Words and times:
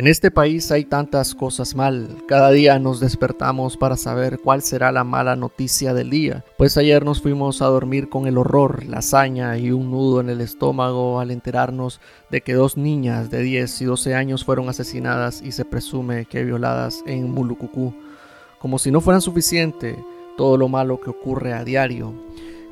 En 0.00 0.06
este 0.06 0.30
país 0.30 0.72
hay 0.72 0.86
tantas 0.86 1.34
cosas 1.34 1.74
mal. 1.74 2.16
Cada 2.26 2.50
día 2.52 2.78
nos 2.78 3.00
despertamos 3.00 3.76
para 3.76 3.98
saber 3.98 4.40
cuál 4.42 4.62
será 4.62 4.92
la 4.92 5.04
mala 5.04 5.36
noticia 5.36 5.92
del 5.92 6.08
día. 6.08 6.42
Pues 6.56 6.78
ayer 6.78 7.04
nos 7.04 7.20
fuimos 7.20 7.60
a 7.60 7.66
dormir 7.66 8.08
con 8.08 8.26
el 8.26 8.38
horror, 8.38 8.86
la 8.86 9.00
hazaña 9.00 9.58
y 9.58 9.72
un 9.72 9.90
nudo 9.90 10.22
en 10.22 10.30
el 10.30 10.40
estómago 10.40 11.20
al 11.20 11.30
enterarnos 11.30 12.00
de 12.30 12.40
que 12.40 12.54
dos 12.54 12.78
niñas 12.78 13.30
de 13.30 13.42
10 13.42 13.82
y 13.82 13.84
12 13.84 14.14
años 14.14 14.42
fueron 14.42 14.70
asesinadas 14.70 15.42
y 15.42 15.52
se 15.52 15.66
presume 15.66 16.24
que 16.24 16.44
violadas 16.44 17.04
en 17.04 17.30
Mulucucú. 17.30 17.92
Como 18.58 18.78
si 18.78 18.90
no 18.90 19.02
fueran 19.02 19.20
suficiente 19.20 20.02
todo 20.38 20.56
lo 20.56 20.68
malo 20.68 20.98
que 20.98 21.10
ocurre 21.10 21.52
a 21.52 21.62
diario. 21.62 22.14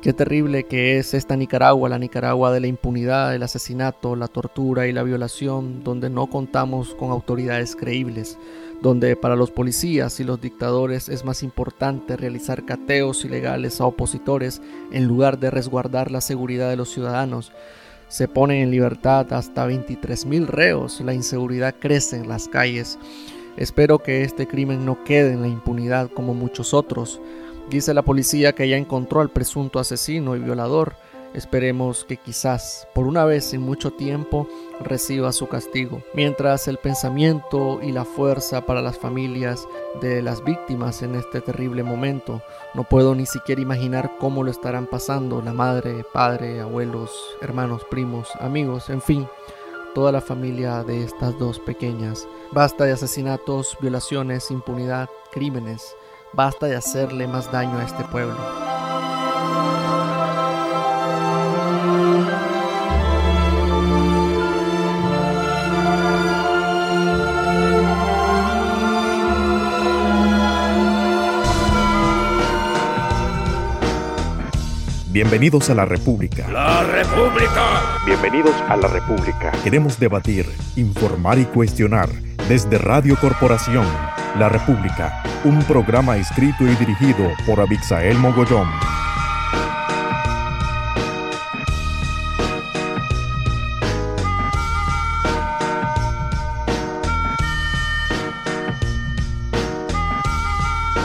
Qué 0.01 0.13
terrible 0.13 0.63
que 0.63 0.97
es 0.97 1.13
esta 1.13 1.35
Nicaragua, 1.35 1.89
la 1.89 1.99
Nicaragua 1.99 2.53
de 2.53 2.61
la 2.61 2.67
impunidad, 2.67 3.35
el 3.35 3.43
asesinato, 3.43 4.15
la 4.15 4.29
tortura 4.29 4.87
y 4.87 4.93
la 4.93 5.03
violación, 5.03 5.83
donde 5.83 6.09
no 6.09 6.27
contamos 6.27 6.95
con 6.95 7.11
autoridades 7.11 7.75
creíbles, 7.75 8.37
donde 8.81 9.17
para 9.17 9.35
los 9.35 9.51
policías 9.51 10.21
y 10.21 10.23
los 10.23 10.39
dictadores 10.39 11.09
es 11.09 11.25
más 11.25 11.43
importante 11.43 12.15
realizar 12.15 12.65
cateos 12.65 13.25
ilegales 13.25 13.81
a 13.81 13.87
opositores 13.87 14.61
en 14.93 15.05
lugar 15.05 15.37
de 15.37 15.51
resguardar 15.51 16.11
la 16.11 16.21
seguridad 16.21 16.69
de 16.69 16.77
los 16.77 16.91
ciudadanos. 16.91 17.51
Se 18.07 18.29
ponen 18.29 18.61
en 18.61 18.71
libertad 18.71 19.33
hasta 19.33 19.67
23.000 19.67 20.45
reos, 20.45 21.01
la 21.01 21.13
inseguridad 21.13 21.75
crece 21.77 22.15
en 22.15 22.29
las 22.29 22.47
calles. 22.47 22.97
Espero 23.57 23.99
que 23.99 24.23
este 24.23 24.47
crimen 24.47 24.85
no 24.85 25.03
quede 25.03 25.33
en 25.33 25.41
la 25.41 25.49
impunidad 25.49 26.09
como 26.09 26.33
muchos 26.33 26.73
otros. 26.73 27.19
Dice 27.69 27.93
la 27.93 28.01
policía 28.01 28.53
que 28.53 28.67
ya 28.67 28.77
encontró 28.77 29.21
al 29.21 29.29
presunto 29.29 29.77
asesino 29.77 30.35
y 30.35 30.39
violador. 30.39 30.95
Esperemos 31.35 32.03
que 32.03 32.17
quizás, 32.17 32.87
por 32.95 33.05
una 33.05 33.25
vez 33.25 33.53
en 33.53 33.61
mucho 33.61 33.91
tiempo, 33.91 34.47
reciba 34.83 35.31
su 35.31 35.47
castigo. 35.47 36.01
Mientras 36.15 36.67
el 36.67 36.79
pensamiento 36.79 37.79
y 37.83 37.91
la 37.91 38.05
fuerza 38.05 38.65
para 38.65 38.81
las 38.81 38.97
familias 38.97 39.67
de 40.01 40.23
las 40.23 40.43
víctimas 40.43 41.03
en 41.03 41.13
este 41.13 41.41
terrible 41.41 41.83
momento, 41.83 42.41
no 42.73 42.85
puedo 42.85 43.13
ni 43.13 43.27
siquiera 43.27 43.61
imaginar 43.61 44.13
cómo 44.19 44.43
lo 44.43 44.49
estarán 44.49 44.87
pasando 44.87 45.39
la 45.43 45.53
madre, 45.53 46.03
padre, 46.11 46.61
abuelos, 46.61 47.11
hermanos, 47.39 47.83
primos, 47.91 48.29
amigos, 48.39 48.89
en 48.89 49.03
fin, 49.03 49.27
toda 49.93 50.11
la 50.11 50.21
familia 50.21 50.83
de 50.83 51.03
estas 51.03 51.37
dos 51.37 51.59
pequeñas. 51.59 52.27
Basta 52.51 52.85
de 52.85 52.93
asesinatos, 52.93 53.77
violaciones, 53.79 54.49
impunidad, 54.49 55.07
crímenes. 55.31 55.95
Basta 56.33 56.67
de 56.67 56.75
hacerle 56.75 57.27
más 57.27 57.51
daño 57.51 57.77
a 57.79 57.83
este 57.83 58.03
pueblo. 58.05 58.37
Bienvenidos 75.11 75.69
a 75.71 75.73
la 75.73 75.85
República. 75.85 76.47
La 76.49 76.83
República. 76.83 77.97
Bienvenidos 78.05 78.55
a 78.69 78.77
la 78.77 78.87
República. 78.87 79.51
Queremos 79.63 79.99
debatir, 79.99 80.45
informar 80.75 81.39
y 81.39 81.45
cuestionar 81.45 82.09
desde 82.47 82.77
Radio 82.77 83.17
Corporación 83.19 83.85
la 84.37 84.49
República, 84.49 85.23
un 85.43 85.59
programa 85.63 86.17
escrito 86.17 86.67
y 86.67 86.75
dirigido 86.75 87.31
por 87.45 87.59
Abixael 87.59 88.17
Mogollón. 88.17 88.98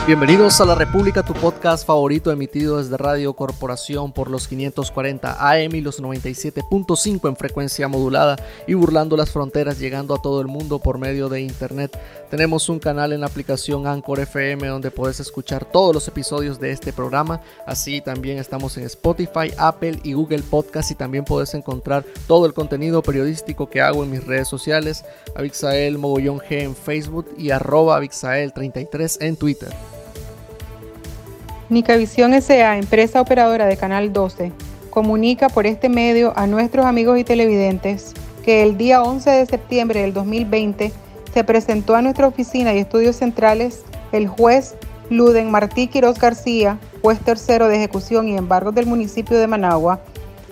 Bienvenidos 0.07 0.61
a 0.61 0.65
La 0.65 0.75
República, 0.75 1.23
tu 1.23 1.33
podcast 1.33 1.83
favorito 1.83 2.31
emitido 2.31 2.77
desde 2.77 2.95
Radio 2.95 3.33
Corporación 3.33 4.11
por 4.11 4.29
los 4.29 4.47
540 4.47 5.37
AM 5.39 5.73
y 5.73 5.81
los 5.81 5.99
97.5 5.99 7.27
en 7.27 7.35
frecuencia 7.35 7.87
modulada 7.87 8.35
y 8.67 8.75
burlando 8.75 9.17
las 9.17 9.31
fronteras, 9.31 9.79
llegando 9.79 10.13
a 10.13 10.21
todo 10.21 10.41
el 10.41 10.47
mundo 10.47 10.77
por 10.77 10.99
medio 10.99 11.27
de 11.27 11.41
Internet. 11.41 11.99
Tenemos 12.29 12.69
un 12.69 12.77
canal 12.77 13.13
en 13.13 13.21
la 13.21 13.25
aplicación 13.25 13.87
Anchor 13.87 14.19
FM 14.19 14.67
donde 14.67 14.91
puedes 14.91 15.19
escuchar 15.19 15.65
todos 15.65 15.91
los 15.95 16.07
episodios 16.07 16.59
de 16.59 16.69
este 16.69 16.93
programa. 16.93 17.41
Así 17.65 17.99
también 17.99 18.37
estamos 18.37 18.77
en 18.77 18.83
Spotify, 18.83 19.51
Apple 19.57 20.01
y 20.03 20.13
Google 20.13 20.43
Podcast 20.43 20.91
y 20.91 20.95
también 20.95 21.25
puedes 21.25 21.55
encontrar 21.55 22.05
todo 22.27 22.45
el 22.45 22.53
contenido 22.53 23.01
periodístico 23.01 23.71
que 23.71 23.81
hago 23.81 24.03
en 24.03 24.11
mis 24.11 24.23
redes 24.23 24.47
sociales, 24.47 25.03
Abixael 25.35 25.97
Mogollón 25.97 26.37
G 26.41 26.61
en 26.61 26.75
Facebook 26.75 27.25
y 27.39 27.49
arroba 27.49 27.99
Abixael33 27.99 29.17
en 29.21 29.35
Twitter. 29.35 29.94
Nicavisión 31.75 32.31
SA, 32.41 32.77
empresa 32.77 33.19
operadora 33.19 33.65
de 33.65 33.75
Canal 33.75 34.13
12, 34.13 34.53
comunica 34.91 35.49
por 35.49 35.65
este 35.65 35.89
medio 35.89 36.31
a 36.37 36.47
nuestros 36.47 36.85
amigos 36.85 37.19
y 37.19 37.25
televidentes 37.25 38.13
que 38.45 38.63
el 38.63 38.77
día 38.77 39.03
11 39.03 39.29
de 39.29 39.45
septiembre 39.45 39.99
del 39.99 40.13
2020 40.13 40.93
se 41.33 41.43
presentó 41.43 41.97
a 41.97 42.01
nuestra 42.01 42.27
oficina 42.27 42.73
y 42.73 42.77
estudios 42.77 43.17
centrales 43.17 43.83
el 44.13 44.29
juez 44.29 44.75
Luden 45.09 45.51
Martí 45.51 45.87
Quiroz 45.87 46.17
García, 46.17 46.79
juez 47.01 47.19
tercero 47.19 47.67
de 47.67 47.75
ejecución 47.75 48.29
y 48.29 48.37
embargos 48.37 48.73
del 48.73 48.85
municipio 48.85 49.37
de 49.37 49.47
Managua, 49.47 49.99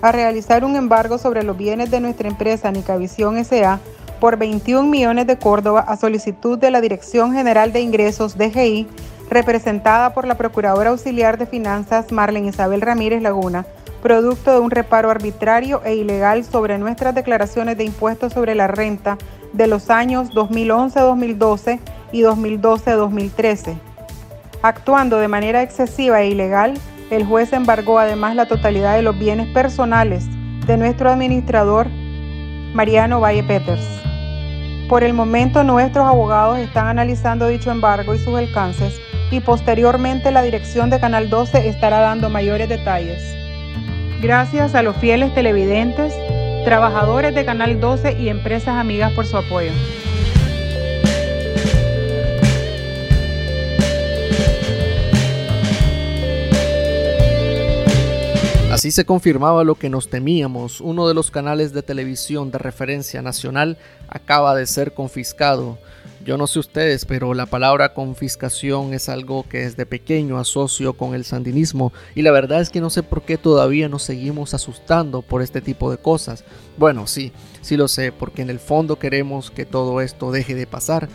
a 0.01 0.11
realizar 0.11 0.65
un 0.65 0.75
embargo 0.75 1.17
sobre 1.17 1.43
los 1.43 1.55
bienes 1.55 1.89
de 1.89 2.01
nuestra 2.01 2.27
empresa 2.27 2.69
Nicavisión 2.69 3.41
SA 3.45 3.79
por 4.19 4.35
21 4.35 4.89
millones 4.89 5.25
de 5.27 5.37
Córdoba 5.37 5.85
a 5.87 5.95
solicitud 5.95 6.57
de 6.59 6.69
la 6.69 6.81
Dirección 6.81 7.31
General 7.31 7.71
de 7.71 7.79
Ingresos 7.79 8.37
DGI 8.37 8.87
representada 9.33 10.13
por 10.13 10.25
la 10.27 10.35
Procuradora 10.35 10.91
Auxiliar 10.91 11.37
de 11.37 11.47
Finanzas 11.47 12.11
Marlene 12.11 12.49
Isabel 12.49 12.81
Ramírez 12.81 13.21
Laguna, 13.21 13.65
producto 14.01 14.53
de 14.53 14.59
un 14.59 14.69
reparo 14.69 15.09
arbitrario 15.09 15.81
e 15.83 15.95
ilegal 15.95 16.43
sobre 16.43 16.77
nuestras 16.77 17.15
declaraciones 17.15 17.77
de 17.77 17.83
impuestos 17.83 18.33
sobre 18.33 18.53
la 18.53 18.67
renta 18.67 19.17
de 19.51 19.67
los 19.67 19.89
años 19.89 20.29
2011-2012 20.31 21.79
y 22.11 22.21
2012-2013. 22.21 23.75
Actuando 24.61 25.17
de 25.17 25.27
manera 25.27 25.61
excesiva 25.61 26.21
e 26.21 26.29
ilegal, 26.29 26.75
el 27.09 27.25
juez 27.25 27.53
embargó 27.53 27.99
además 27.99 28.35
la 28.35 28.47
totalidad 28.47 28.95
de 28.95 29.01
los 29.01 29.17
bienes 29.17 29.47
personales 29.53 30.25
de 30.65 30.77
nuestro 30.77 31.09
administrador 31.09 31.87
Mariano 32.73 33.19
Valle 33.19 33.43
Peters. 33.43 33.85
Por 34.87 35.03
el 35.03 35.13
momento 35.13 35.63
nuestros 35.63 36.05
abogados 36.05 36.59
están 36.59 36.87
analizando 36.87 37.47
dicho 37.47 37.71
embargo 37.71 38.13
y 38.13 38.19
sus 38.19 38.35
alcances 38.35 38.99
y 39.33 39.39
posteriormente 39.39 40.29
la 40.29 40.43
dirección 40.43 40.91
de 40.91 40.99
Canal 40.99 41.27
12 41.27 41.67
estará 41.67 42.01
dando 42.01 42.29
mayores 42.29 42.69
detalles. 42.69 43.19
Gracias 44.21 44.75
a 44.75 44.83
los 44.83 44.95
fieles 44.97 45.33
televidentes, 45.33 46.13
trabajadores 46.65 47.33
de 47.33 47.43
Canal 47.43 47.79
12 47.79 48.19
y 48.19 48.29
empresas 48.29 48.75
amigas 48.75 49.11
por 49.13 49.25
su 49.25 49.35
apoyo. 49.35 49.71
Así 58.71 58.91
se 58.91 59.03
confirmaba 59.03 59.63
lo 59.63 59.73
que 59.73 59.89
nos 59.89 60.11
temíamos. 60.11 60.79
Uno 60.79 61.07
de 61.07 61.15
los 61.15 61.31
canales 61.31 61.73
de 61.73 61.81
televisión 61.81 62.51
de 62.51 62.59
referencia 62.59 63.23
nacional 63.23 63.77
acaba 64.09 64.53
de 64.53 64.67
ser 64.67 64.93
confiscado. 64.93 65.79
Yo 66.25 66.37
no 66.37 66.47
sé 66.47 66.59
ustedes, 66.59 67.03
pero 67.03 67.33
la 67.33 67.47
palabra 67.47 67.93
confiscación 67.93 68.93
es 68.93 69.09
algo 69.09 69.45
que 69.49 69.59
desde 69.59 69.85
pequeño 69.85 70.37
asocio 70.37 70.93
con 70.93 71.15
el 71.15 71.25
sandinismo 71.25 71.91
y 72.15 72.21
la 72.21 72.31
verdad 72.31 72.61
es 72.61 72.69
que 72.69 72.79
no 72.79 72.89
sé 72.89 73.03
por 73.03 73.23
qué 73.23 73.37
todavía 73.37 73.89
nos 73.89 74.03
seguimos 74.03 74.53
asustando 74.53 75.21
por 75.21 75.41
este 75.41 75.59
tipo 75.59 75.91
de 75.91 75.97
cosas. 75.97 76.45
Bueno, 76.77 77.07
sí, 77.07 77.33
sí 77.61 77.75
lo 77.75 77.89
sé, 77.89 78.13
porque 78.13 78.41
en 78.41 78.49
el 78.49 78.59
fondo 78.59 78.97
queremos 78.99 79.51
que 79.51 79.65
todo 79.65 79.99
esto 79.99 80.31
deje 80.31 80.55
de 80.55 80.65
pasar, 80.65 81.09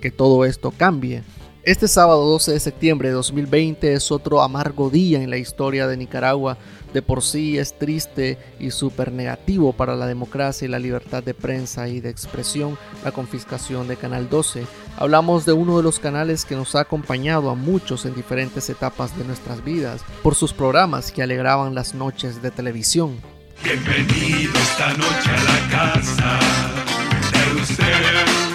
que 0.00 0.10
todo 0.10 0.44
esto 0.44 0.72
cambie. 0.76 1.22
Este 1.62 1.88
sábado 1.88 2.24
12 2.24 2.52
de 2.52 2.60
septiembre 2.60 3.08
de 3.08 3.14
2020 3.14 3.92
es 3.92 4.10
otro 4.10 4.40
amargo 4.40 4.88
día 4.88 5.22
en 5.22 5.28
la 5.28 5.36
historia 5.36 5.86
de 5.86 5.98
Nicaragua. 5.98 6.56
De 6.94 7.02
por 7.02 7.22
sí 7.22 7.58
es 7.58 7.78
triste 7.78 8.38
y 8.58 8.70
súper 8.70 9.12
negativo 9.12 9.74
para 9.74 9.94
la 9.94 10.06
democracia 10.06 10.64
y 10.64 10.68
la 10.68 10.78
libertad 10.78 11.22
de 11.22 11.34
prensa 11.34 11.86
y 11.86 12.00
de 12.00 12.08
expresión 12.08 12.78
la 13.04 13.12
confiscación 13.12 13.88
de 13.88 13.98
Canal 13.98 14.30
12. 14.30 14.64
Hablamos 14.96 15.44
de 15.44 15.52
uno 15.52 15.76
de 15.76 15.82
los 15.82 15.98
canales 15.98 16.46
que 16.46 16.56
nos 16.56 16.74
ha 16.76 16.80
acompañado 16.80 17.50
a 17.50 17.54
muchos 17.54 18.06
en 18.06 18.14
diferentes 18.14 18.70
etapas 18.70 19.16
de 19.18 19.24
nuestras 19.24 19.62
vidas 19.62 20.00
por 20.22 20.34
sus 20.34 20.54
programas 20.54 21.12
que 21.12 21.22
alegraban 21.22 21.74
las 21.74 21.94
noches 21.94 22.40
de 22.40 22.50
televisión. 22.50 23.20
Bienvenido 23.62 24.52
esta 24.54 24.94
noche 24.94 25.30
a 25.30 25.44
la 25.44 25.70
casa 25.70 26.38
de 27.54 27.62
usted. 27.62 28.49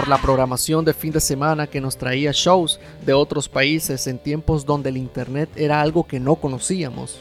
Por 0.00 0.08
la 0.08 0.16
programación 0.16 0.82
de 0.82 0.94
fin 0.94 1.12
de 1.12 1.20
semana 1.20 1.66
que 1.66 1.78
nos 1.78 1.98
traía 1.98 2.30
shows 2.32 2.80
de 3.04 3.12
otros 3.12 3.50
países 3.50 4.06
en 4.06 4.18
tiempos 4.18 4.64
donde 4.64 4.88
el 4.88 4.96
Internet 4.96 5.50
era 5.56 5.82
algo 5.82 6.06
que 6.06 6.18
no 6.18 6.36
conocíamos. 6.36 7.20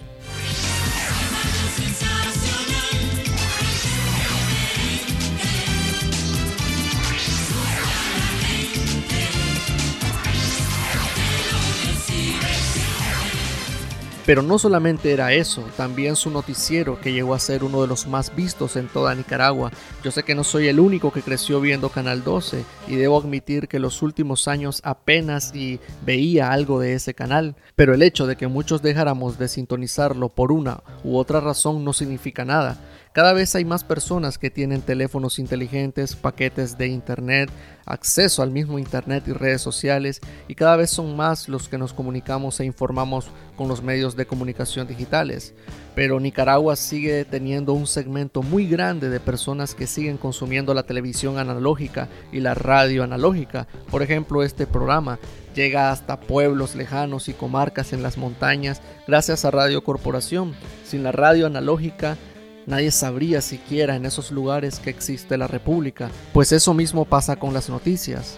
Pero 14.29 14.43
no 14.43 14.59
solamente 14.59 15.11
era 15.11 15.33
eso, 15.33 15.63
también 15.75 16.15
su 16.15 16.29
noticiero 16.29 17.01
que 17.01 17.11
llegó 17.11 17.33
a 17.33 17.39
ser 17.39 17.63
uno 17.63 17.81
de 17.81 17.87
los 17.87 18.05
más 18.05 18.35
vistos 18.35 18.75
en 18.75 18.87
toda 18.87 19.15
Nicaragua. 19.15 19.71
Yo 20.03 20.11
sé 20.11 20.21
que 20.21 20.35
no 20.35 20.43
soy 20.43 20.67
el 20.67 20.79
único 20.79 21.11
que 21.11 21.23
creció 21.23 21.59
viendo 21.59 21.89
Canal 21.89 22.23
12 22.23 22.63
y 22.87 22.95
debo 22.95 23.19
admitir 23.19 23.67
que 23.67 23.79
los 23.79 24.03
últimos 24.03 24.47
años 24.47 24.81
apenas 24.83 25.55
y 25.55 25.79
veía 26.05 26.51
algo 26.51 26.79
de 26.79 26.93
ese 26.93 27.15
canal, 27.15 27.55
pero 27.75 27.95
el 27.95 28.03
hecho 28.03 28.27
de 28.27 28.35
que 28.35 28.45
muchos 28.45 28.83
dejáramos 28.83 29.39
de 29.39 29.47
sintonizarlo 29.47 30.29
por 30.29 30.51
una 30.51 30.83
u 31.03 31.17
otra 31.17 31.39
razón 31.39 31.83
no 31.83 31.91
significa 31.91 32.45
nada. 32.45 32.77
Cada 33.11 33.33
vez 33.33 33.55
hay 33.55 33.65
más 33.65 33.83
personas 33.83 34.37
que 34.37 34.51
tienen 34.51 34.81
teléfonos 34.81 35.39
inteligentes, 35.39 36.15
paquetes 36.15 36.77
de 36.77 36.87
Internet, 36.87 37.49
acceso 37.83 38.43
al 38.43 38.51
mismo 38.51 38.77
Internet 38.77 39.23
y 39.25 39.33
redes 39.33 39.63
sociales 39.63 40.21
y 40.47 40.53
cada 40.53 40.75
vez 40.75 40.91
son 40.91 41.17
más 41.17 41.49
los 41.49 41.67
que 41.67 41.79
nos 41.79 41.91
comunicamos 41.91 42.59
e 42.59 42.65
informamos 42.65 43.31
con 43.55 43.67
los 43.67 43.81
medios 43.81 44.15
de 44.15 44.27
comunicación 44.27 44.87
digitales. 44.87 45.55
Pero 45.95 46.19
Nicaragua 46.19 46.75
sigue 46.75 47.25
teniendo 47.25 47.73
un 47.73 47.87
segmento 47.87 48.43
muy 48.43 48.67
grande 48.67 49.09
de 49.09 49.19
personas 49.19 49.73
que 49.73 49.87
siguen 49.87 50.17
consumiendo 50.17 50.75
la 50.75 50.83
televisión 50.83 51.39
analógica 51.39 52.07
y 52.31 52.41
la 52.41 52.53
radio 52.53 53.03
analógica. 53.03 53.67
Por 53.89 54.03
ejemplo, 54.03 54.43
este 54.43 54.67
programa 54.67 55.17
llega 55.55 55.91
hasta 55.91 56.19
pueblos 56.19 56.75
lejanos 56.75 57.27
y 57.27 57.33
comarcas 57.33 57.91
en 57.91 58.03
las 58.03 58.19
montañas 58.19 58.83
gracias 59.07 59.45
a 59.45 59.51
Radio 59.51 59.83
Corporación. 59.83 60.53
Sin 60.85 61.01
la 61.01 61.11
radio 61.11 61.47
analógica 61.47 62.17
Nadie 62.65 62.91
sabría 62.91 63.41
siquiera 63.41 63.95
en 63.95 64.05
esos 64.05 64.31
lugares 64.31 64.79
que 64.79 64.89
existe 64.89 65.37
la 65.37 65.47
República, 65.47 66.11
pues 66.33 66.51
eso 66.51 66.73
mismo 66.73 67.05
pasa 67.05 67.35
con 67.37 67.53
las 67.53 67.69
noticias. 67.69 68.37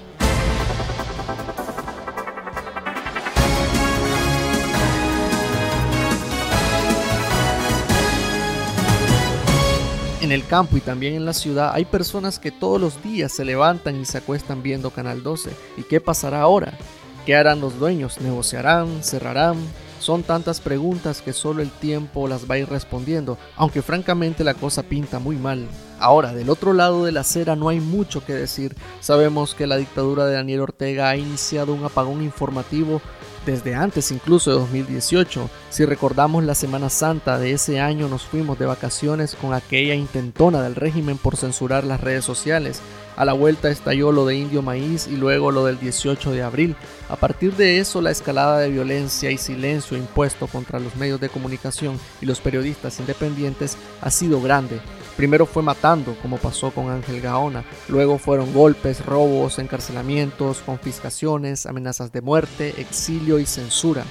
En 10.21 10.31
el 10.31 10.45
campo 10.45 10.77
y 10.77 10.81
también 10.81 11.15
en 11.15 11.25
la 11.25 11.33
ciudad 11.33 11.71
hay 11.73 11.83
personas 11.83 12.39
que 12.39 12.51
todos 12.51 12.79
los 12.79 13.03
días 13.03 13.33
se 13.33 13.43
levantan 13.43 13.99
y 13.99 14.05
se 14.05 14.19
acuestan 14.19 14.63
viendo 14.63 14.91
Canal 14.91 15.23
12. 15.23 15.49
¿Y 15.75 15.83
qué 15.83 15.99
pasará 15.99 16.41
ahora? 16.41 16.77
¿Qué 17.25 17.35
harán 17.35 17.59
los 17.59 17.77
dueños? 17.77 18.21
¿Negociarán? 18.21 19.03
¿Cerrarán? 19.03 19.57
Son 20.01 20.23
tantas 20.23 20.61
preguntas 20.61 21.21
que 21.21 21.31
solo 21.31 21.61
el 21.61 21.69
tiempo 21.69 22.27
las 22.27 22.49
va 22.49 22.55
a 22.55 22.57
ir 22.57 22.67
respondiendo, 22.67 23.37
aunque 23.55 23.83
francamente 23.83 24.43
la 24.43 24.55
cosa 24.55 24.81
pinta 24.81 25.19
muy 25.19 25.35
mal. 25.35 25.67
Ahora, 25.99 26.33
del 26.33 26.49
otro 26.49 26.73
lado 26.73 27.05
de 27.05 27.11
la 27.11 27.19
acera 27.19 27.55
no 27.55 27.69
hay 27.69 27.79
mucho 27.79 28.25
que 28.25 28.33
decir. 28.33 28.75
Sabemos 28.99 29.53
que 29.53 29.67
la 29.67 29.77
dictadura 29.77 30.25
de 30.25 30.33
Daniel 30.33 30.61
Ortega 30.61 31.09
ha 31.09 31.17
iniciado 31.17 31.75
un 31.75 31.85
apagón 31.85 32.23
informativo 32.23 32.99
desde 33.45 33.75
antes 33.75 34.11
incluso 34.11 34.49
de 34.49 34.57
2018. 34.57 35.47
Si 35.69 35.85
recordamos 35.85 36.43
la 36.43 36.55
Semana 36.55 36.89
Santa 36.89 37.37
de 37.37 37.51
ese 37.51 37.79
año 37.79 38.07
nos 38.07 38.23
fuimos 38.23 38.57
de 38.57 38.65
vacaciones 38.65 39.35
con 39.35 39.53
aquella 39.53 39.93
intentona 39.93 40.63
del 40.63 40.73
régimen 40.73 41.19
por 41.19 41.37
censurar 41.37 41.83
las 41.83 42.01
redes 42.01 42.25
sociales. 42.25 42.81
A 43.17 43.25
la 43.25 43.33
vuelta 43.33 43.69
estalló 43.69 44.11
lo 44.11 44.25
de 44.25 44.35
Indio 44.35 44.61
Maíz 44.61 45.07
y 45.07 45.17
luego 45.17 45.51
lo 45.51 45.65
del 45.65 45.79
18 45.79 46.31
de 46.31 46.43
abril. 46.43 46.75
A 47.09 47.17
partir 47.17 47.55
de 47.55 47.79
eso, 47.79 48.01
la 48.01 48.11
escalada 48.11 48.59
de 48.59 48.69
violencia 48.69 49.31
y 49.31 49.37
silencio 49.37 49.97
impuesto 49.97 50.47
contra 50.47 50.79
los 50.79 50.95
medios 50.95 51.19
de 51.19 51.29
comunicación 51.29 51.99
y 52.21 52.25
los 52.25 52.39
periodistas 52.39 52.99
independientes 52.99 53.77
ha 54.01 54.09
sido 54.09 54.41
grande. 54.41 54.79
Primero 55.17 55.45
fue 55.45 55.61
matando, 55.61 56.15
como 56.21 56.37
pasó 56.37 56.71
con 56.71 56.89
Ángel 56.89 57.21
Gaona, 57.21 57.63
luego 57.89 58.17
fueron 58.17 58.53
golpes, 58.53 59.05
robos, 59.05 59.59
encarcelamientos, 59.59 60.59
confiscaciones, 60.65 61.65
amenazas 61.65 62.11
de 62.11 62.21
muerte, 62.21 62.73
exilio 62.77 63.37
y 63.37 63.45
censura. 63.45 64.03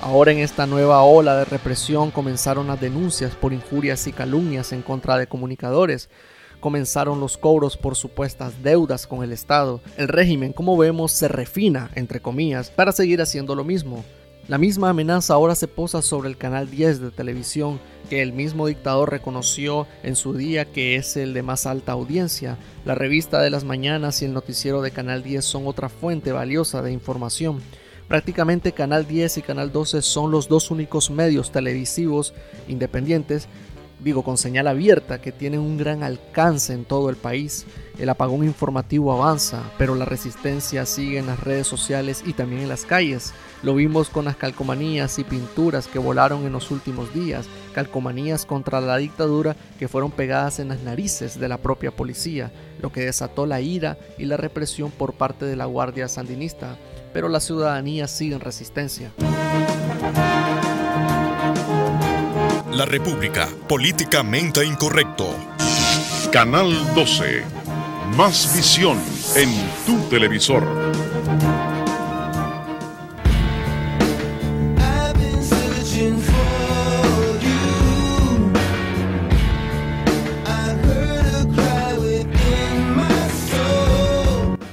Ahora 0.00 0.32
en 0.32 0.38
esta 0.38 0.66
nueva 0.66 1.02
ola 1.02 1.36
de 1.36 1.44
represión 1.44 2.10
comenzaron 2.10 2.66
las 2.66 2.80
denuncias 2.80 3.34
por 3.34 3.52
injurias 3.52 4.06
y 4.06 4.12
calumnias 4.12 4.72
en 4.72 4.82
contra 4.82 5.16
de 5.16 5.26
comunicadores, 5.26 6.08
comenzaron 6.66 7.20
los 7.20 7.38
cobros 7.38 7.76
por 7.76 7.94
supuestas 7.94 8.60
deudas 8.60 9.06
con 9.06 9.22
el 9.22 9.30
Estado. 9.30 9.80
El 9.96 10.08
régimen, 10.08 10.52
como 10.52 10.76
vemos, 10.76 11.12
se 11.12 11.28
refina, 11.28 11.92
entre 11.94 12.18
comillas, 12.18 12.70
para 12.70 12.90
seguir 12.90 13.22
haciendo 13.22 13.54
lo 13.54 13.62
mismo. 13.62 14.04
La 14.48 14.58
misma 14.58 14.90
amenaza 14.90 15.34
ahora 15.34 15.54
se 15.54 15.68
posa 15.68 16.02
sobre 16.02 16.28
el 16.28 16.36
canal 16.36 16.68
10 16.68 17.00
de 17.00 17.10
televisión, 17.12 17.78
que 18.10 18.20
el 18.20 18.32
mismo 18.32 18.66
dictador 18.66 19.12
reconoció 19.12 19.86
en 20.02 20.16
su 20.16 20.34
día 20.34 20.64
que 20.64 20.96
es 20.96 21.16
el 21.16 21.34
de 21.34 21.44
más 21.44 21.66
alta 21.66 21.92
audiencia. 21.92 22.58
La 22.84 22.96
revista 22.96 23.40
de 23.40 23.50
las 23.50 23.62
mañanas 23.62 24.20
y 24.22 24.24
el 24.24 24.32
noticiero 24.32 24.82
de 24.82 24.90
Canal 24.90 25.22
10 25.22 25.44
son 25.44 25.68
otra 25.68 25.88
fuente 25.88 26.32
valiosa 26.32 26.82
de 26.82 26.90
información. 26.90 27.60
Prácticamente 28.08 28.72
Canal 28.72 29.06
10 29.06 29.38
y 29.38 29.42
Canal 29.42 29.70
12 29.70 30.02
son 30.02 30.32
los 30.32 30.48
dos 30.48 30.72
únicos 30.72 31.12
medios 31.12 31.52
televisivos 31.52 32.34
independientes 32.66 33.46
digo, 33.98 34.22
con 34.22 34.36
señal 34.36 34.66
abierta, 34.66 35.20
que 35.20 35.32
tienen 35.32 35.60
un 35.60 35.78
gran 35.78 36.02
alcance 36.02 36.72
en 36.72 36.84
todo 36.84 37.10
el 37.10 37.16
país. 37.16 37.66
El 37.98 38.08
apagón 38.10 38.44
informativo 38.44 39.12
avanza, 39.12 39.62
pero 39.78 39.94
la 39.94 40.04
resistencia 40.04 40.84
sigue 40.84 41.18
en 41.18 41.26
las 41.26 41.40
redes 41.40 41.66
sociales 41.66 42.22
y 42.26 42.34
también 42.34 42.62
en 42.62 42.68
las 42.68 42.84
calles. 42.84 43.32
Lo 43.62 43.74
vimos 43.74 44.10
con 44.10 44.26
las 44.26 44.36
calcomanías 44.36 45.18
y 45.18 45.24
pinturas 45.24 45.86
que 45.86 45.98
volaron 45.98 46.44
en 46.44 46.52
los 46.52 46.70
últimos 46.70 47.12
días, 47.14 47.46
calcomanías 47.74 48.44
contra 48.44 48.80
la 48.80 48.98
dictadura 48.98 49.56
que 49.78 49.88
fueron 49.88 50.10
pegadas 50.10 50.58
en 50.58 50.68
las 50.68 50.82
narices 50.82 51.40
de 51.40 51.48
la 51.48 51.58
propia 51.58 51.90
policía, 51.90 52.52
lo 52.80 52.92
que 52.92 53.06
desató 53.06 53.46
la 53.46 53.60
ira 53.62 53.96
y 54.18 54.26
la 54.26 54.36
represión 54.36 54.90
por 54.90 55.14
parte 55.14 55.46
de 55.46 55.56
la 55.56 55.64
Guardia 55.64 56.06
Sandinista, 56.08 56.76
pero 57.14 57.28
la 57.28 57.40
ciudadanía 57.40 58.08
sigue 58.08 58.34
en 58.34 58.40
resistencia. 58.40 59.10
La 62.76 62.84
República, 62.84 63.48
políticamente 63.66 64.62
incorrecto. 64.62 65.34
Canal 66.30 66.74
12. 66.94 67.42
Más 68.18 68.54
visión 68.54 68.98
en 69.34 69.48
tu 69.86 69.98
televisor. 70.10 70.62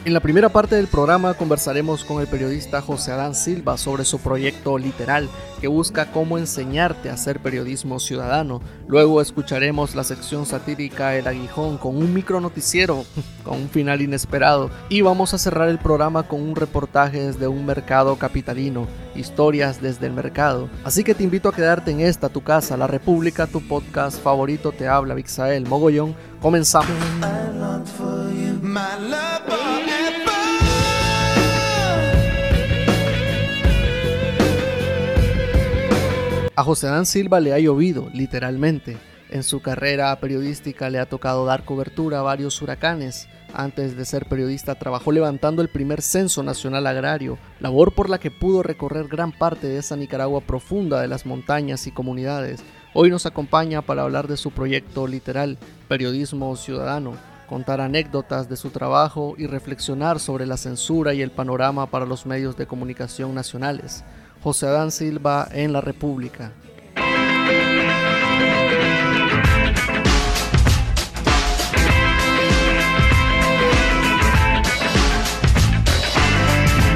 En 0.04 0.14
la 0.14 0.20
primera 0.20 0.50
parte 0.50 0.76
del 0.76 0.88
programa 0.88 1.36
conversaremos 1.36 2.04
con 2.04 2.20
el 2.20 2.28
periodista 2.28 2.82
José 2.82 3.14
Adán 3.14 3.34
Silva 3.34 3.78
sobre 3.78 4.04
su 4.04 4.20
proyecto 4.20 4.78
literal 4.78 5.30
que 5.64 5.70
busca 5.70 6.12
cómo 6.12 6.38
enseñarte 6.38 7.10
a 7.10 7.14
hacer 7.14 7.40
periodismo 7.40 7.98
ciudadano. 7.98 8.60
Luego 8.86 9.22
escucharemos 9.22 9.96
la 9.96 10.04
sección 10.04 10.46
satírica 10.46 11.16
El 11.16 11.26
Aguijón 11.26 11.78
con 11.78 11.96
un 11.96 12.14
micro 12.14 12.42
noticiero 12.42 13.06
con 13.46 13.62
un 13.62 13.70
final 13.70 14.02
inesperado 14.02 14.70
y 14.90 15.00
vamos 15.00 15.34
a 15.34 15.38
cerrar 15.38 15.70
el 15.70 15.80
programa 15.80 16.24
con 16.24 16.42
un 16.42 16.58
reportaje 16.58 17.28
desde 17.28 17.48
un 17.48 17.66
mercado 17.66 18.18
capitalino, 18.18 18.90
historias 19.16 19.82
desde 19.82 20.08
el 20.08 20.12
mercado. 20.12 20.68
Así 20.84 21.06
que 21.06 21.16
te 21.16 21.24
invito 21.24 21.48
a 21.48 21.56
quedarte 21.56 21.92
en 21.92 22.02
esta 22.02 22.28
tu 22.28 22.42
casa, 22.42 22.76
La 22.76 22.88
República, 22.88 23.48
tu 23.48 23.66
podcast 23.66 24.22
favorito 24.22 24.74
te 24.74 24.90
habla 24.90 25.14
Vixael 25.14 25.66
Mogollón. 25.66 26.14
Comenzamos. 26.42 26.92
A 36.56 36.64
José 36.64 36.86
Dan 36.86 37.08
Silva 37.08 37.40
le 37.40 37.52
ha 37.52 37.58
llovido, 37.58 38.12
literalmente. 38.14 38.96
En 39.32 39.42
su 39.42 39.64
carrera 39.64 40.16
periodística 40.20 40.92
le 40.92 41.00
ha 41.00 41.08
tocado 41.08 41.46
dar 41.46 41.66
cobertura 41.66 42.20
a 42.20 42.22
varios 42.22 42.62
huracanes. 42.62 43.28
Antes 43.56 43.98
de 43.98 44.06
ser 44.06 44.28
periodista 44.28 44.76
trabajó 44.76 45.12
levantando 45.12 45.64
el 45.64 45.70
primer 45.70 46.04
censo 46.04 46.44
nacional 46.44 46.86
agrario, 46.86 47.40
labor 47.60 47.96
por 47.96 48.08
la 48.08 48.20
que 48.20 48.30
pudo 48.30 48.62
recorrer 48.62 49.08
gran 49.08 49.32
parte 49.32 49.66
de 49.66 49.80
esa 49.80 49.96
Nicaragua 49.96 50.42
profunda 50.42 51.02
de 51.02 51.08
las 51.08 51.26
montañas 51.26 51.88
y 51.88 51.92
comunidades. 51.92 52.64
Hoy 52.94 53.10
nos 53.10 53.26
acompaña 53.26 53.82
para 53.82 54.04
hablar 54.04 54.28
de 54.28 54.38
su 54.38 54.52
proyecto 54.52 55.08
literal, 55.08 55.58
Periodismo 55.88 56.56
Ciudadano, 56.56 57.14
contar 57.50 57.82
anécdotas 57.82 58.48
de 58.48 58.58
su 58.58 58.70
trabajo 58.70 59.34
y 59.40 59.48
reflexionar 59.48 60.20
sobre 60.20 60.46
la 60.46 60.58
censura 60.58 61.16
y 61.16 61.24
el 61.24 61.32
panorama 61.32 61.88
para 61.88 62.06
los 62.06 62.28
medios 62.28 62.56
de 62.58 62.68
comunicación 62.68 63.34
nacionales. 63.34 64.04
José 64.44 64.68
Adán 64.68 64.92
Silva 64.92 65.48
en 65.54 65.72
la 65.72 65.80
República. 65.80 66.52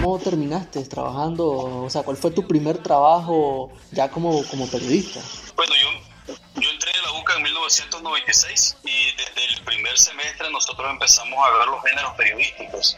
¿Cómo 0.02 0.20
terminaste 0.20 0.84
trabajando? 0.84 1.48
O 1.86 1.90
sea, 1.90 2.04
¿cuál 2.04 2.18
fue 2.18 2.32
tu 2.32 2.46
primer 2.46 2.80
trabajo 2.80 3.72
ya 3.94 4.12
como, 4.12 4.46
como 4.48 4.70
periodista? 4.70 5.22
Bueno, 5.56 5.72
yo, 5.82 6.34
yo 6.62 6.70
entré 6.70 6.92
a 6.92 7.02
la 7.02 7.22
UCA 7.22 7.38
en 7.38 7.44
1996 7.44 8.78
y 8.84 9.16
desde 9.16 9.46
el 9.54 9.64
primer 9.64 9.98
semestre 9.98 10.52
nosotros 10.52 10.86
empezamos 10.92 11.40
a 11.40 11.58
ver 11.58 11.68
los 11.68 11.82
géneros 11.82 12.14
periodísticos. 12.18 12.98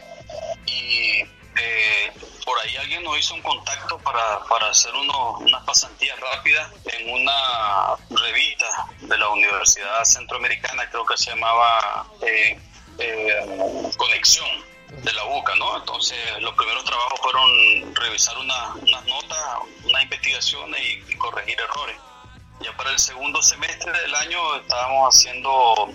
Y 0.66 1.22
eh, 1.56 2.12
por 2.50 2.58
ahí 2.66 2.76
alguien 2.78 3.04
nos 3.04 3.16
hizo 3.16 3.34
un 3.34 3.42
contacto 3.42 3.96
para, 3.98 4.40
para 4.48 4.70
hacer 4.70 4.92
uno, 4.92 5.38
unas 5.38 5.62
pasantías 5.62 6.18
rápidas 6.18 6.68
en 6.84 7.08
una 7.08 7.94
revista 8.10 8.66
de 9.02 9.16
la 9.16 9.28
Universidad 9.28 10.02
Centroamericana, 10.02 10.90
creo 10.90 11.06
que 11.06 11.16
se 11.16 11.30
llamaba 11.30 12.08
eh, 12.26 12.58
eh, 12.98 13.92
Conexión 13.96 14.48
de 14.88 15.12
la 15.12 15.24
UCA, 15.26 15.54
¿no? 15.54 15.76
Entonces 15.76 16.18
los 16.40 16.52
primeros 16.54 16.84
trabajos 16.84 17.20
fueron 17.20 17.94
revisar 17.94 18.36
unas 18.38 18.74
notas, 19.06 19.38
unas 19.84 20.02
investigaciones 20.02 20.80
y, 21.08 21.14
corregir 21.14 21.56
errores. 21.60 21.96
Ya 22.62 22.76
para 22.76 22.90
el 22.90 22.98
segundo 22.98 23.40
semestre 23.42 23.92
del 23.92 24.14
año 24.16 24.56
estábamos 24.56 25.14
haciendo 25.14 25.88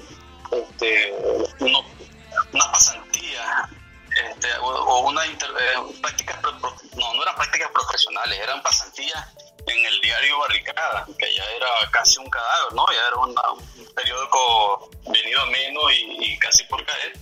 este, 0.53 1.13
unas 1.59 2.67
pasantías 2.71 3.69
este, 4.15 4.47
o, 4.61 4.99
una 4.99 5.25
inter, 5.27 5.49
eh, 5.59 5.99
prácticas, 6.01 6.41
no, 6.41 7.13
no 7.13 7.21
eran 7.21 7.35
prácticas 7.35 7.69
profesionales, 7.71 8.39
eran 8.39 8.61
pasantías 8.61 9.27
en 9.67 9.85
el 9.85 10.01
diario 10.01 10.39
Barricada, 10.39 11.05
que 11.17 11.33
ya 11.33 11.43
era 11.43 11.67
casi 11.91 12.19
un 12.19 12.29
cadáver, 12.29 12.73
¿no? 12.73 12.85
Ya 12.91 13.07
era 13.07 13.17
un 13.17 13.93
periódico 13.93 14.89
venido 15.07 15.41
a 15.41 15.45
menos 15.47 15.83
y, 15.93 16.37
casi 16.39 16.63
por 16.65 16.85
caer. 16.85 17.13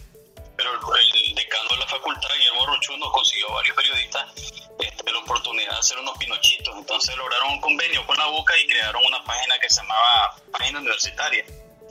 Pero 0.56 0.72
el, 0.74 1.36
decano 1.36 1.70
de 1.70 1.78
la 1.78 1.88
facultad, 1.88 2.30
Guillermo 2.38 2.66
Rochu, 2.68 2.98
nos 2.98 3.12
consiguió 3.12 3.52
varios 3.54 3.76
periodistas 3.76 4.26
este, 4.80 5.12
la 5.12 5.20
oportunidad 5.20 5.72
de 5.72 5.80
hacer 5.80 5.98
unos 5.98 6.18
pinochitos. 6.18 6.76
Entonces 6.78 7.16
lograron 7.18 7.54
un 7.54 7.62
convenio 7.62 8.06
con 8.06 8.18
la 8.18 8.28
UCA 8.28 8.58
y 8.58 8.68
crearon 8.68 9.04
una 9.06 9.24
página 9.24 9.58
que 9.60 9.70
se 9.70 9.82
llamaba 9.82 10.36
Página 10.52 10.80
Universitaria 10.80 11.44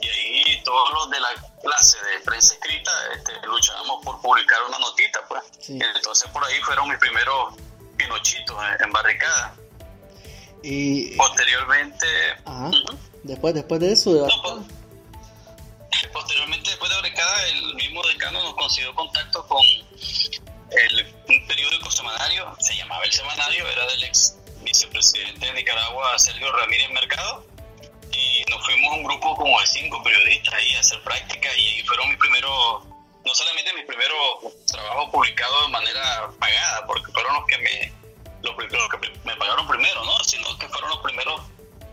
y 0.03 0.09
ahí 0.09 0.61
todos 0.63 0.89
los 0.93 1.09
de 1.09 1.19
la 1.19 1.29
clase 1.61 1.97
de 2.05 2.19
prensa 2.19 2.53
escrita 2.53 2.91
este, 3.15 3.33
luchábamos 3.45 4.03
por 4.03 4.21
publicar 4.21 4.61
una 4.67 4.79
notita, 4.79 5.19
pues. 5.27 5.43
Entonces 5.69 6.29
por 6.31 6.43
ahí 6.43 6.59
fueron 6.61 6.89
mis 6.89 6.97
primeros 6.97 7.55
pinochitos 7.97 8.57
en, 8.79 8.91
barricada. 8.91 9.55
Y 10.63 11.15
posteriormente... 11.15 12.07
Después, 13.23 13.53
después 13.53 13.79
de 13.79 13.91
eso... 13.93 14.27
Pues, 14.41 16.07
posteriormente, 16.11 16.69
después 16.69 16.89
de 16.89 16.95
barricada, 16.97 17.47
el 17.47 17.75
mismo 17.75 18.01
decano 18.07 18.41
nos 18.43 18.55
consiguió 18.55 18.93
contacto 18.95 19.45
con 19.47 19.61
el, 20.71 21.15
un 21.27 21.47
periódico 21.47 21.91
semanario, 21.91 22.55
se 22.59 22.75
llamaba 22.75 23.03
El 23.03 23.11
Semanario, 23.11 23.67
era 23.67 23.85
del 23.87 24.03
ex 24.05 24.35
vicepresidente 24.63 25.45
de 25.45 25.53
Nicaragua, 25.53 26.17
Sergio 26.17 26.51
Ramírez 26.51 26.89
Mercado 26.91 27.52
y 28.15 28.43
nos 28.49 28.63
fuimos 28.65 28.97
un 28.97 29.03
grupo 29.03 29.35
como 29.35 29.59
de 29.59 29.67
cinco 29.67 30.01
periodistas 30.03 30.53
ahí 30.53 30.75
a 30.75 30.79
hacer 30.79 31.01
práctica 31.01 31.49
y 31.57 31.81
fueron 31.83 32.09
mis 32.09 32.17
primeros, 32.17 32.85
no 33.25 33.35
solamente 33.35 33.73
mis 33.73 33.85
primeros 33.85 34.65
trabajos 34.67 35.09
publicados 35.11 35.65
de 35.65 35.71
manera 35.71 36.29
pagada, 36.39 36.85
porque 36.85 37.11
fueron 37.11 37.33
los 37.35 37.45
que 37.45 37.57
me, 37.57 37.93
los, 38.41 38.55
que 38.55 39.11
me 39.23 39.35
pagaron 39.35 39.67
primero, 39.67 40.03
¿no? 40.03 40.23
Sino 40.23 40.57
que 40.57 40.67
fueron 40.69 40.89
los 40.89 40.99
primeros 40.99 41.41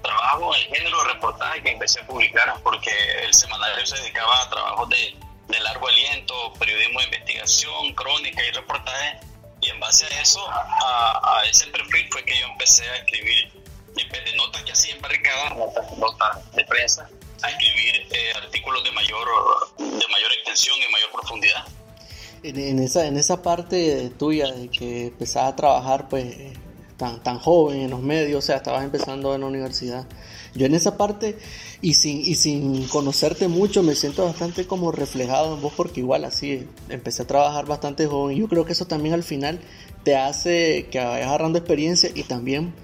trabajos 0.02 0.56
en 0.56 0.62
el 0.62 0.76
género 0.76 1.02
de 1.02 1.12
reportaje 1.14 1.62
que 1.62 1.70
empecé 1.70 2.00
a 2.00 2.06
publicar, 2.06 2.54
porque 2.62 2.90
el 3.22 3.34
semanario 3.34 3.86
se 3.86 3.96
dedicaba 3.96 4.42
a 4.42 4.50
trabajos 4.50 4.88
de, 4.88 5.16
de 5.48 5.60
largo 5.60 5.88
aliento, 5.88 6.52
periodismo 6.58 7.00
de 7.00 7.06
investigación, 7.06 7.94
crónica 7.94 8.44
y 8.44 8.50
reportaje, 8.52 9.20
y 9.62 9.68
en 9.68 9.80
base 9.80 10.06
a 10.06 10.20
eso, 10.22 10.50
a, 10.50 11.38
a 11.38 11.44
ese 11.44 11.66
perfil 11.66 12.08
fue 12.10 12.24
que 12.24 12.38
yo 12.38 12.46
empecé 12.46 12.88
a 12.88 12.96
escribir 12.96 13.59
de 13.94 14.36
notas 14.36 14.62
que 14.62 14.72
hacía 14.72 14.94
en 14.94 15.02
barricadas, 15.02 15.56
notas, 15.98 16.52
de 16.54 16.64
prensa, 16.64 17.08
a 17.42 17.50
escribir 17.50 17.94
eh, 18.10 18.32
artículos 18.36 18.84
de 18.84 18.92
mayor, 18.92 19.28
de 19.78 19.84
mayor 19.84 20.32
extensión 20.38 20.76
y 20.78 20.92
mayor 20.92 21.10
profundidad. 21.12 21.64
En, 22.42 22.78
esa, 22.78 23.06
en 23.06 23.16
esa 23.18 23.42
parte 23.42 24.10
tuya 24.18 24.50
de 24.50 24.68
que 24.68 25.08
empezabas 25.08 25.52
a 25.52 25.56
trabajar 25.56 26.08
pues 26.08 26.34
tan, 26.96 27.22
tan 27.22 27.38
joven 27.38 27.82
en 27.82 27.90
los 27.90 28.00
medios, 28.00 28.44
o 28.44 28.46
sea, 28.46 28.56
estabas 28.56 28.84
empezando 28.84 29.34
en 29.34 29.42
la 29.42 29.46
universidad. 29.46 30.06
Yo 30.54 30.66
en 30.66 30.74
esa 30.74 30.96
parte 30.96 31.38
y 31.80 31.94
sin, 31.94 32.20
y 32.20 32.34
sin 32.34 32.88
conocerte 32.88 33.48
mucho 33.48 33.82
me 33.82 33.94
siento 33.94 34.24
bastante 34.24 34.66
como 34.66 34.90
reflejado 34.90 35.54
en 35.54 35.62
vos 35.62 35.72
porque 35.76 36.00
igual 36.00 36.24
así 36.24 36.66
empecé 36.88 37.22
a 37.22 37.26
trabajar 37.26 37.66
bastante 37.66 38.06
joven. 38.06 38.36
Yo 38.36 38.48
creo 38.48 38.64
que 38.64 38.72
eso 38.72 38.86
también 38.86 39.14
al 39.14 39.22
final 39.22 39.60
te 40.02 40.16
hace 40.16 40.88
que 40.90 40.98
vayas 40.98 41.28
agarrando 41.28 41.58
experiencia 41.58 42.10
y 42.14 42.22
también 42.24 42.74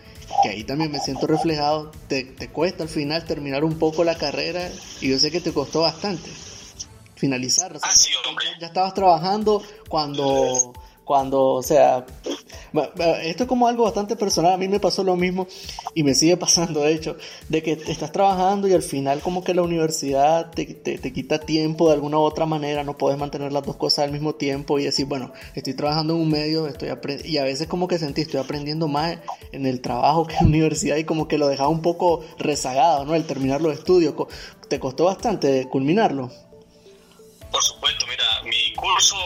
que 0.43 0.49
ahí 0.49 0.65
también 0.65 0.91
me 0.93 1.01
siento 1.01 1.27
reflejado, 1.27 1.91
te, 2.09 2.25
te, 2.25 2.49
cuesta 2.49 2.83
al 2.83 2.89
final 2.89 3.25
terminar 3.25 3.65
un 3.65 3.79
poco 3.79 4.05
la 4.05 4.17
carrera 4.17 4.71
y 5.01 5.11
yo 5.11 5.19
sé 5.19 5.31
que 5.31 5.41
te 5.41 5.53
costó 5.53 5.83
bastante 5.83 6.31
finalizar. 7.17 7.77
Ah, 7.83 7.91
ya 8.61 8.67
estabas 8.67 8.95
trabajando 8.95 9.63
cuando 9.89 10.75
cuando, 11.07 11.53
o 11.53 11.63
sea, 11.63 12.05
esto 13.23 13.45
es 13.45 13.49
como 13.49 13.69
algo 13.69 13.85
bastante 13.85 14.17
personal, 14.17 14.55
a 14.55 14.57
mí 14.57 14.67
me 14.67 14.81
pasó 14.81 15.05
lo 15.05 15.15
mismo 15.15 15.47
y 15.95 16.03
me 16.03 16.15
sigue 16.15 16.37
pasando, 16.37 16.81
de 16.81 16.95
hecho, 16.95 17.17
de 17.49 17.63
que 17.63 17.73
estás 17.87 18.11
trabajando 18.11 18.67
y 18.67 18.73
al 18.73 18.83
final 18.83 19.21
como 19.21 19.45
que 19.45 19.55
la 19.55 19.63
universidad 19.63 20.51
te, 20.51 20.65
te, 20.67 21.13
quita 21.13 21.39
tiempo 21.39 21.87
de 21.87 21.95
alguna 21.95 22.19
u 22.19 22.23
otra 22.23 22.45
manera, 22.45 22.83
no 22.83 22.99
puedes 22.99 23.21
mantener 23.21 23.53
las 23.53 23.65
dos 23.65 23.77
cosas 23.77 24.01
al 24.01 24.11
mismo 24.11 24.35
tiempo 24.35 24.81
y 24.81 24.85
decir, 24.85 25.07
bueno, 25.07 25.33
estoy 25.55 25.75
trabajando 25.75 26.15
en 26.15 26.23
un 26.23 26.29
medio, 26.29 26.67
estoy 26.67 26.91
y 27.25 27.39
a 27.39 27.45
veces 27.45 27.69
como 27.69 27.87
que 27.87 27.99
sentí, 28.01 28.23
estoy 28.23 28.41
aprendiendo 28.41 28.89
más 28.89 29.17
en 29.53 29.65
el 29.65 29.81
trabajo 29.81 30.27
que 30.27 30.35
en 30.35 30.47
la 30.47 30.49
universidad 30.49 30.97
y 30.97 31.05
como 31.05 31.29
que 31.29 31.39
lo 31.39 31.47
dejaba 31.47 31.69
un 31.69 31.83
poco 31.83 32.25
rezagado, 32.37 33.05
¿no? 33.05 33.15
El 33.15 33.27
terminar 33.27 33.61
los 33.61 33.79
estudios, 33.79 34.15
¿te 34.69 34.81
costó 34.81 35.05
bastante 35.05 35.69
culminarlo? 35.69 36.33
Por 37.53 37.63
supuesto, 37.63 38.07
mira, 38.09 38.25
mi 38.43 38.75
curso 38.75 39.17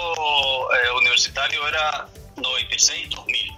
eh, 0.72 0.90
universitario 0.98 1.66
era 1.68 2.08
96-2000. 2.36 3.56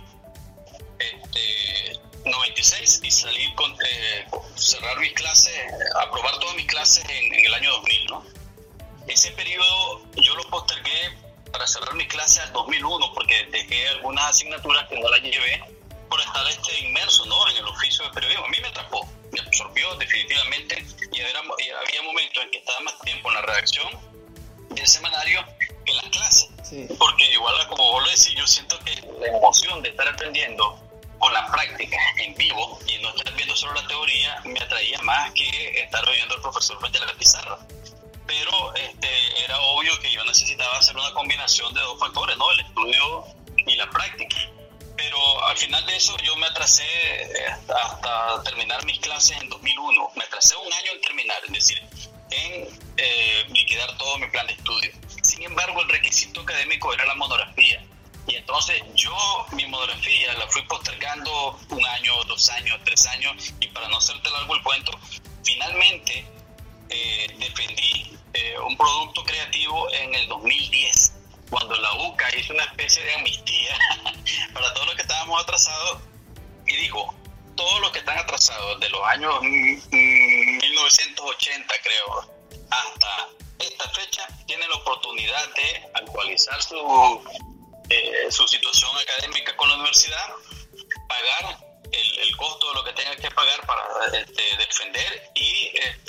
Este, 0.98 2.00
96 2.24 3.00
y 3.02 3.10
salir 3.10 3.54
con 3.54 3.72
eh, 3.72 4.26
cerrar 4.54 4.98
mis 5.00 5.12
clases, 5.12 5.54
aprobar 6.00 6.38
todas 6.38 6.54
mis 6.54 6.66
clases 6.66 7.04
en, 7.08 7.34
el 7.34 7.54
año 7.54 7.70
2000, 7.72 8.06
¿no? 8.06 8.24
Ese 9.08 9.32
periodo 9.32 10.06
yo 10.16 10.34
lo 10.36 10.44
postergué 10.44 11.18
para 11.50 11.66
cerrar 11.66 11.94
mis 11.94 12.06
clases 12.06 12.44
al 12.44 12.52
2001 12.52 13.12
porque 13.14 13.46
dejé 13.50 13.88
algunas 13.88 14.24
asignaturas 14.26 14.88
que 14.88 15.00
no 15.00 15.08
las 15.08 15.20
llevé 15.22 15.64
por 16.08 16.20
estar 16.20 16.46
este 16.46 16.78
inmerso 16.80 17.26
¿no? 17.26 17.48
en 17.50 17.56
el 17.56 17.66
oficio 17.66 18.04
de 18.04 18.10
periodismo. 18.10 18.44
A 18.44 18.48
mí 18.48 18.58
me 18.60 18.68
atrapó, 18.68 19.08
me 19.32 19.40
absorbió 19.40 19.94
definitivamente 19.96 20.86
y 21.10 21.20
había 21.20 22.02
momentos 22.02 22.44
en 22.44 22.50
que 22.50 22.58
estaba 22.58 22.80
más 22.80 22.98
tiempo 23.00 23.28
en 23.28 23.34
la 23.34 23.42
redacción 23.42 23.88
del 24.70 24.86
semanario 24.86 25.44
en 25.86 25.96
las 25.96 26.06
clases. 26.06 26.51
Porque 26.98 27.30
igual 27.30 27.54
como 27.68 27.92
vos 27.92 28.02
lo 28.02 28.08
decís, 28.08 28.34
yo 28.34 28.46
siento 28.46 28.78
que 28.80 28.94
la 29.20 29.26
emoción 29.36 29.82
de 29.82 29.90
estar 29.90 30.08
aprendiendo 30.08 30.78
con 31.18 31.32
la 31.32 31.46
práctica 31.46 31.98
en 32.18 32.34
vivo 32.34 32.78
y 32.86 32.98
no 33.02 33.10
estar 33.10 33.32
viendo 33.34 33.54
solo 33.54 33.74
la 33.74 33.86
teoría 33.86 34.40
me 34.44 34.58
atraía 34.58 34.98
más 35.02 35.32
que 35.32 35.82
estar 35.82 36.08
oyendo 36.08 36.34
al 36.34 36.40
profesor 36.40 36.78
frente 36.80 36.98
a 36.98 37.04
la 37.04 37.12
pizarra. 37.14 37.58
Pero 38.26 38.74
este, 38.74 39.44
era 39.44 39.60
obvio 39.60 39.98
que 40.00 40.10
yo 40.10 40.24
necesitaba 40.24 40.78
hacer 40.78 40.96
una 40.96 41.12
combinación 41.12 41.74
de 41.74 41.80
dos 41.80 41.98
factores, 41.98 42.36
¿no? 42.38 42.50
El 42.52 42.60
estudio 42.60 43.24
y 43.66 43.76
la 43.76 43.90
práctica. 43.90 44.36
Pero 44.96 45.44
al 45.44 45.56
final 45.58 45.84
de 45.86 45.96
eso 45.96 46.16
yo 46.24 46.34
me 46.36 46.46
atrasé 46.46 46.84
hasta, 47.50 47.74
hasta 47.74 48.42
terminar 48.44 48.84
mis 48.86 48.98
clases 49.00 49.40
en 49.42 49.48
2001. 49.50 50.10
Me 50.16 50.24
atrasé 50.24 50.56
un 50.56 50.72
año 50.72 50.92
en 50.92 51.00
terminar, 51.02 51.36
es 51.46 51.52
decir, 51.52 51.82
en 52.30 52.68
eh, 52.96 53.44
liquidar 53.50 53.96
todo 53.98 54.18
mi 54.18 54.28
plan 54.28 54.46
de 54.46 54.54
estudio. 54.54 54.90
Sin 55.42 55.50
embargo, 55.50 55.82
el 55.82 55.88
requisito 55.88 56.42
académico 56.42 56.94
era 56.94 57.04
la 57.04 57.16
monografía. 57.16 57.84
Y 58.28 58.36
entonces 58.36 58.80
yo 58.94 59.12
mi 59.50 59.66
monografía 59.66 60.32
la 60.34 60.46
fui 60.46 60.62
postergando 60.62 61.58
un 61.68 61.84
año, 61.84 62.22
dos 62.28 62.48
años, 62.50 62.78
tres 62.84 63.04
años, 63.06 63.52
y 63.58 63.66
para 63.66 63.88
no 63.88 63.96
hacerte 63.96 64.30
largo 64.30 64.54
el 64.54 64.62
cuento, 64.62 64.92
finalmente 65.42 66.24
eh, 66.90 67.26
defendí 67.40 68.16
eh, 68.34 68.56
un 68.60 68.76
producto 68.76 69.24
creativo 69.24 69.92
en 69.94 70.14
el 70.14 70.28
2010, 70.28 71.12
cuando 71.50 71.74
la 71.74 71.92
UCA 71.94 72.36
hizo 72.36 72.54
una 72.54 72.62
especie 72.62 73.02
de 73.02 73.14
amnistía 73.14 73.76
para 74.54 74.72
todos 74.74 74.86
los 74.86 74.94
que 74.94 75.02
estábamos 75.02 75.42
atrasados 75.42 76.02
y 76.68 76.76
dijo, 76.76 77.12
todos 77.56 77.80
los 77.80 77.90
que 77.90 77.98
están 77.98 78.16
atrasados 78.16 78.78
de 78.78 78.88
los 78.90 79.02
años 79.08 79.42
1980 79.42 81.74
creo 81.82 82.30
hasta 82.70 83.28
esta 83.62 83.88
fecha 83.90 84.26
tienen 84.46 84.68
la 84.68 84.76
oportunidad 84.76 85.48
de 85.54 85.90
actualizar 85.94 86.62
su, 86.62 87.22
eh, 87.88 88.26
su 88.30 88.46
situación 88.48 88.90
académica 88.98 89.56
con 89.56 89.68
la 89.68 89.76
universidad, 89.76 90.28
pagar 91.08 91.58
el, 91.92 92.36
costo 92.36 92.68
de 92.68 92.74
lo 92.74 92.84
que 92.84 92.92
tengan 92.94 93.16
que 93.16 93.30
pagar 93.30 93.64
para 93.66 94.18
este, 94.18 94.42
defender 94.56 95.30
y 95.34 95.70
este, 95.74 96.01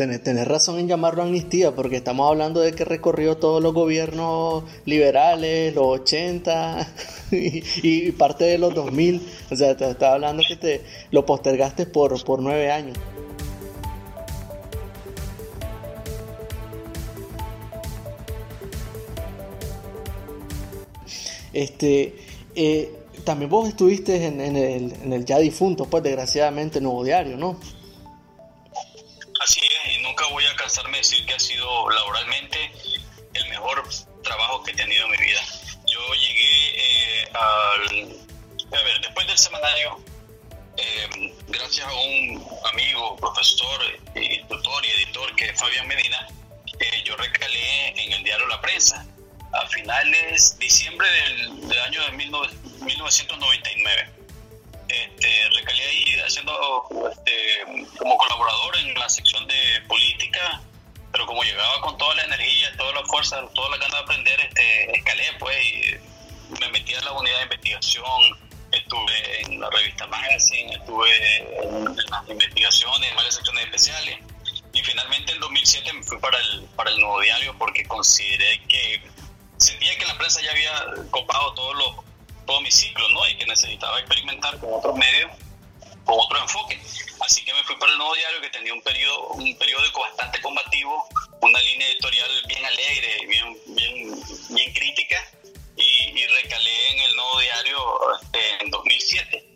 Tenés, 0.00 0.48
razón 0.48 0.78
en 0.78 0.88
llamarlo 0.88 1.22
amnistía, 1.22 1.74
porque 1.74 1.96
estamos 1.96 2.26
hablando 2.26 2.60
de 2.60 2.72
que 2.72 2.86
recorrió 2.86 3.36
todos 3.36 3.62
los 3.62 3.74
gobiernos 3.74 4.64
liberales, 4.86 5.74
los 5.74 6.00
80 6.00 6.88
y, 7.30 8.10
parte 8.12 8.44
de 8.44 8.56
los 8.56 8.74
2000. 8.74 9.20
O 9.50 9.56
sea, 9.56 9.76
te 9.76 9.90
estaba 9.90 10.14
hablando 10.14 10.42
que 10.48 10.56
te 10.56 10.80
lo 11.10 11.26
postergaste 11.26 11.84
por, 11.84 12.24
por 12.24 12.40
nueve 12.40 12.72
años. 12.72 12.96
Este, 21.52 22.14
eh, 22.54 22.90
también 23.24 23.50
vos 23.50 23.68
estuviste 23.68 24.24
en, 24.24 24.40
el, 24.40 24.94
en 24.94 25.12
el 25.12 25.26
ya 25.26 25.38
difunto, 25.38 25.84
pues 25.84 26.02
desgraciadamente, 26.02 26.80
Nuevo 26.80 27.04
Diario, 27.04 27.36
¿no? 27.36 27.58
Cansarme 30.70 30.92
de 30.92 30.98
decir 30.98 31.26
que 31.26 31.34
ha 31.34 31.40
sido 31.40 31.90
laboralmente 31.90 32.70
el 33.34 33.48
mejor 33.48 33.82
trabajo 34.22 34.62
que 34.62 34.70
he 34.70 34.74
tenido 34.74 35.04
en 35.06 35.10
mi 35.10 35.16
vida. 35.16 35.40
Yo 35.86 35.98
llegué 36.14 36.76
eh, 36.76 37.28
al... 37.34 38.16
A 38.72 38.82
ver, 38.84 39.00
después 39.00 39.26
del 39.26 39.36
semanario, 39.36 39.98
eh, 40.76 41.34
gracias 41.48 41.88
a 41.88 41.92
un 41.92 42.46
amigo, 42.72 43.16
profesor, 43.16 43.80
tutor 44.48 44.86
y 44.86 44.90
editor 45.02 45.34
que 45.34 45.46
es 45.46 45.58
Fabián 45.58 45.88
Medina, 45.88 46.28
eh, 46.78 47.02
yo 47.04 47.16
recalé 47.16 47.88
en 48.04 48.12
el 48.12 48.22
diario 48.22 48.46
La 48.46 48.60
Prensa 48.60 49.04
a 49.52 49.66
finales 49.66 50.56
diciembre 50.60 51.08
del, 51.10 51.80
año 51.80 52.00
de 52.04 52.12
1999 52.12 54.19
este, 54.90 55.48
recalé 55.56 55.84
ahí 55.84 56.20
haciendo 56.26 56.88
este, 57.10 57.86
como 57.98 58.16
colaborador 58.16 58.76
en 58.78 58.94
la 58.94 59.08
sección 59.08 59.46
de 59.46 59.80
política, 59.88 60.60
pero 61.12 61.26
como 61.26 61.42
llegaba 61.42 61.80
con 61.80 61.96
toda 61.98 62.14
la 62.16 62.24
energía, 62.24 62.76
toda 62.76 62.92
la 62.92 63.04
fuerza, 63.04 63.40
toda 63.54 63.70
la 63.70 63.76
ganas 63.78 63.92
de 63.92 63.98
aprender, 63.98 64.40
este, 64.40 64.96
escalé 64.96 65.24
pues 65.38 65.56
y 65.66 66.60
me 66.60 66.68
metí 66.70 66.94
en 66.94 67.04
la 67.04 67.12
unidad 67.12 67.36
de 67.38 67.42
investigación, 67.44 68.38
estuve 68.72 69.42
en 69.42 69.60
la 69.60 69.70
revista 69.70 70.06
Magazine, 70.06 70.74
estuve 70.74 71.62
en, 71.62 71.84
las 71.84 72.28
investigaciones, 72.28 73.10
en 73.10 73.16
varias 73.16 73.34
secciones 73.34 73.64
especiales. 73.64 74.18
Y 74.72 74.82
finalmente 74.82 75.32
en 75.32 75.40
2007 75.40 75.92
me 75.92 76.02
fui 76.04 76.18
para 76.18 76.38
el, 76.38 76.64
para 76.76 76.90
el 76.90 77.00
Nuevo 77.00 77.20
Diario 77.20 77.54
porque 77.58 77.84
consideré 77.86 78.60
que 78.68 79.02
sentía 79.56 79.98
que 79.98 80.06
la 80.06 80.16
prensa 80.16 80.40
ya 80.42 80.52
había 80.52 81.10
copado 81.10 81.54
todos 81.54 81.76
los 81.76 82.09
todo 82.50 82.60
mi 82.62 82.70
ciclo, 82.72 83.08
¿no? 83.10 83.28
Y 83.28 83.36
que 83.36 83.46
necesitaba 83.46 84.00
experimentar 84.00 84.58
con 84.58 84.74
otros 84.74 84.96
medios, 84.96 85.30
con 86.04 86.18
otro 86.18 86.40
enfoque. 86.40 86.80
Así 87.20 87.44
que 87.44 87.54
me 87.54 87.62
fui 87.62 87.76
para 87.76 87.92
el 87.92 87.98
Nuevo 87.98 88.12
Diario, 88.16 88.40
que 88.40 88.50
tenía 88.50 88.74
un 88.74 88.82
periodo, 88.82 89.28
un 89.28 89.56
periódico 89.56 90.00
bastante 90.00 90.40
combativo, 90.40 91.06
una 91.42 91.60
línea 91.60 91.86
editorial 91.90 92.28
bien 92.48 92.64
alegre, 92.64 93.26
bien, 93.28 93.56
bien, 93.68 94.20
bien 94.50 94.72
crítica, 94.72 95.16
y, 95.76 96.26
recalé 96.26 96.90
en 96.90 96.98
el 96.98 97.16
Nuevo 97.16 97.40
Diario 97.40 97.78
este, 98.20 98.64
en 98.64 98.70
2007. 98.70 99.52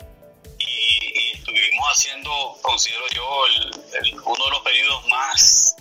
Y, 0.59 1.31
estuvimos 1.33 1.87
haciendo, 1.91 2.57
considero 2.61 3.07
yo, 3.09 3.45
el, 3.47 4.21
uno 4.23 4.45
de 4.45 4.51
los 4.51 4.61
periodos 4.61 5.07
más 5.09 5.75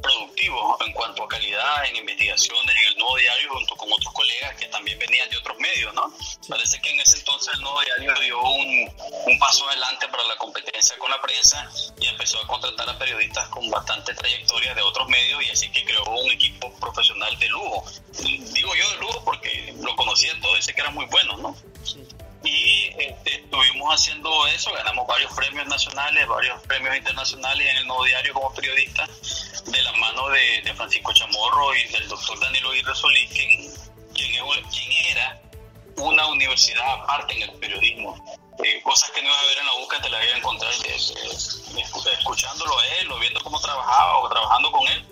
productivo 0.00 0.78
en 0.86 0.92
cuanto 0.92 1.24
a 1.24 1.28
calidad 1.28 1.84
en 1.86 1.96
investigaciones 1.96 2.76
en 2.76 2.92
el 2.92 2.98
Nuevo 2.98 3.16
Diario 3.16 3.50
junto 3.54 3.76
con 3.76 3.92
otros 3.92 4.14
colegas 4.14 4.56
que 4.56 4.66
también 4.66 4.98
venían 5.00 5.28
de 5.30 5.36
otros 5.36 5.58
medios, 5.58 5.92
¿no? 5.94 6.14
Parece 6.50 6.80
que 6.80 6.90
en 6.90 7.00
ese 7.00 7.18
entonces 7.18 7.54
el 7.54 7.60
Nuevo 7.60 7.80
Diario 7.80 8.12
dio 8.20 8.42
un, 8.42 9.38
paso 9.38 9.68
adelante 9.68 10.08
para 10.08 10.24
la 10.24 10.36
competencia 10.36 10.98
con 10.98 11.08
la 11.08 11.20
prensa 11.22 11.70
y 12.00 12.08
empezó 12.08 12.42
a 12.42 12.46
contratar 12.48 12.90
a 12.90 12.98
periodistas 12.98 13.48
con 13.48 13.70
bastante 13.70 14.12
trayectoria 14.14 14.74
de 14.74 14.82
otros 14.82 15.08
medios 15.08 15.42
y 15.44 15.50
así 15.50 15.70
que 15.70 15.84
creó 15.84 16.04
un 16.10 16.30
equipo 16.30 16.72
profesional 16.80 17.38
de 17.38 17.48
lujo. 17.48 17.84
Digo 18.18 18.74
yo 18.74 18.90
de 18.90 18.96
lujo 18.96 19.24
porque 19.24 19.74
lo 19.80 19.94
conocía 19.94 20.32
todo 20.42 20.58
y 20.58 20.62
sé 20.62 20.74
que 20.74 20.80
era 20.80 20.90
muy 20.90 21.06
bueno, 21.06 21.36
¿no? 21.36 21.56
y 22.42 22.86
este, 22.98 23.36
estuvimos 23.36 23.94
haciendo 23.94 24.46
eso, 24.46 24.72
ganamos 24.72 25.06
varios 25.06 25.32
premios 25.34 25.66
nacionales, 25.66 26.26
varios 26.26 26.60
premios 26.62 26.96
internacionales 26.96 27.68
en 27.68 27.76
el 27.78 27.86
Nuevo 27.86 28.04
Diario 28.04 28.32
como 28.32 28.54
periodista, 28.54 29.06
de 29.66 29.82
la 29.82 29.92
mano 29.92 30.28
de, 30.28 30.72
Francisco 30.74 31.12
Chamorro 31.12 31.74
y 31.74 31.84
del 31.88 32.08
doctor 32.08 32.40
Danilo 32.40 32.70
Aguirre 32.70 32.94
Solís, 32.94 33.30
era 33.32 33.59
una 36.00 36.26
universidad 36.26 37.02
aparte 37.02 37.34
en 37.34 37.42
el 37.42 37.52
periodismo. 37.58 38.16
Eh, 38.64 38.82
cosas 38.82 39.10
que 39.10 39.22
no 39.22 39.28
iba 39.28 39.40
a 39.40 39.44
ver 39.46 39.58
en 39.58 39.66
la 39.66 39.74
UCA 39.74 40.02
te 40.02 40.10
las 40.10 40.24
iba 40.24 40.34
a 40.34 40.38
encontrar 40.38 40.70
escuchándolo 42.12 42.78
a 42.78 42.86
él 42.98 43.10
o 43.10 43.18
viendo 43.18 43.40
cómo 43.42 43.58
trabajaba 43.60 44.18
o 44.18 44.28
trabajando 44.28 44.70
con 44.70 44.86
él. 44.88 45.06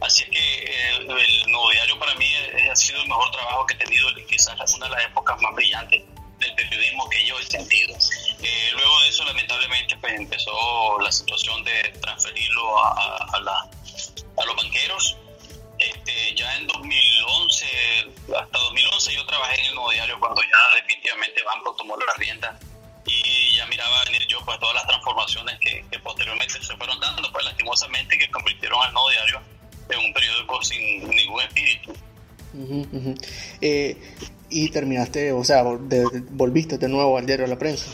Así 0.00 0.24
que 0.24 0.64
el, 0.98 1.06
Nuevo 1.06 1.70
Diario 1.70 1.98
para 1.98 2.14
mí 2.16 2.26
ha 2.70 2.76
sido 2.76 3.00
el 3.00 3.08
mejor 3.08 3.30
trabajo 3.30 3.66
que 3.66 3.74
he 3.74 3.76
tenido, 3.78 4.08
quizás 4.28 4.74
una 4.74 4.86
de 4.86 4.92
las 4.92 5.04
épocas 5.06 5.40
más 5.40 5.54
brillantes 5.54 6.02
del 6.38 6.54
periodismo 6.54 7.08
que 7.08 7.24
yo 7.24 7.38
he 7.38 7.44
sentido. 7.44 7.96
Eh, 8.42 8.70
luego 8.74 9.00
de 9.02 9.08
eso, 9.08 9.24
lamentablemente, 9.24 9.96
pues 9.96 10.14
empezó 10.14 10.98
la 11.00 11.12
situación 11.12 11.62
de 11.64 11.90
transferirlo 12.00 12.84
a, 12.84 13.16
a, 13.32 14.44
los 14.44 14.56
banqueros. 14.56 15.16
Este, 16.04 16.34
ya 16.34 16.56
en 16.56 16.66
2011, 16.66 17.66
hasta 18.36 18.58
2011 18.58 19.14
yo 19.14 19.24
trabajé 19.24 19.60
en 19.60 19.66
el 19.66 19.74
Nuevo 19.74 19.90
Diario 19.90 20.20
cuando 20.20 20.42
ya 20.42 20.74
definitivamente 20.76 21.42
Banco 21.42 21.74
tomó 21.76 21.96
la 21.96 22.12
rienda 22.18 22.58
y 23.06 23.56
ya 23.56 23.66
miraba 23.66 24.04
venir 24.04 24.26
yo 24.28 24.38
pues 24.44 24.58
todas 24.60 24.74
las 24.74 24.86
transformaciones 24.86 25.58
que, 25.60 25.84
que 25.90 25.98
posteriormente 26.00 26.62
se 26.62 26.76
fueron 26.76 27.00
dando, 27.00 27.30
pues 27.32 27.44
lastimosamente 27.46 28.18
que 28.18 28.30
convirtieron 28.30 28.82
al 28.82 28.92
Nuevo 28.92 29.10
Diario 29.10 29.42
en 29.88 29.98
un 29.98 30.12
periódico 30.12 30.62
sin 30.62 31.08
ningún 31.08 31.42
espíritu. 31.42 31.94
Eh, 33.62 33.96
y 34.50 34.68
terminaste, 34.68 35.32
o 35.32 35.42
sea, 35.42 35.62
volviste 35.62 36.76
de 36.76 36.88
nuevo 36.88 37.16
al 37.16 37.24
diario 37.24 37.46
de 37.46 37.50
la 37.50 37.58
prensa. 37.58 37.90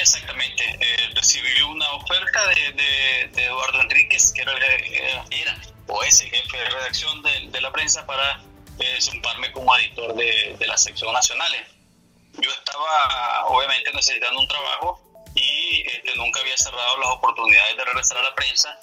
Exactamente, 0.00 0.64
eh, 0.64 1.10
recibí 1.14 1.60
una 1.68 1.90
oferta 1.92 2.40
de, 2.48 3.44
Eduardo 3.44 3.82
Enríquez, 3.82 4.32
que 4.32 4.42
era, 4.42 4.52
era, 5.30 5.56
o 5.86 6.02
es 6.02 6.20
jefe 6.20 6.56
de 6.56 6.68
redacción 6.70 7.22
de, 7.22 7.60
la 7.60 7.72
prensa, 7.72 8.06
para 8.06 8.42
eh, 8.78 9.00
sumarme 9.00 9.52
como 9.52 9.76
editor 9.76 10.14
de, 10.14 10.56
de 10.58 10.66
las 10.66 10.82
secciones 10.82 11.14
nacionales. 11.14 11.62
Yo 12.38 12.50
estaba 12.50 13.46
obviamente 13.46 13.92
necesitando 13.92 14.40
un 14.40 14.48
trabajo 14.48 15.00
y 15.34 15.82
este, 15.86 16.16
nunca 16.16 16.40
había 16.40 16.56
cerrado 16.56 16.98
las 16.98 17.10
oportunidades 17.10 17.76
de 17.76 17.84
regresar 17.84 18.18
a 18.18 18.22
la 18.22 18.34
prensa 18.34 18.78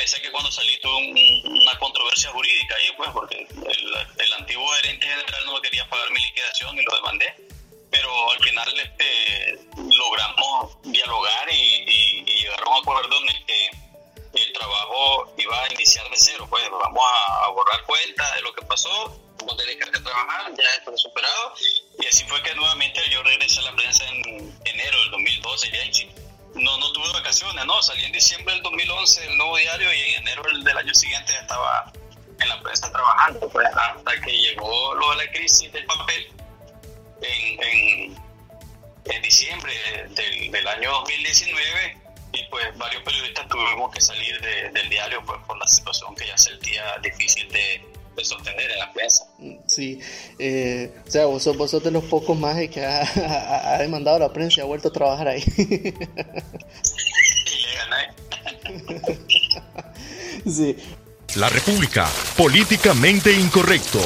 pese 0.00 0.16
a 0.16 0.22
que 0.22 0.30
cuando 0.30 0.50
salí 0.50 0.78
tuve 0.80 1.50
una 1.50 1.78
controversia 1.78 2.30
jurídica 2.30 2.74
ahí, 2.74 2.86
pues, 2.96 3.10
porque 3.10 3.46
el, 3.46 4.32
antiguo 4.34 4.66
gerente 4.68 5.06
general 5.06 5.44
no 5.44 5.54
me 5.54 5.60
quería 5.60 5.86
pagar 5.88 6.10
mi 6.10 6.20
liquidación 6.20 6.78
y 6.78 6.84
lo 6.84 6.94
demandé. 6.96 7.34
Pero 7.90 8.30
al 8.30 8.38
final 8.38 8.80
este, 8.80 9.58
logramos 9.76 10.82
dialogar 10.84 11.52
y, 11.52 12.24
llegar 12.24 12.62
a 12.62 12.70
un 12.70 12.76
acuerdo 12.78 13.16
en 13.20 13.28
el 13.28 13.44
que 13.44 13.70
el 14.34 14.52
trabajo 14.52 15.29
iba 15.50 15.62
a 15.64 15.72
iniciar 15.72 16.08
de 16.08 16.16
cero. 16.16 16.46
Pues 16.48 16.62
vamos 16.70 17.04
a, 17.04 17.48
borrar 17.50 17.82
cuenta 17.84 18.34
de 18.34 18.42
lo 18.42 18.52
que 18.54 18.62
pasó, 18.62 19.20
vamos 19.38 19.54
a 19.54 19.62
dedicar 19.62 19.88
a 19.88 20.02
trabajar, 20.02 20.52
ya 20.56 20.70
esto 20.78 20.96
superado. 20.96 21.54
Y 21.98 22.06
así 22.06 22.24
fue 22.24 22.42
que 22.42 22.54
nuevamente 22.54 23.00
yo 23.10 23.22
regresé 23.22 23.60
a 23.60 23.64
la 23.64 23.76
prensa 23.76 24.04
en 24.08 24.58
enero 24.64 25.00
del 25.00 25.10
2012 25.10 25.70
ya 25.70 25.84
no, 26.54 26.78
no 26.78 26.92
tuve 26.92 27.12
vacaciones, 27.12 27.64
no, 27.64 27.80
salí 27.80 28.04
en 28.04 28.12
diciembre 28.12 28.54
del 28.54 28.62
2011 28.62 29.20
del 29.20 29.36
nuevo 29.36 29.56
diario 29.56 29.92
y 29.94 30.14
en 30.14 30.22
enero 30.22 30.42
del, 30.42 30.76
año 30.76 30.94
siguiente 30.94 31.32
estaba 31.40 31.92
en 32.40 32.48
la 32.48 32.60
prensa 32.60 32.90
trabajando, 32.90 33.48
pues, 33.50 33.68
hasta 33.68 34.20
que 34.20 34.32
llegó 34.32 34.94
lo 34.94 35.10
de 35.10 35.16
la 35.24 35.30
crisis 35.30 35.72
del 35.72 35.86
papel 35.86 36.32
en, 37.22 38.16
en, 39.04 39.22
diciembre 39.22 39.72
del, 40.10 40.66
año 40.66 40.90
2019 40.90 41.98
y 42.32 42.44
pues 42.50 42.76
varios 42.78 43.02
periodistas 43.02 43.48
tuvimos 43.48 43.92
que 43.92 44.00
salir 44.00 44.40
del 44.40 44.88
diario 44.88 45.22
pues 45.26 45.38
por 45.46 45.58
la 45.58 45.66
situación 45.66 46.14
que 46.14 46.26
ya 46.26 46.38
se 46.38 46.50
sentía 46.50 46.84
difícil 47.02 47.48
de, 47.50 47.88
sostener 48.22 48.70
en 48.70 48.78
la 48.78 48.92
prensa. 48.92 49.24
Sí, 49.66 49.98
eh, 50.38 50.94
o 51.06 51.10
sea, 51.10 51.24
vos 51.24 51.42
sos, 51.42 51.82
de 51.82 51.90
los 51.90 52.04
pocos 52.04 52.38
más 52.38 52.54
que 52.68 52.84
ha, 52.84 53.78
demandado 53.78 54.18
la 54.18 54.30
prensa 54.30 54.60
y 54.60 54.62
ha 54.62 54.66
vuelto 54.66 54.88
a 54.88 54.92
trabajar 54.92 55.28
ahí. 55.28 55.42
y 55.56 55.64
le 57.62 57.74
gané. 57.76 58.14
sí. 60.46 60.76
La 61.36 61.48
República, 61.48 62.10
políticamente 62.36 63.32
incorrecto. 63.32 64.00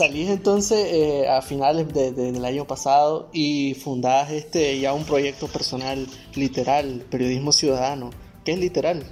Salís 0.00 0.30
entonces 0.30 0.78
eh, 0.94 1.28
a 1.28 1.42
finales 1.42 1.86
del 1.92 2.42
año 2.46 2.66
pasado 2.66 3.28
y 3.34 3.74
fundás 3.74 4.30
este 4.30 4.80
ya 4.80 4.94
un 4.94 5.04
proyecto 5.04 5.46
personal 5.46 6.06
literal, 6.34 7.04
periodismo 7.10 7.52
ciudadano. 7.52 8.08
¿Qué 8.42 8.52
es 8.52 8.58
literal? 8.58 9.04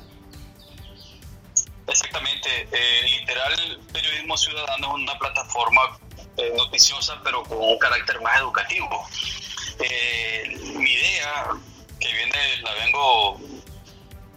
Exactamente, 1.86 2.48
eh, 2.72 3.18
literal 3.20 3.52
Periodismo 3.92 4.36
Ciudadano 4.38 4.88
es 4.88 5.02
una 5.02 5.18
plataforma 5.18 5.98
eh, 6.38 6.54
noticiosa, 6.56 7.20
pero 7.22 7.42
con 7.42 7.58
un 7.58 7.78
carácter 7.78 8.18
más 8.22 8.40
educativo. 8.40 9.06
mi 10.74 10.90
idea, 10.90 11.50
que 12.00 12.08
viene, 12.14 12.62
la 12.62 12.72
vengo 12.82 13.40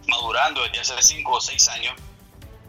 madurando 0.06 0.62
desde 0.64 0.80
hace 0.80 1.02
cinco 1.02 1.32
o 1.32 1.40
seis 1.40 1.66
años, 1.68 1.94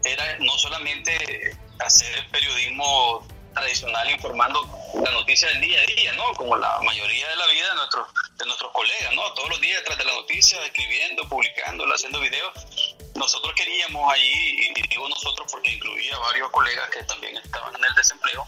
era 0.04 0.38
no 0.38 0.52
solamente 0.56 1.54
hacer 1.80 2.26
periodismo 2.30 3.26
tradicional 3.54 4.10
informando 4.10 4.68
la 4.94 5.10
noticia 5.12 5.48
del 5.48 5.60
día 5.60 5.80
a 5.80 5.86
día, 5.86 6.12
¿no? 6.14 6.32
Como 6.34 6.56
la 6.56 6.78
mayoría 6.80 7.28
de 7.28 7.36
la 7.36 7.46
vida 7.46 7.68
de 7.68 7.74
nuestros, 7.76 8.08
de 8.36 8.46
nuestros 8.46 8.72
colegas, 8.72 9.14
¿no? 9.14 9.32
Todos 9.34 9.48
los 9.50 9.60
días 9.60 9.78
detrás 9.78 9.98
de 9.98 10.04
la 10.04 10.12
noticia, 10.12 10.64
escribiendo, 10.64 11.28
publicando, 11.28 11.84
haciendo 11.86 12.20
videos. 12.20 12.94
Nosotros 13.14 13.54
queríamos 13.54 14.12
allí, 14.12 14.72
y 14.76 14.88
digo 14.88 15.08
nosotros 15.08 15.50
porque 15.50 15.70
incluía 15.70 16.18
varios 16.18 16.50
colegas 16.50 16.90
que 16.90 17.02
también 17.04 17.36
estaban 17.36 17.74
en 17.76 17.84
el 17.84 17.94
desempleo, 17.94 18.44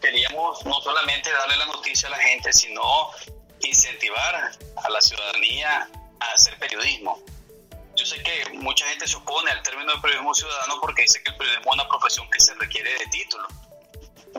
queríamos 0.00 0.64
no 0.64 0.80
solamente 0.80 1.30
darle 1.30 1.56
la 1.56 1.66
noticia 1.66 2.08
a 2.08 2.12
la 2.12 2.18
gente, 2.18 2.52
sino 2.52 3.10
incentivar 3.60 4.50
a 4.76 4.88
la 4.88 5.00
ciudadanía 5.00 5.88
a 6.20 6.32
hacer 6.32 6.58
periodismo. 6.58 7.22
Yo 7.96 8.06
sé 8.06 8.22
que 8.22 8.50
mucha 8.54 8.86
gente 8.88 9.06
se 9.06 9.16
opone 9.16 9.50
al 9.50 9.62
término 9.62 9.92
de 9.92 10.00
periodismo 10.00 10.32
ciudadano 10.32 10.80
porque 10.80 11.02
dice 11.02 11.22
que 11.22 11.30
el 11.30 11.36
periodismo 11.36 11.72
es 11.72 11.74
una 11.74 11.88
profesión 11.88 12.30
que 12.30 12.40
se 12.40 12.54
requiere 12.54 12.90
de 12.96 13.06
título 13.06 13.46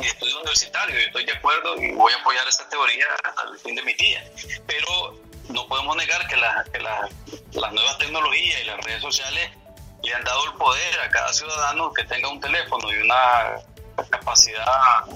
y 0.02 0.06
estudio 0.06 0.38
universitario. 0.40 0.96
Yo 0.96 1.06
estoy 1.08 1.26
de 1.26 1.34
acuerdo 1.34 1.82
y 1.82 1.92
voy 1.92 2.14
a 2.14 2.18
apoyar 2.18 2.48
esta 2.48 2.68
teoría 2.70 3.06
hasta 3.24 3.44
el 3.52 3.60
fin 3.60 3.76
de 3.76 3.84
mi 3.84 3.94
día. 3.94 4.24
Pero 4.68 5.20
no 5.50 5.68
podemos 5.68 5.96
negar 5.98 6.28
que, 6.28 6.38
las 6.38 7.74
nuevas 7.74 7.98
tecnologías 7.98 8.62
y 8.62 8.64
las 8.66 8.84
redes 8.84 9.02
sociales 9.02 9.50
le 10.04 10.14
han 10.14 10.24
dado 10.24 10.46
el 10.46 10.54
poder 10.54 11.00
a 11.02 11.10
cada 11.10 11.34
ciudadano 11.34 11.94
que 11.94 12.04
tenga 12.06 12.30
un 12.30 12.40
teléfono 12.40 12.92
y 12.92 12.98
una 12.98 13.56
capacidad 14.10 14.66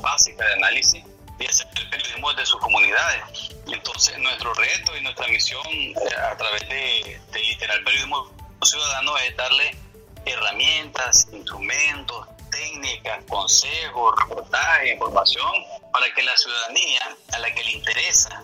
básica 0.02 0.46
de 0.46 0.54
análisis 0.54 1.04
y 1.40 1.46
hacer 1.46 1.68
el 1.76 1.90
periodismo 1.90 2.32
desde 2.34 2.46
sus 2.48 2.60
comunidades. 2.60 3.50
Entonces 3.68 4.18
nuestro 4.18 4.54
reto 4.54 4.98
y 4.98 5.02
nuestra 5.02 5.28
misión 5.28 5.66
eh, 5.68 6.16
a 6.32 6.36
través 6.36 6.68
de, 6.68 7.22
de 7.32 7.40
literal 7.40 7.84
periodismo 7.84 8.32
ciudadano 8.62 9.18
es 9.18 9.36
darle 9.36 9.83
herramientas, 10.26 11.28
instrumentos, 11.32 12.28
técnicas, 12.52 13.24
consejos, 13.28 14.16
reportajes, 14.22 14.94
información 14.94 15.52
para 15.92 16.14
que 16.14 16.24
la 16.24 16.36
ciudadanía 16.38 17.16
a 17.34 17.40
la 17.40 17.54
que 17.54 17.64
le 17.64 17.72
interesa 17.72 18.44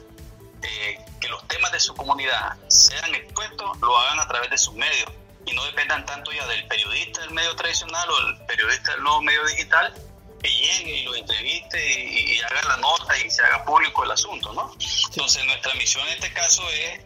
eh, 0.62 1.00
que 1.22 1.30
los 1.30 1.48
temas 1.48 1.72
de 1.72 1.80
su 1.80 1.94
comunidad 1.96 2.58
sean 2.68 3.14
expuestos, 3.16 3.78
lo 3.80 3.98
hagan 3.98 4.20
a 4.20 4.28
través 4.28 4.50
de 4.50 4.58
sus 4.58 4.74
medios 4.74 5.10
y 5.46 5.54
no 5.54 5.64
dependan 5.66 6.06
tanto 6.06 6.32
ya 6.32 6.46
del 6.48 6.68
periodista 6.68 7.22
del 7.22 7.32
medio 7.32 7.56
tradicional 7.56 8.10
o 8.10 8.26
del 8.26 8.46
periodista 8.46 8.92
del 8.92 9.04
nuevo 9.04 9.22
medio 9.22 9.46
digital 9.46 9.94
que 10.42 10.50
llegue 10.50 10.98
y 10.98 11.04
lo 11.04 11.16
entreviste 11.16 12.04
y, 12.04 12.40
haga 12.42 12.62
la 12.70 12.78
nota 12.78 13.18
y 13.20 13.30
se 13.30 13.42
haga 13.44 13.64
público 13.66 14.04
el 14.04 14.12
asunto, 14.12 14.54
¿no? 14.54 14.74
Entonces 15.10 15.46
nuestra 15.46 15.74
misión 15.76 16.08
en 16.08 16.14
este 16.14 16.34
caso 16.34 16.64
es 16.70 17.02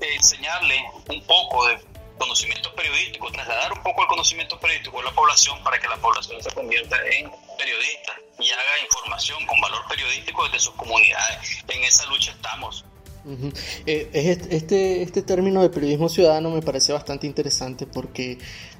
enseñarle 0.00 0.82
un 1.08 1.22
poco 1.24 1.66
de 1.66 1.78
conocimiento 2.18 2.74
periodístico, 2.74 3.30
trasladar 3.30 3.72
un 3.72 3.82
poco 3.82 4.02
el 4.02 4.08
conocimiento 4.08 4.58
periodístico 4.58 5.00
a 5.00 5.04
la 5.04 5.12
población 5.12 5.62
para 5.62 5.78
que 5.78 5.88
la 5.88 5.96
población 5.96 6.42
se 6.42 6.50
convierta 6.50 6.96
en 7.10 7.30
periodista 7.58 8.14
y 8.38 8.50
haga 8.50 8.84
información 8.84 9.46
con 9.46 9.60
valor 9.60 9.82
periodístico 9.88 10.44
desde 10.44 10.60
sus 10.60 10.74
comunidades. 10.74 11.62
En 11.68 11.84
esa 11.84 12.06
lucha 12.06 12.32
estamos. 12.32 12.84
Eh, 13.86 14.08
este, 14.50 15.02
este 15.02 15.22
término 15.22 15.60
de 15.60 15.70
periodismo 15.70 16.08
ciudadano 16.08 16.50
me 16.50 16.62
parece 16.62 16.92
bastante 16.92 17.26
interesante 17.26 17.84
porque 17.86 18.38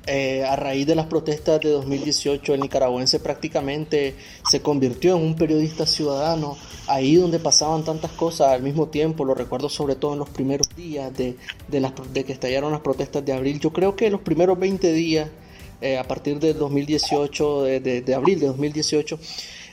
eh, 0.08 0.44
a 0.44 0.54
raíz 0.54 0.86
de 0.86 0.94
las 0.94 1.06
protestas 1.06 1.60
de 1.60 1.70
2018 1.70 2.54
el 2.54 2.60
nicaragüense 2.60 3.18
prácticamente 3.18 4.14
se 4.48 4.60
convirtió 4.60 5.16
en 5.16 5.22
un 5.22 5.34
periodista 5.34 5.84
ciudadano. 5.84 6.56
Ahí 6.86 7.16
donde 7.16 7.40
pasaban 7.40 7.84
tantas 7.84 8.12
cosas 8.12 8.52
al 8.52 8.62
mismo 8.62 8.86
tiempo, 8.86 9.24
lo 9.24 9.34
recuerdo 9.34 9.68
sobre 9.68 9.96
todo 9.96 10.12
en 10.12 10.20
los 10.20 10.28
primeros 10.28 10.68
días 10.76 11.12
de, 11.16 11.36
de, 11.66 12.24
que 12.24 12.32
estallaron 12.32 12.70
las 12.70 12.82
protestas 12.82 13.24
de 13.24 13.32
abril, 13.32 13.58
yo 13.58 13.72
creo 13.72 13.96
que 13.96 14.08
los 14.08 14.20
primeros 14.20 14.56
20 14.56 14.92
días 14.92 15.28
eh, 15.80 15.98
a 15.98 16.04
partir 16.04 16.38
del 16.38 16.56
2018, 16.56 17.62
de, 17.64 17.80
de, 18.02 18.14
abril 18.14 18.38
de 18.38 18.46
2018, 18.46 19.18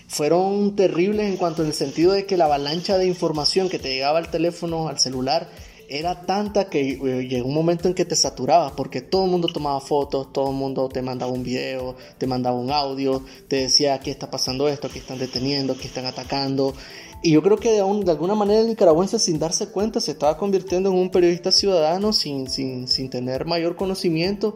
fueron 0.08 0.76
terribles 0.76 1.30
en 1.30 1.38
cuanto 1.38 1.64
el 1.64 1.74
sentido 1.74 2.12
de 2.12 2.26
que 2.26 2.38
la 2.38 2.46
avalancha 2.46 2.98
de 2.98 3.06
información 3.06 3.70
que 3.70 3.78
te 3.78 3.90
llegaba 3.90 4.18
al 4.18 4.32
teléfono, 4.32 4.88
al 4.88 5.00
celular, 5.00 5.48
era 5.90 6.22
tanta 6.22 6.70
que 6.70 6.92
eh, 6.92 7.28
llegó 7.28 7.48
un 7.48 7.54
momento 7.54 7.88
en 7.88 7.94
que 7.94 8.06
te 8.06 8.16
saturabas 8.16 8.74
porque 8.74 9.02
todo 9.02 9.26
el 9.26 9.32
mundo 9.32 9.48
tomaba 9.48 9.80
fotos, 9.80 10.32
todo 10.32 10.50
el 10.50 10.56
mundo 10.56 10.90
te 10.90 11.02
mandaba 11.02 11.32
un 11.32 11.44
video, 11.44 11.96
te 12.18 12.28
mandaba 12.28 12.58
un 12.58 12.72
audio, 12.72 13.24
te 13.48 13.58
decía 13.58 13.94
aquí 13.94 14.10
está 14.10 14.30
pasando 14.30 14.68
esto, 14.68 14.88
aquí 14.88 15.00
están 15.00 15.20
deteniendo, 15.20 15.74
aquí 15.74 15.88
están 15.88 16.06
atacando. 16.06 16.74
Y 17.26 17.32
yo 17.32 17.42
creo 17.42 17.58
que 17.58 17.72
de, 17.72 17.78
de 17.78 18.12
alguna 18.12 18.36
manera 18.36 18.60
el 18.60 18.68
nicaragüense 18.68 19.18
sin 19.18 19.40
darse 19.40 19.68
cuenta 19.68 20.02
se 20.02 20.12
estaba 20.12 20.38
convirtiendo 20.38 20.90
en 20.90 20.98
un 20.98 21.10
periodista 21.10 21.54
ciudadano 21.54 22.12
sin, 22.12 22.50
sin, 22.50 22.88
sin 22.88 23.10
tener 23.10 23.46
mayor 23.46 23.78
conocimiento 23.78 24.56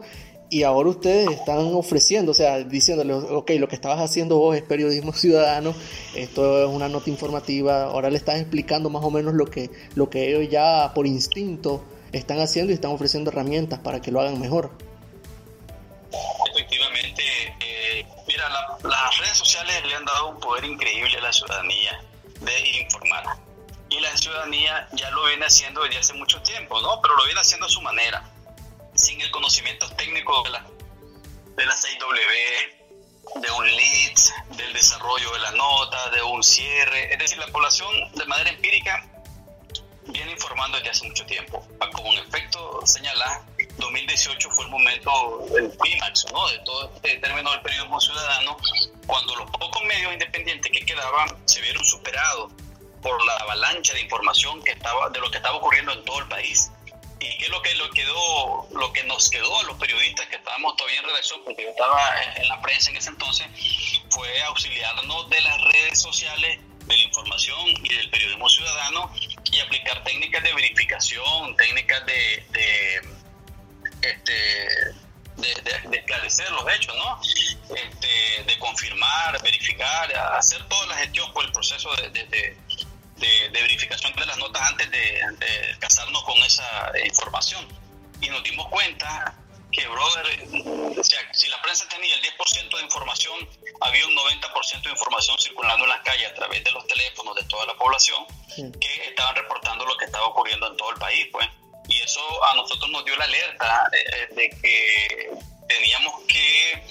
y 0.50 0.62
ahora 0.62 0.90
ustedes 0.90 1.30
están 1.30 1.58
ofreciendo, 1.74 2.32
o 2.32 2.34
sea, 2.34 2.58
diciéndole, 2.58 3.12
ok, 3.12 3.50
lo 3.58 3.68
que 3.68 3.74
estabas 3.74 4.00
haciendo 4.00 4.38
vos 4.38 4.56
es 4.56 4.62
periodismo 4.62 5.12
ciudadano, 5.14 5.74
esto 6.14 6.64
es 6.64 6.68
una 6.68 6.88
nota 6.88 7.10
informativa, 7.10 7.84
ahora 7.84 8.10
le 8.10 8.16
estás 8.16 8.40
explicando 8.40 8.88
más 8.90 9.04
o 9.04 9.10
menos 9.10 9.34
lo 9.34 9.46
que, 9.46 9.70
lo 9.94 10.08
que 10.08 10.28
ellos 10.28 10.50
ya 10.50 10.92
por 10.94 11.06
instinto 11.06 11.84
están 12.12 12.40
haciendo 12.40 12.72
y 12.72 12.74
están 12.74 12.92
ofreciendo 12.92 13.30
herramientas 13.30 13.80
para 13.80 14.00
que 14.00 14.10
lo 14.10 14.20
hagan 14.20 14.40
mejor. 14.40 14.70
Efectivamente, 16.54 17.22
eh, 17.60 18.06
mira, 18.26 18.48
las 18.82 19.18
redes 19.18 19.36
sociales 19.36 19.84
le 19.86 19.94
han 19.94 20.04
dado 20.06 20.30
un 20.30 20.40
poder 20.40 20.64
increíble 20.64 21.18
a 21.18 21.22
la 21.22 21.32
ciudadanía 21.32 22.02
de 22.40 22.80
informar. 22.80 23.24
Y 23.90 24.00
la 24.00 24.16
ciudadanía 24.16 24.88
ya 24.92 25.10
lo 25.10 25.26
viene 25.26 25.46
haciendo 25.46 25.82
desde 25.82 25.98
hace 25.98 26.12
mucho 26.14 26.40
tiempo, 26.42 26.80
¿no? 26.80 27.00
Pero 27.02 27.16
lo 27.16 27.24
viene 27.24 27.40
haciendo 27.40 27.66
a 27.66 27.68
su 27.68 27.80
manera 27.80 28.22
sin 28.98 29.20
el 29.20 29.30
conocimiento 29.30 29.88
técnico 29.90 30.42
de 30.42 30.50
la, 30.50 30.66
de 31.56 31.66
la 31.66 31.72
6W, 31.72 33.40
de 33.40 33.50
un 33.50 33.66
lead, 33.66 34.56
del 34.56 34.72
desarrollo 34.72 35.32
de 35.32 35.38
la 35.38 35.50
nota, 35.52 36.10
de 36.10 36.22
un 36.22 36.42
cierre. 36.42 37.12
Es 37.12 37.18
decir, 37.18 37.38
la 37.38 37.46
población 37.46 37.88
de 38.14 38.24
manera 38.26 38.50
empírica 38.50 39.08
viene 40.06 40.32
informando 40.32 40.78
desde 40.78 40.90
hace 40.90 41.06
mucho 41.06 41.24
tiempo. 41.26 41.66
Como 41.94 42.10
un 42.10 42.18
efecto 42.18 42.80
señala, 42.84 43.44
2018 43.76 44.50
fue 44.50 44.64
el 44.64 44.70
momento, 44.70 45.46
el 45.56 45.70
clímax 45.76 46.26
¿no? 46.32 46.48
de 46.48 46.58
todo 46.60 46.92
este 46.96 47.18
término 47.18 47.50
del 47.52 47.60
periodismo 47.60 48.00
ciudadano, 48.00 48.56
cuando 49.06 49.36
los 49.36 49.50
pocos 49.50 49.82
medios 49.84 50.12
independientes 50.12 50.72
que 50.72 50.84
quedaban 50.84 51.28
se 51.44 51.60
vieron 51.60 51.84
superados 51.84 52.52
por 53.02 53.24
la 53.24 53.32
avalancha 53.36 53.94
de 53.94 54.00
información 54.00 54.62
que 54.64 54.72
estaba, 54.72 55.08
de 55.10 55.20
lo 55.20 55.30
que 55.30 55.36
estaba 55.36 55.56
ocurriendo 55.56 55.92
en 55.92 56.04
todo 56.04 56.18
el 56.18 56.28
país. 56.28 56.72
¿Y 57.20 57.36
qué 57.38 57.44
es 57.44 57.50
lo 57.50 57.60
que, 57.62 57.74
lo, 57.74 57.90
quedó, 57.90 58.68
lo 58.72 58.92
que 58.92 59.02
nos 59.04 59.28
quedó 59.28 59.58
a 59.58 59.62
los 59.64 59.76
periodistas 59.76 60.26
que 60.26 60.36
estábamos 60.36 60.76
todavía 60.76 61.00
en 61.00 61.06
redacción, 61.06 61.40
porque 61.44 61.64
yo 61.64 61.70
estaba 61.70 62.14
en 62.36 62.48
la 62.48 62.60
prensa 62.60 62.90
en 62.90 62.96
ese 62.96 63.10
entonces, 63.10 63.46
fue 64.10 64.42
auxiliarnos 64.42 65.28
de 65.28 65.40
las 65.40 65.60
redes 65.72 66.00
sociales, 66.00 66.60
de 66.86 66.96
la 66.96 67.02
información 67.02 67.68
y 67.82 67.94
del 67.94 68.08
periodismo 68.10 68.48
ciudadano 68.48 69.12
y 69.44 69.60
aplicar 69.60 70.02
técnicas 70.04 70.42
de 70.42 70.54
verificación, 70.54 71.56
técnicas 71.56 72.06
de, 72.06 72.46
de, 72.50 73.00
este, 74.02 74.32
de, 75.36 75.98
esclarecer 75.98 76.50
los 76.52 76.64
hechos, 76.72 76.94
¿no? 76.96 77.20
Este, 77.74 78.44
de 78.44 78.58
confirmar, 78.58 79.42
verificar, 79.42 80.12
hacer 80.36 80.62
toda 80.68 80.86
la 80.86 80.96
gestión 80.96 81.32
por 81.32 81.44
el 81.44 81.52
proceso 81.52 81.90
de, 81.96 82.56
de, 83.18 83.48
verificación 83.50 84.12
de 84.14 84.26
las 84.26 84.38
notas 84.38 84.62
antes 84.62 84.90
de, 84.90 85.76
casarnos 85.78 86.22
con 86.24 86.36
esa 86.38 86.92
información. 87.04 87.66
Y 88.20 88.28
nos 88.28 88.42
dimos 88.42 88.66
cuenta 88.68 89.34
que, 89.70 89.86
brother, 89.86 90.26
si 91.32 91.48
la 91.48 91.62
prensa 91.62 91.88
tenía 91.88 92.14
el 92.14 92.22
10% 92.22 92.76
de 92.76 92.82
información, 92.82 93.48
había 93.80 94.06
un 94.06 94.16
90% 94.16 94.82
de 94.82 94.90
información 94.90 95.36
circulando 95.38 95.84
en 95.84 95.90
las 95.90 96.00
calles 96.00 96.30
a 96.30 96.34
través 96.34 96.64
de 96.64 96.72
los 96.72 96.86
teléfonos 96.86 97.36
de 97.36 97.44
toda 97.44 97.66
la 97.66 97.74
población 97.76 98.26
que 98.56 99.08
estaban 99.08 99.36
reportando 99.36 99.84
lo 99.84 99.96
que 99.96 100.06
estaba 100.06 100.26
ocurriendo 100.26 100.66
en 100.68 100.76
todo 100.76 100.90
el 100.90 100.98
país, 100.98 101.28
pues. 101.30 101.46
Y 101.88 101.98
eso 102.00 102.20
a 102.44 102.54
nosotros 102.54 102.90
nos 102.90 103.04
dio 103.04 103.16
la 103.16 103.24
alerta 103.24 103.88
de, 103.90 103.98
eh, 104.00 104.28
de 104.32 104.50
que 104.60 105.30
teníamos 105.68 106.22
que 106.26 106.82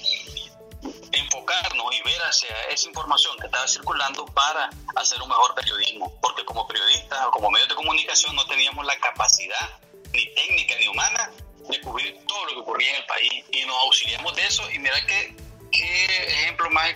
enfocarnos 1.18 1.96
y 1.96 2.02
ver 2.04 2.22
hacia 2.22 2.50
esa 2.70 2.88
información 2.88 3.38
que 3.40 3.46
estaba 3.48 3.68
circulando 3.68 4.26
para 4.26 4.70
hacer 4.96 5.22
un 5.22 5.30
mejor 5.30 5.54
periodismo, 5.56 6.20
porque 6.22 6.44
como 6.46 6.68
periodistas 6.68 7.26
o 7.26 7.32
como 7.32 7.52
medios 7.52 7.70
de 7.70 7.76
comunicación 7.76 8.36
no 8.36 8.46
teníamos 8.46 8.86
la 8.86 8.98
capacidad 9.00 9.80
ni 10.14 10.34
técnica 10.34 10.76
ni 10.80 10.88
humana 10.88 11.32
de 11.70 11.82
cubrir 11.82 12.18
todo 12.28 12.46
lo 12.46 12.52
que 12.54 12.60
ocurría 12.60 12.90
en 12.92 12.96
el 12.98 13.06
país. 13.06 13.44
Y 13.52 13.66
nos 13.66 13.76
auxiliamos 13.84 14.36
de 14.36 14.46
eso. 14.46 14.70
Y 14.72 14.80
mira 14.80 14.96
qué, 15.06 15.36
qué 15.72 16.06
ejemplo 16.06 16.70
más 16.70 16.92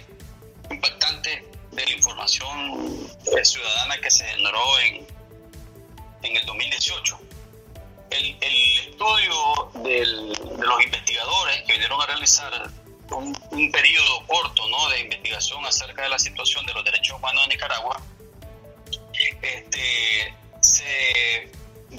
impactante 0.69 1.47
de 1.71 1.85
la 1.85 1.91
información 1.91 3.09
eh, 3.37 3.45
ciudadana 3.45 3.97
que 3.99 4.09
se 4.09 4.25
generó 4.25 4.79
en, 4.79 5.07
en 6.23 6.37
el 6.37 6.45
2018. 6.45 7.19
El, 8.11 8.37
el 8.41 8.79
estudio 8.89 9.71
de 9.75 10.05
los 10.05 10.83
investigadores 10.83 11.63
que 11.63 11.73
vinieron 11.73 12.01
a 12.01 12.05
realizar 12.05 12.69
un, 13.17 13.37
un 13.51 13.71
periodo 13.71 14.25
corto 14.27 14.67
¿no? 14.67 14.89
de 14.89 15.01
investigación 15.01 15.65
acerca 15.65 16.03
de 16.03 16.09
la 16.09 16.19
situación 16.19 16.65
de 16.65 16.73
los 16.73 16.83
derechos 16.83 17.17
humanos 17.17 17.43
en 17.43 17.49
Nicaragua, 17.49 18.01
este, 19.41 20.33
se 20.59 21.51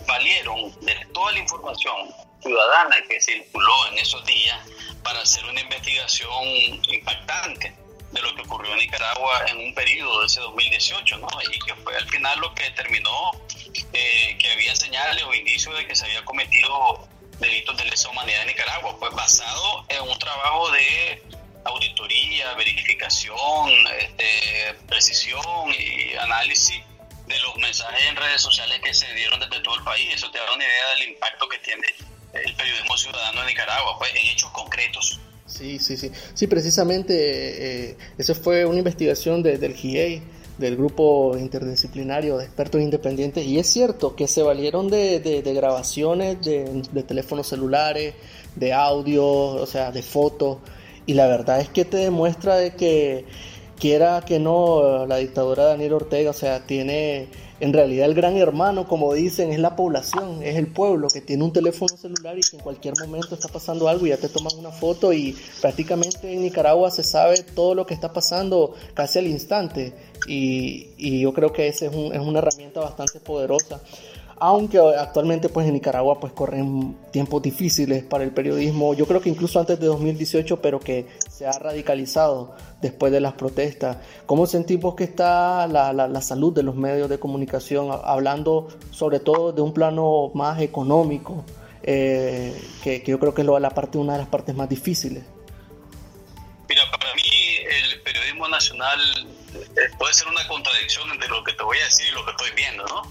valieron 0.07 0.73
de 0.81 0.95
toda 1.13 1.33
la 1.33 1.39
información 1.39 2.11
ciudadana 2.41 2.97
que 3.09 3.21
circuló 3.21 3.87
en 3.89 3.99
esos 3.99 4.25
días 4.25 4.59
para 5.03 5.21
hacer 5.21 5.45
una 5.45 5.61
investigación 5.61 6.45
impactante 6.89 7.75
de 8.13 8.21
lo 8.21 8.35
que 8.35 8.43
ocurrió 8.43 8.73
en 8.73 8.79
Nicaragua 8.79 9.45
en 9.49 9.59
un 9.59 9.75
periodo 9.75 10.21
de 10.21 10.27
ese 10.27 10.41
2018, 10.41 11.19
¿no? 11.19 11.29
Y 11.51 11.59
que 11.61 11.75
fue 11.77 11.97
al 11.97 12.09
final 12.11 12.39
lo 12.41 12.55
que 12.55 12.65
determinó 12.65 13.33
eh, 13.93 14.37
que 14.39 14.51
había 14.53 14.77
señales 14.77 15.23
o 15.25 15.33
indicios 15.33 15.77
de 15.77 15.87
que 15.87 15.95
se 15.95 16.05
había 16.05 16.25
cometido 16.25 17.09
delitos 17.43 17.77
de 17.77 17.85
lesa 17.85 18.09
humanidad 18.09 18.43
en 18.43 18.47
Nicaragua, 18.49 18.97
pues 18.99 19.13
basado 19.15 19.85
en 19.89 20.01
un 20.09 20.19
trabajo 20.19 20.71
de 20.71 21.23
auditoría, 21.65 22.55
verificación, 22.55 23.71
este, 23.99 24.75
precisión 24.89 25.45
y 25.79 26.17
análisis 26.17 26.83
de 27.27 27.39
los 27.41 27.57
mensajes 27.57 28.03
en 28.09 28.17
redes 28.17 28.41
sociales 28.41 28.81
que 28.83 28.95
se 28.95 29.13
dieron 29.15 29.39
desde 29.41 29.61
todo 29.61 29.77
el 29.77 29.85
país. 29.85 30.09
Eso 30.15 30.31
te 30.31 30.39
da 30.39 30.53
una 30.55 30.65
idea 30.65 30.89
del 30.97 31.09
impacto 31.11 31.49
que 31.49 31.59
tiene 31.59 31.87
el 32.33 32.55
periodismo 32.55 32.97
ciudadano 32.97 33.41
en 33.41 33.47
Nicaragua, 33.49 33.99
pues 33.99 34.11
en 34.15 34.27
hechos 34.29 34.51
concretos. 34.51 35.21
Sí, 35.47 35.79
sí, 35.79 35.97
sí. 35.97 36.11
Sí, 36.35 36.47
precisamente 36.47 37.91
eh, 37.91 37.97
eso 38.17 38.35
fue 38.35 38.65
una 38.65 38.79
investigación 38.79 39.43
del 39.43 39.75
GIEI, 39.75 40.23
del 40.63 40.77
grupo 40.77 41.37
interdisciplinario 41.37 42.39
de 42.39 42.45
expertos 42.45 42.81
independientes, 42.81 43.45
y 43.47 43.59
es 43.59 43.67
cierto 43.67 44.17
que 44.17 44.27
se 44.27 44.43
valieron 44.43 44.89
de, 44.89 45.43
grabaciones 45.55 46.41
de, 46.41 46.83
de, 46.91 47.03
teléfonos 47.03 47.49
celulares, 47.49 48.15
de 48.57 48.73
audio, 48.73 49.27
o 49.27 49.67
sea, 49.67 49.93
de 49.93 50.03
fotos, 50.03 50.59
y 51.05 51.15
la 51.15 51.27
verdad 51.27 51.61
es 51.61 51.69
que 51.69 51.85
te 51.85 51.99
demuestra 51.99 52.57
de 52.57 52.75
que 52.75 53.27
quiera 53.83 54.21
que 54.25 54.39
no, 54.39 55.07
la 55.07 55.17
dictadura 55.17 55.65
de 55.65 55.71
Daniel 55.71 55.95
Ortega, 55.95 56.31
o 56.31 56.35
sea, 56.35 56.65
tiene 56.65 57.27
en 57.59 57.73
realidad 57.73 58.07
el 58.07 58.15
gran 58.15 58.37
hermano, 58.37 58.87
como 58.87 59.13
dicen, 59.13 59.51
es 59.51 59.59
la 59.59 59.75
población, 59.75 60.41
es 60.41 60.55
el 60.55 60.69
pueblo 60.69 61.09
que 61.09 61.21
tiene 61.21 61.43
un 61.43 61.53
teléfono 61.53 61.97
celular 61.97 62.39
y 62.39 62.43
que 62.43 62.59
en 62.59 62.63
cualquier 62.63 62.95
momento 63.01 63.35
está 63.35 63.49
pasando 63.49 63.89
algo 63.89 64.07
y 64.07 64.11
ya 64.11 64.19
te 64.19 64.29
toman 64.29 64.57
una 64.57 64.71
foto 64.71 65.13
y 65.13 65.37
prácticamente 65.61 66.33
en 66.33 66.43
Nicaragua 66.43 66.93
se 66.93 67.03
sabe 67.03 67.43
todo 67.43 67.75
lo 67.75 67.85
que 67.85 67.95
está 67.95 68.13
pasando 68.13 68.73
casi 68.95 69.19
al 69.19 69.27
instante. 69.27 69.93
Y, 70.29 70.91
y 70.97 71.21
yo 71.21 71.33
creo 71.33 71.53
que 71.53 71.67
esa 71.67 71.87
es, 71.87 71.93
un, 71.93 72.15
es 72.15 72.21
una 72.21 72.39
herramienta 72.39 72.79
bastante 72.79 73.19
poderosa 73.19 73.81
aunque 74.45 74.77
actualmente 74.77 75.49
pues 75.49 75.69
en 75.69 75.75
Nicaragua 75.75 76.19
pues 76.19 76.33
corren 76.33 76.97
tiempos 77.13 77.41
difíciles 77.43 78.03
para 78.03 78.25
el 78.25 78.33
periodismo, 78.33 78.93
yo 78.93 79.07
creo 79.07 79.21
que 79.21 79.29
incluso 79.29 79.61
antes 79.61 79.79
de 79.79 79.87
2018, 79.87 80.61
pero 80.61 80.81
que 80.81 81.07
se 81.31 81.47
ha 81.47 81.53
radicalizado 81.53 82.57
después 82.81 83.13
de 83.13 83.21
las 83.21 83.35
protestas. 83.35 83.99
¿Cómo 84.27 84.47
sentimos 84.47 84.97
que 84.97 85.05
está 85.05 85.69
la, 85.69 85.93
la, 85.93 86.21
salud 86.21 86.53
de 86.53 86.65
los 86.65 86.75
medios 86.75 87.09
de 87.09 87.21
comunicación, 87.21 87.97
hablando 88.03 88.67
sobre 88.91 89.21
todo 89.21 89.53
de 89.53 89.63
un 89.63 89.73
plano 89.73 90.33
más 90.35 90.61
económico, 90.61 91.45
eh, 91.85 92.53
que, 92.83 93.01
que, 93.01 93.13
yo 93.13 93.21
creo 93.21 93.35
que 93.35 93.43
es 93.43 93.47
la 93.47 93.71
parte, 93.71 93.97
una 93.97 94.15
de 94.15 94.19
las 94.19 94.29
partes 94.29 94.57
más 94.57 94.69
difíciles? 94.69 95.23
Mira, 96.69 96.83
para 96.91 97.15
mí 97.15 97.23
el 97.71 98.03
periodismo 98.03 98.49
nacional 98.49 98.99
eh, 99.55 99.91
puede 99.99 100.15
ser 100.15 100.27
una 100.27 100.45
contradicción 100.49 101.09
entre 101.13 101.29
lo 101.29 101.45
que 101.45 101.53
te 101.53 101.63
voy 101.63 101.79
a 101.79 101.85
decir 101.85 102.07
y 102.11 102.15
lo 102.15 102.25
que 102.25 102.31
estoy 102.33 102.51
viendo, 102.57 102.85
¿no? 102.87 103.03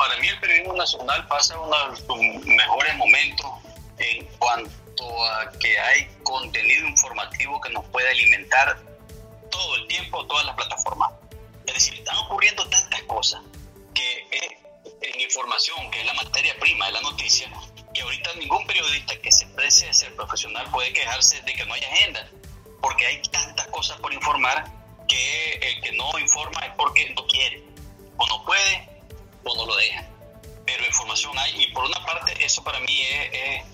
Para 0.00 0.16
mí 0.16 0.28
el 0.28 0.40
periodismo 0.40 0.72
nacional 0.72 1.26
pasa 1.28 1.60
uno 1.60 1.90
de 1.90 1.96
sus 1.96 2.46
mejores 2.46 2.96
momentos 2.96 3.50
en 3.98 4.24
cuanto 4.38 5.24
a 5.26 5.52
que 5.60 5.78
hay 5.78 6.08
contenido 6.22 6.88
informativo 6.88 7.60
que 7.60 7.68
nos 7.68 7.84
puede 7.88 8.08
alimentar 8.08 8.80
todo 9.50 9.76
el 9.76 9.86
tiempo, 9.88 10.26
todas 10.26 10.46
las 10.46 10.54
plataformas. 10.56 11.10
Es 11.66 11.74
decir, 11.74 11.94
están 11.96 12.16
ocurriendo 12.16 12.66
tantas 12.70 13.02
cosas 13.02 13.42
que 13.92 14.26
en 15.02 15.20
información, 15.20 15.90
que 15.90 16.00
es 16.00 16.06
la 16.06 16.14
materia 16.14 16.58
prima 16.58 16.86
de 16.86 16.92
la 16.92 17.02
noticia, 17.02 17.50
que 17.92 18.00
ahorita 18.00 18.32
ningún 18.36 18.66
periodista 18.66 19.14
que 19.20 19.30
se 19.30 19.46
precie 19.48 19.90
a 19.90 19.92
ser 19.92 20.16
profesional 20.16 20.66
puede 20.70 20.94
quejarse 20.94 21.42
de 21.42 21.52
que 21.52 21.66
no 21.66 21.74
hay 21.74 21.84
agenda, 21.84 22.26
porque 22.80 23.04
hay 23.04 23.20
tantas 23.20 23.66
cosas 23.66 24.00
por 24.00 24.14
informar 24.14 24.64
que 25.06 25.52
el 25.56 25.82
que 25.82 25.92
no 25.92 26.18
informa 26.18 26.64
es 26.64 26.72
porque 26.74 27.10
no 27.10 27.26
quiere 27.26 27.62
o 28.16 28.26
no 28.28 28.46
puede 28.46 28.99
o 29.44 29.56
no 29.56 29.66
lo 29.66 29.76
dejan. 29.76 30.08
Pero 30.64 30.84
información 30.84 31.36
hay 31.38 31.62
y 31.62 31.72
por 31.72 31.84
una 31.84 32.04
parte 32.04 32.44
eso 32.44 32.62
para 32.62 32.78
mí 32.80 33.02
es, 33.02 33.64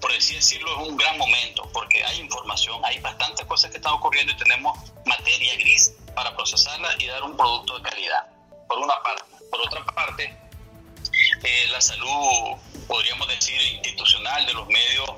por 0.00 0.12
así 0.12 0.34
decirlo, 0.34 0.70
es 0.72 0.88
un 0.88 0.96
gran 0.96 1.16
momento 1.16 1.68
porque 1.72 2.04
hay 2.04 2.20
información, 2.20 2.84
hay 2.84 2.98
bastantes 3.00 3.46
cosas 3.46 3.70
que 3.70 3.78
están 3.78 3.94
ocurriendo 3.94 4.32
y 4.32 4.36
tenemos 4.36 4.78
materia 5.06 5.54
gris 5.56 5.94
para 6.14 6.34
procesarla 6.36 6.94
y 6.98 7.06
dar 7.06 7.22
un 7.22 7.36
producto 7.36 7.78
de 7.78 7.82
calidad. 7.90 8.26
Por 8.68 8.78
una 8.78 8.94
parte. 9.02 9.24
Por 9.50 9.60
otra 9.60 9.84
parte, 9.84 10.34
eh, 11.42 11.66
la 11.70 11.80
salud, 11.80 12.56
podríamos 12.86 13.28
decir, 13.28 13.60
institucional 13.74 14.46
de 14.46 14.54
los 14.54 14.66
medios 14.68 15.10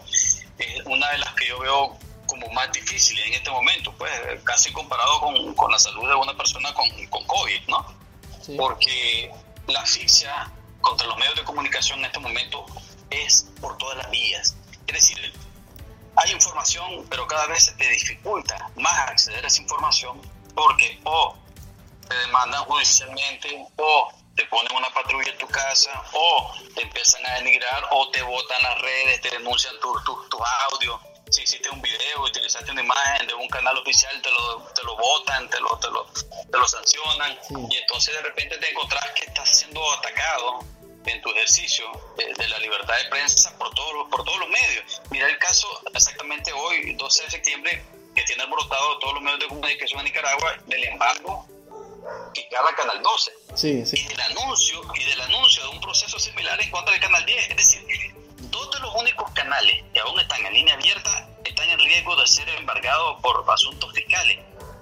es 0.59 0.83
una 0.87 1.11
de 1.11 1.19
las 1.19 1.35
que 1.35 1.49
yo 1.49 1.59
veo 1.59 1.99
como 2.27 2.49
más 2.51 2.73
difícil 2.73 3.19
en 3.21 3.35
este 3.35 3.51
momento, 3.51 3.93
pues 3.97 4.11
casi 4.45 4.73
comparado 4.73 5.21
con, 5.21 5.55
con 5.55 5.71
la 5.71 5.79
salud 5.79 6.09
de 6.09 6.15
una 6.15 6.37
persona 6.37 6.73
con, 6.75 6.89
con 7.07 7.25
COVID, 7.27 7.61
¿no? 7.69 7.95
Porque 8.57 9.31
la 9.67 9.81
asfixia 9.81 10.51
contra 10.81 11.07
los 11.07 11.17
medios 11.17 11.37
de 11.37 11.45
comunicación 11.45 11.99
en 12.01 12.07
este 12.07 12.19
momento 12.19 12.67
es 13.11 13.51
por 13.61 13.77
todas 13.79 13.97
las 13.99 14.11
vías. 14.11 14.57
Es 14.87 14.95
decir, 14.95 15.33
hay 16.17 16.33
información, 16.33 17.07
pero 17.09 17.27
cada 17.27 17.47
vez 17.47 17.65
se 17.65 17.73
te 17.73 17.89
dificulta 17.89 18.71
más 18.77 19.11
acceder 19.11 19.45
a 19.45 19.49
esa 19.49 19.63
información 19.63 20.21
porque 20.55 21.01
o 21.05 21.37
te 22.09 22.15
demandan 22.15 22.65
judicialmente 22.65 23.67
o 23.77 24.13
te 24.37 24.45
ponen 24.47 24.77
una 24.77 24.93
patrulla 24.93 25.31
en 25.31 25.39
tu 25.39 25.49
casa 25.49 25.91
o 26.13 26.53
te 26.75 26.83
empiezan 26.83 27.25
a 27.27 27.35
denigrar 27.35 27.89
o 27.93 28.11
te 28.11 28.23
botan 28.23 28.63
las 28.63 28.81
redes, 28.81 29.21
te 29.21 29.31
denuncian 29.31 29.75
tus 29.81 30.05
tu, 30.05 30.29
tu 30.29 30.39
audios 30.73 31.01
si 31.31 31.43
hiciste 31.43 31.71
un 31.71 31.81
video, 31.81 32.23
utilizaste 32.23 32.71
una 32.73 32.83
imagen 32.83 33.27
de 33.27 33.35
un 33.35 33.49
canal 33.49 33.77
oficial, 33.79 34.21
te 34.23 34.31
lo, 34.31 34.63
te 34.75 34.83
lo 34.85 34.97
votan, 34.97 35.49
te 35.51 35.61
lo, 35.61 35.79
te 35.79 35.91
lo, 35.91 36.05
te 36.05 36.59
lo 36.59 36.69
sancionan, 36.69 37.39
y 37.71 37.77
entonces 37.77 38.15
de 38.15 38.23
repente 38.23 38.59
te 38.59 38.71
encontrás 38.71 39.05
que 39.13 39.25
estás 39.27 39.59
siendo 39.59 39.81
atacado 39.93 40.61
en 41.07 41.21
tu 41.21 41.31
ejercicio 41.31 41.85
de, 42.17 42.49
la 42.49 42.59
libertad 42.59 42.97
de 42.97 43.05
prensa 43.11 43.57
por 43.59 43.73
todos, 43.75 43.95
los, 43.95 44.09
por 44.09 44.25
todos 44.25 44.39
los 44.39 44.49
medios. 44.49 45.03
Mira 45.11 45.29
el 45.29 45.39
caso 45.39 45.69
exactamente 45.93 46.53
hoy, 46.53 46.95
12 46.95 47.25
de 47.25 47.31
septiembre, 47.31 47.85
que 48.15 48.23
tiene 48.23 48.43
alborotado 48.43 48.99
todos 49.01 49.15
los 49.15 49.23
medios 49.23 49.41
de 49.41 49.49
comunicación 49.49 50.01
en 50.01 50.05
Nicaragua 50.07 50.57
del 50.67 50.85
embargo 50.85 51.47
que 52.33 52.49
cada 52.49 52.75
Canal 52.75 53.03
12. 53.03 53.33
Sí, 53.55 53.87
sí. 53.87 54.01
Y 54.01 54.09
del 54.09 54.21
anuncio, 54.21 54.83
y 54.95 55.05
del 55.05 55.21
anuncio 55.23 55.63
de 55.63 55.69
un 55.71 55.81
proceso 55.81 56.19
similar 56.19 56.61
en 56.61 56.71
contra 56.71 56.93
del 56.93 57.03
Canal 57.03 57.25
10. 57.25 57.51
Es 57.51 57.57
decir, 57.57 58.14
dos 58.55 58.71
de 58.71 58.79
los 58.81 58.95
únicos 58.95 59.31
canales 59.33 59.83
que 59.93 60.01
aún 60.01 60.19
están 60.21 60.47
en 60.47 60.55
línea 60.55 60.75
abierta 60.75 61.29
están 61.45 61.69
en 61.69 61.79
riesgo 61.79 62.15
de 62.17 62.27
ser 62.27 62.49
embargados 62.51 63.21
por 63.21 63.45
asuntos 63.49 63.93
fiscales. 63.93 64.39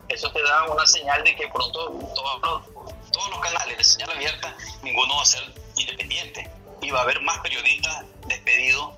Eso 0.08 0.30
te 0.30 0.42
da 0.42 0.64
una 0.64 0.87
señal 0.87 1.24
de 1.24 1.35
que 1.35 1.48
pronto 1.48 1.90
todos 2.14 2.40
los, 2.42 3.12
todos 3.12 3.30
los 3.30 3.40
canales 3.40 3.78
de 3.78 3.85
señal 3.85 4.11
abierta, 4.11 4.54
ninguno 4.82 5.16
va 5.16 5.22
a 5.22 5.26
ser 5.26 5.42
independiente 5.76 6.50
y 6.82 6.90
va 6.90 7.00
a 7.00 7.02
haber 7.02 7.20
más 7.22 7.38
periodistas 7.38 8.04
despedidos 8.26 8.92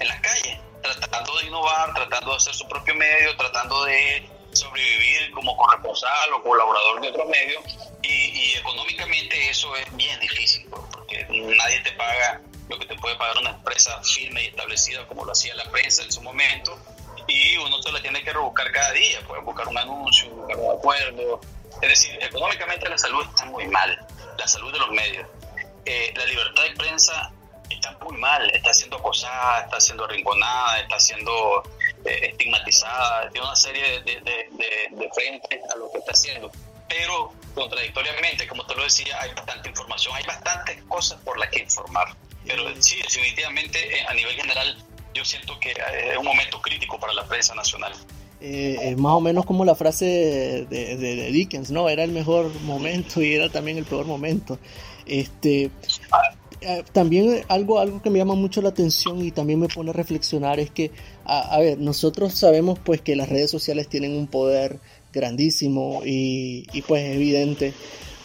en 0.00 0.08
las 0.08 0.20
calles, 0.20 0.58
tratando 0.82 1.38
de 1.38 1.46
innovar, 1.46 1.92
tratando 1.94 2.30
de 2.30 2.36
hacer 2.38 2.54
su 2.54 2.66
propio 2.66 2.94
medio, 2.94 3.36
tratando 3.36 3.84
de 3.84 4.28
sobrevivir 4.52 5.32
como 5.32 5.56
corresponsal 5.56 6.32
o 6.32 6.42
colaborador 6.42 7.00
de 7.00 7.08
otro 7.08 7.26
medio 7.26 7.60
y, 8.02 8.08
y 8.08 8.54
económicamente 8.54 9.50
eso 9.50 9.74
es 9.76 9.96
bien 9.96 10.18
difícil 10.20 10.66
porque 10.70 11.26
nadie 11.28 11.80
te 11.80 11.92
paga 11.92 12.40
lo 12.68 12.78
que 12.78 12.86
te 12.86 12.96
puede 12.96 13.16
pagar 13.16 13.38
una 13.38 13.50
empresa 13.50 14.00
firme 14.02 14.44
y 14.44 14.46
establecida 14.46 15.06
como 15.06 15.24
lo 15.24 15.32
hacía 15.32 15.54
la 15.54 15.64
prensa 15.70 16.02
en 16.02 16.12
su 16.12 16.22
momento, 16.22 16.78
y 17.26 17.56
uno 17.56 17.80
se 17.82 17.90
la 17.92 18.00
tiene 18.02 18.22
que 18.22 18.32
rebuscar 18.32 18.70
cada 18.72 18.92
día, 18.92 19.20
puede 19.26 19.42
buscar 19.42 19.68
un 19.68 19.78
anuncio, 19.78 20.28
buscar 20.30 20.56
un 20.58 20.76
acuerdo. 20.76 21.40
Es 21.80 21.88
decir, 21.88 22.18
económicamente 22.22 22.88
la 22.88 22.98
salud 22.98 23.24
está 23.28 23.46
muy 23.46 23.66
mal, 23.66 24.06
la 24.38 24.46
salud 24.46 24.72
de 24.72 24.78
los 24.78 24.90
medios. 24.90 25.26
Eh, 25.86 26.12
la 26.16 26.24
libertad 26.26 26.62
de 26.62 26.70
prensa 26.76 27.32
está 27.70 27.96
muy 28.02 28.16
mal, 28.18 28.50
está 28.54 28.72
siendo 28.72 28.96
acosada, 28.96 29.64
está 29.64 29.80
siendo 29.80 30.04
arrinconada, 30.04 30.80
está 30.80 31.00
siendo 31.00 31.62
eh, 32.04 32.30
estigmatizada, 32.30 33.28
tiene 33.30 33.46
una 33.46 33.56
serie 33.56 34.00
de, 34.02 34.20
de, 34.20 34.48
de, 34.90 35.10
frentes 35.14 35.60
a 35.72 35.76
lo 35.76 35.90
que 35.90 35.98
está 35.98 36.12
haciendo. 36.12 36.50
Pero 36.88 37.32
contradictoriamente, 37.54 38.46
como 38.46 38.66
te 38.66 38.74
lo 38.74 38.84
decía, 38.84 39.18
hay 39.20 39.32
bastante 39.34 39.68
información, 39.68 40.14
hay 40.14 40.24
bastantes 40.24 40.82
cosas 40.84 41.20
por 41.22 41.38
las 41.38 41.48
que 41.50 41.60
informar. 41.60 42.08
Pero 42.46 42.64
sí, 42.80 42.96
definitivamente 43.02 43.78
eh, 43.78 44.04
a 44.08 44.14
nivel 44.14 44.34
general 44.34 44.76
yo 45.14 45.24
siento 45.24 45.58
que 45.60 45.70
eh, 45.70 46.12
es 46.12 46.18
un 46.18 46.24
momento 46.24 46.60
crítico 46.60 46.98
para 46.98 47.12
la 47.12 47.24
prensa 47.24 47.54
nacional. 47.54 47.92
Eh, 48.46 48.94
más 48.98 49.14
o 49.14 49.20
menos 49.22 49.46
como 49.46 49.64
la 49.64 49.74
frase 49.74 50.66
de, 50.68 51.30
Dickens, 51.32 51.70
¿no? 51.70 51.88
Era 51.88 52.04
el 52.04 52.12
mejor 52.12 52.52
momento 52.60 53.22
y 53.22 53.34
era 53.34 53.48
también 53.48 53.78
el 53.78 53.84
peor 53.84 54.04
momento. 54.04 54.58
Este, 55.06 55.70
eh, 56.60 56.84
también 56.92 57.42
algo, 57.48 57.78
algo 57.78 58.02
que 58.02 58.10
me 58.10 58.18
llama 58.18 58.34
mucho 58.34 58.60
la 58.60 58.68
atención 58.70 59.24
y 59.24 59.30
también 59.30 59.60
me 59.60 59.68
pone 59.68 59.90
a 59.90 59.92
reflexionar 59.94 60.60
es 60.60 60.70
que, 60.70 60.90
a, 61.24 61.58
ver, 61.58 61.78
nosotros 61.78 62.34
sabemos 62.34 62.78
pues 62.78 63.00
que 63.00 63.16
las 63.16 63.30
redes 63.30 63.50
sociales 63.50 63.88
tienen 63.88 64.14
un 64.16 64.26
poder 64.26 64.78
grandísimo 65.12 66.02
y, 66.04 66.66
y 66.72 66.82
pues 66.82 67.02
evidente 67.14 67.72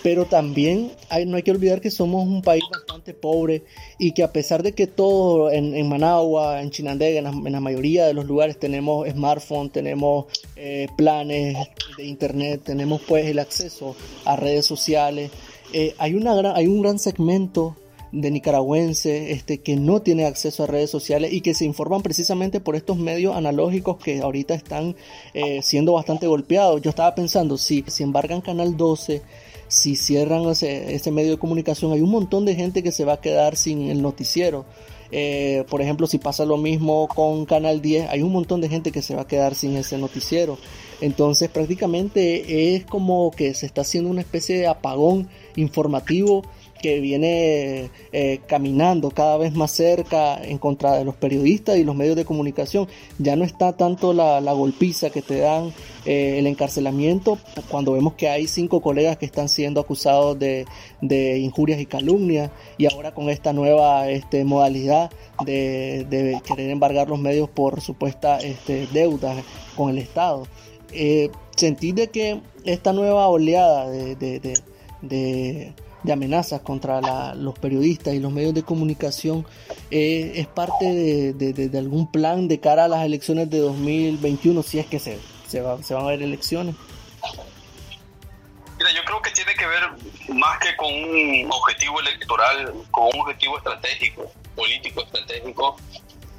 pero 0.02 0.26
también 0.26 0.92
no 1.28 1.38
hay 1.38 1.44
que 1.44 1.52
olvidar 1.52 1.82
que 1.82 1.92
somos 1.92 2.26
un 2.26 2.42
país 2.42 2.64
bastante 2.72 3.14
pobre 3.14 3.64
y 3.98 4.14
que 4.14 4.24
a 4.24 4.32
pesar 4.32 4.64
de 4.64 4.74
que 4.74 4.88
todo 4.88 5.52
en, 5.52 5.88
Managua, 5.90 6.62
en 6.62 6.72
Chinandega, 6.72 7.20
en 7.20 7.52
la, 7.52 7.60
mayoría 7.60 8.06
de 8.06 8.14
los 8.14 8.26
lugares 8.26 8.58
tenemos 8.58 9.08
smartphone, 9.10 9.70
tenemos 9.70 10.26
eh, 10.56 10.88
planes 10.98 11.58
de 11.98 12.06
internet, 12.06 12.62
tenemos 12.64 13.02
pues 13.08 13.26
el 13.26 13.40
acceso 13.40 13.96
a 14.26 14.36
redes 14.36 14.66
sociales, 14.66 15.32
eh, 15.74 15.94
hay, 15.98 16.16
una 16.16 16.34
gran, 16.34 16.56
hay 16.56 16.68
un 16.68 16.82
gran 16.82 16.98
segmento 16.98 17.76
de 18.12 18.32
nicaragüenses 18.32 19.30
este, 19.30 19.60
que 19.60 19.76
no 19.76 20.02
tiene 20.02 20.26
acceso 20.26 20.64
a 20.64 20.68
redes 20.68 20.90
sociales 20.90 21.32
y 21.32 21.42
que 21.42 21.54
se 21.54 21.66
informan 21.66 22.02
precisamente 22.02 22.60
por 22.60 22.76
estos 22.76 22.98
medios 22.98 23.36
analógicos 23.36 23.98
que 23.98 24.22
ahorita 24.22 24.56
están 24.56 24.96
eh, 25.34 25.62
siendo 25.62 25.94
bastante 25.94 26.26
golpeados. 26.26 26.82
Yo 26.82 26.90
estaba 26.90 27.14
pensando, 27.14 27.58
si, 27.58 27.84
si 27.88 28.04
embargan 28.04 28.42
Canal 28.42 28.78
12, 28.78 29.22
si 29.70 29.96
cierran 29.96 30.50
ese, 30.50 31.12
medio 31.12 31.32
de 31.32 31.38
comunicación, 31.38 31.94
hay 31.94 32.02
un 32.02 32.10
montón 32.10 32.44
de 32.44 32.56
gente 32.56 32.84
que 32.84 32.92
se 32.92 33.06
va 33.06 33.14
a 33.14 33.22
quedar 33.22 33.56
sin 33.56 33.84
el 33.84 34.02
noticiero. 34.02 34.66
Eh, 35.12 35.64
por 35.70 35.82
ejemplo, 35.82 36.08
si 36.08 36.18
pasa 36.18 36.44
lo 36.44 36.58
mismo 36.58 37.08
con 37.08 37.46
Canal 37.46 37.82
10, 37.82 38.10
hay 38.10 38.22
un 38.24 38.32
montón 38.32 38.62
de 38.62 38.70
gente 38.70 38.92
que 38.92 39.02
se 39.02 39.16
va 39.16 39.22
a 39.22 39.28
quedar 39.28 39.56
sin 39.56 39.78
ese 39.78 39.98
noticiero. 39.98 40.58
Entonces 41.02 41.50
prácticamente 41.50 42.76
es 42.76 42.86
como 42.86 43.32
que 43.32 43.54
se 43.54 43.68
está 43.68 43.82
haciendo 43.82 44.10
una 44.10 44.22
especie 44.22 44.58
de 44.58 44.68
apagón 44.68 45.30
informativo 45.56 46.44
que 46.82 47.00
viene 47.00 47.90
eh, 48.12 48.40
caminando 48.48 49.12
cada 49.12 49.38
vez 49.38 49.54
más 49.54 49.72
cerca 49.72 50.42
en 50.42 50.58
contra 50.58 50.96
de 50.96 51.06
los 51.06 51.16
periodistas 51.16 51.78
y 51.78 51.84
los 51.84 51.96
medios 51.96 52.16
de 52.16 52.26
comunicación. 52.26 52.88
Ya 53.18 53.36
no 53.36 53.44
está 53.44 53.74
tanto 53.74 54.14
la, 54.14 54.40
golpiza 54.54 55.10
que 55.10 55.22
te 55.22 55.38
dan 55.40 55.72
eh, 56.06 56.40
el 56.40 56.48
encarcelamiento 56.48 57.38
cuando 57.70 57.94
vemos 57.94 58.16
que 58.16 58.28
hay 58.28 58.48
cinco 58.48 58.82
colegas 58.82 59.18
que 59.18 59.26
están 59.26 59.48
siendo 59.48 59.80
acusados 59.80 60.38
de, 60.40 60.66
injurias 61.40 61.80
y 61.80 61.86
calumnias 61.86 62.50
y 62.78 62.92
ahora 62.92 63.14
con 63.14 63.30
esta 63.30 63.54
nueva 63.54 64.10
este, 64.10 64.44
modalidad 64.44 65.12
de, 65.46 66.42
querer 66.46 66.72
embargar 66.72 67.10
los 67.10 67.20
medios 67.20 67.50
por 67.50 67.82
supuesta 67.82 68.40
este, 68.40 68.88
deudas 68.88 69.44
con 69.76 69.92
el 69.92 70.00
Estado. 70.00 70.48
Eh, 70.92 71.30
sentí 71.56 71.92
de 71.92 72.08
que 72.08 72.42
esta 72.66 72.94
nueva 72.94 73.28
oleada 73.28 73.90
de 73.90 74.16
de 75.02 75.74
amenazas 76.08 76.62
contra 76.62 77.36
los 77.36 77.58
periodistas 77.60 78.14
y 78.14 78.20
los 78.20 78.32
medios 78.32 78.54
de 78.54 78.64
comunicación 78.64 79.46
eh, 79.92 80.34
es 80.36 80.48
parte 80.48 80.86
de, 80.86 81.78
algún 81.78 82.12
plan 82.12 82.48
de 82.48 82.60
cara 82.60 82.86
a 82.86 82.88
las 82.88 83.06
elecciones 83.06 83.50
de 83.50 83.60
2021, 83.60 84.64
si 84.64 84.80
es 84.80 84.88
que 84.88 85.00
se, 85.00 85.20
se, 85.48 85.62
va, 85.62 85.82
se 85.84 85.94
van 85.94 86.06
a 86.06 86.10
ver 86.10 86.22
elecciones? 86.22 86.76
Mira, 88.78 88.92
yo 88.94 89.04
creo 89.04 89.22
que 89.22 89.32
tiene 89.32 89.54
que 89.56 89.68
ver 89.68 89.84
más 90.30 90.58
que 90.60 90.76
con 90.78 90.94
un 90.94 91.52
objetivo 91.52 92.00
electoral, 92.00 92.74
con 92.92 93.08
un 93.14 93.22
objetivo 93.22 93.58
estratégico, 93.58 94.32
político 94.56 95.04
estratégico, 95.04 95.76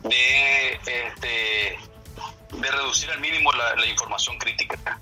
de, 0.05 0.73
este, 0.73 1.79
de 2.57 2.71
reducir 2.71 3.11
al 3.11 3.21
mínimo 3.21 3.53
la, 3.53 3.77
la 3.77 3.87
información 3.87 4.39
crítica. 4.39 4.99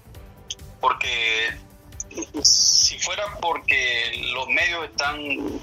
Porque 0.81 1.57
si 2.43 2.99
fuera 2.99 3.25
porque 3.41 4.31
los 4.33 4.49
medios 4.49 4.85
están 4.87 5.19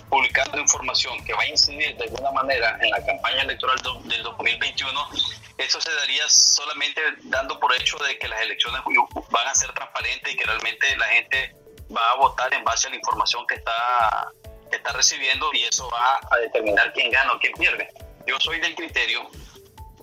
publicando 0.10 0.60
información 0.60 1.23
que 1.25 1.34
va 1.34 1.41
a 1.41 1.47
incidir 1.47 1.95
de 1.97 2.03
alguna 2.05 2.31
manera 2.31 2.77
en 2.81 2.89
la 2.89 3.05
campaña 3.05 3.41
electoral 3.41 3.77
del 4.05 4.23
2021, 4.23 5.10
eso 5.58 5.81
se 5.81 5.93
daría 5.93 6.27
solamente 6.29 7.01
dando 7.23 7.60
por 7.60 7.73
hecho 7.75 7.97
de 7.99 8.17
que 8.19 8.27
las 8.27 8.41
elecciones 8.41 8.81
van 9.29 9.47
a 9.47 9.55
ser 9.55 9.71
transparentes 9.73 10.34
y 10.34 10.38
que 10.38 10.43
realmente 10.45 10.97
la 10.97 11.05
gente 11.08 11.55
va 11.95 12.12
a 12.12 12.15
votar 12.15 12.53
en 12.53 12.63
base 12.63 12.88
a 12.88 12.89
la 12.89 12.97
información 12.97 13.45
que 13.47 13.55
está, 13.55 14.27
que 14.69 14.77
está 14.77 14.91
recibiendo 14.91 15.49
y 15.53 15.63
eso 15.63 15.89
va 15.89 16.19
a 16.29 16.38
determinar 16.38 16.91
quién 16.93 17.10
gana 17.12 17.34
o 17.34 17.39
quién 17.39 17.53
pierde. 17.53 17.89
Yo 18.27 18.39
soy 18.39 18.60
del 18.60 18.75
criterio 18.75 19.29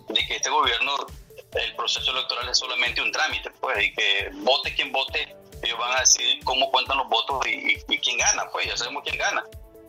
de 0.09 0.26
que 0.26 0.37
este 0.37 0.48
gobierno, 0.48 0.92
el 1.55 1.76
proceso 1.76 2.11
electoral 2.12 2.48
es 2.48 2.59
solamente 2.59 3.02
un 3.02 3.12
trámite, 3.12 3.50
pues, 3.61 3.85
y 3.85 3.92
que 3.92 4.31
vote 4.35 4.74
quien 4.74 4.92
vote, 4.92 5.37
ellos 5.62 5.79
van 5.79 5.96
a 5.96 6.01
decidir 6.01 6.42
cómo 6.44 6.70
cuentan 6.70 6.98
los 6.98 7.09
votos 7.09 7.46
y, 7.46 7.77
quién 7.98 8.18
gana, 8.18 8.44
pues 8.51 8.66
ya 8.66 8.77
sabemos 8.77 9.03
quién 9.05 9.18
gana. 9.18 9.44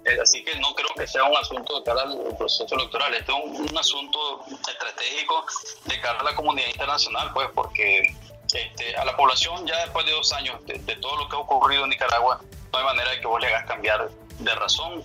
Eh, 0.05 0.17
así 0.21 0.43
que 0.43 0.55
no 0.59 0.75
creo 0.75 0.89
que 0.95 1.07
sea 1.07 1.23
un 1.23 1.35
asunto 1.37 1.79
de 1.79 1.85
cara 1.85 2.01
al 2.01 2.35
proceso 2.37 2.75
electoral, 2.75 3.13
este 3.13 3.31
es 3.31 3.37
un, 3.41 3.77
asunto 3.77 4.43
estratégico 4.69 5.45
de 5.85 5.99
cara 6.01 6.19
a 6.19 6.23
la 6.23 6.35
comunidad 6.35 6.67
internacional, 6.67 7.31
pues 7.33 7.47
porque 7.55 8.13
este, 8.53 8.95
a 8.97 9.05
la 9.05 9.15
población 9.15 9.65
ya 9.65 9.77
después 9.77 10.05
de 10.05 10.11
dos 10.11 10.31
años 10.33 10.63
de, 10.65 10.95
todo 10.97 11.17
lo 11.17 11.29
que 11.29 11.35
ha 11.37 11.39
ocurrido 11.39 11.85
en 11.85 11.91
Nicaragua, 11.91 12.41
no 12.71 12.79
hay 12.79 12.85
manera 12.85 13.11
de 13.11 13.21
que 13.21 13.27
vos 13.27 13.41
le 13.41 13.47
hagas 13.47 13.65
cambiar 13.65 14.09
de 14.39 14.55
razón 14.55 15.03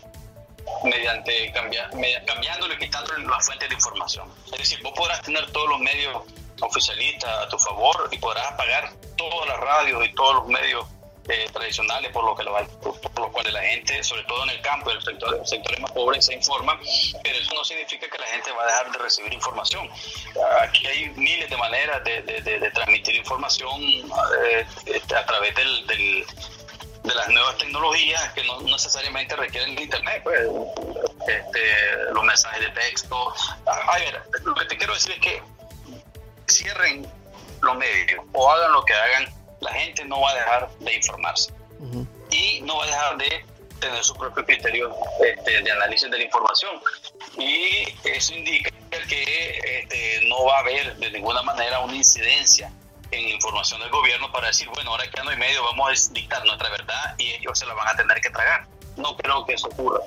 mediante 0.83 1.53
cambiar, 1.53 1.91
cambiándole 2.27 2.75
y 2.75 2.79
quitándole 2.79 3.25
las 3.25 3.47
fuentes 3.47 3.69
de 3.69 3.75
información. 3.75 4.29
Es 4.53 4.59
decir, 4.59 4.83
vos 4.83 4.93
podrás 4.97 5.23
tener 5.23 5.51
todos 5.53 5.69
los 5.69 5.81
medios 5.81 6.25
oficialista 6.61 7.43
a 7.43 7.49
tu 7.49 7.59
favor 7.59 8.09
y 8.11 8.19
podrás 8.19 8.53
apagar 8.53 8.93
todas 9.17 9.49
las 9.49 9.59
radios 9.59 10.05
y 10.05 10.15
todos 10.15 10.35
los 10.37 10.49
medios 10.49 10.87
eh, 11.29 11.47
tradicionales 11.53 12.11
por 12.11 12.25
lo 12.25 12.35
que 12.35 12.43
lo, 12.43 12.57
por, 12.81 13.21
lo 13.21 13.31
cual 13.31 13.53
la 13.53 13.61
gente, 13.61 14.03
sobre 14.03 14.23
todo 14.25 14.45
en 14.45 14.51
el 14.51 14.61
campo, 14.63 14.91
el 14.91 15.03
sector, 15.03 15.37
el 15.39 15.47
sectores 15.47 15.79
más 15.81 15.93
pobres, 15.93 16.25
se 16.25 16.35
informa, 16.35 16.81
pero 17.23 17.39
eso 17.39 17.55
no 17.55 17.65
significa 17.65 18.09
que 18.09 18.17
la 18.17 18.27
gente 18.29 18.51
va 18.53 18.63
a 18.63 18.67
dejar 18.67 18.93
de 18.93 18.99
recibir 18.99 19.35
información. 19.35 19.91
Aquí 20.63 20.87
hay 20.87 21.11
miles 21.11 21.51
de 21.51 21.57
maneras 21.59 22.03
de, 22.05 22.23
de, 22.23 22.71
transmitir 22.71 23.17
información 23.17 23.79
eh, 23.83 24.67
este, 24.87 25.17
a 25.17 25.27
través 25.27 25.55
del, 25.55 25.87
de 25.87 27.15
las 27.15 27.29
nuevas 27.29 27.59
tecnologías 27.59 28.33
que 28.33 28.45
no 28.45 28.61
necesariamente 28.63 29.37
requieren 29.37 29.77
el 29.77 29.83
internet, 29.83 30.23
pues, 30.23 30.41
este, 31.27 32.13
los 32.13 32.25
mensajes 32.25 32.61
de 32.61 32.71
texto. 32.71 33.35
A 33.67 33.99
ver, 33.99 34.23
lo 34.45 34.55
que 34.55 34.65
te 34.65 34.77
quiero 34.79 34.95
decir 34.95 35.13
es 35.13 35.21
que 35.21 35.43
cierren 36.49 37.07
los 37.63 37.77
medios 37.77 38.25
o 38.33 38.51
hagan 38.51 38.73
lo 38.73 38.85
que 38.85 38.95
hagan, 38.95 39.27
la 39.61 39.73
gente 39.73 40.05
no 40.05 40.21
va 40.21 40.31
a 40.31 40.35
dejar 40.35 40.71
de 40.81 40.95
informarse. 40.95 41.53
Y 42.31 42.61
no 42.63 42.79
va 42.79 42.85
a 42.85 42.87
dejar 42.87 43.17
de 43.19 43.45
tener 43.81 44.03
su 44.05 44.15
propio 44.15 44.45
criterio 44.45 44.95
este, 45.25 45.63
de 45.63 45.73
análisis 45.73 46.11
de 46.11 46.19
la 46.19 46.25
información. 46.25 46.81
Y 47.39 47.85
eso 48.05 48.35
indica 48.35 48.71
que 49.09 49.81
este, 49.81 50.21
no 50.29 50.45
va 50.45 50.57
a 50.57 50.61
haber 50.61 50.97
de 50.97 51.11
ninguna 51.11 51.43
manera 51.43 51.81
una 51.81 51.95
incidencia 51.95 52.73
en 53.11 53.29
información 53.29 53.81
del 53.81 53.91
gobierno 53.91 54.31
para 54.33 54.49
decir, 54.49 54.69
bueno, 54.75 54.91
ahora 54.91 55.09
que 55.09 55.23
no 55.23 55.31
hay 55.31 55.37
medio, 55.37 55.63
vamos 55.63 56.11
a 56.11 56.13
dictar 56.13 56.45
nuestra 56.45 56.69
verdad 56.71 57.15
y 57.17 57.33
ellos 57.35 57.59
se 57.59 57.65
la 57.65 57.75
van 57.75 57.89
a 57.89 57.97
tener 57.97 58.21
que 58.21 58.31
tragar 58.31 58.67
no 58.99 59.17
creo 59.17 59.45
que 59.47 59.55
eso 59.55 59.69
ocurra. 59.69 60.01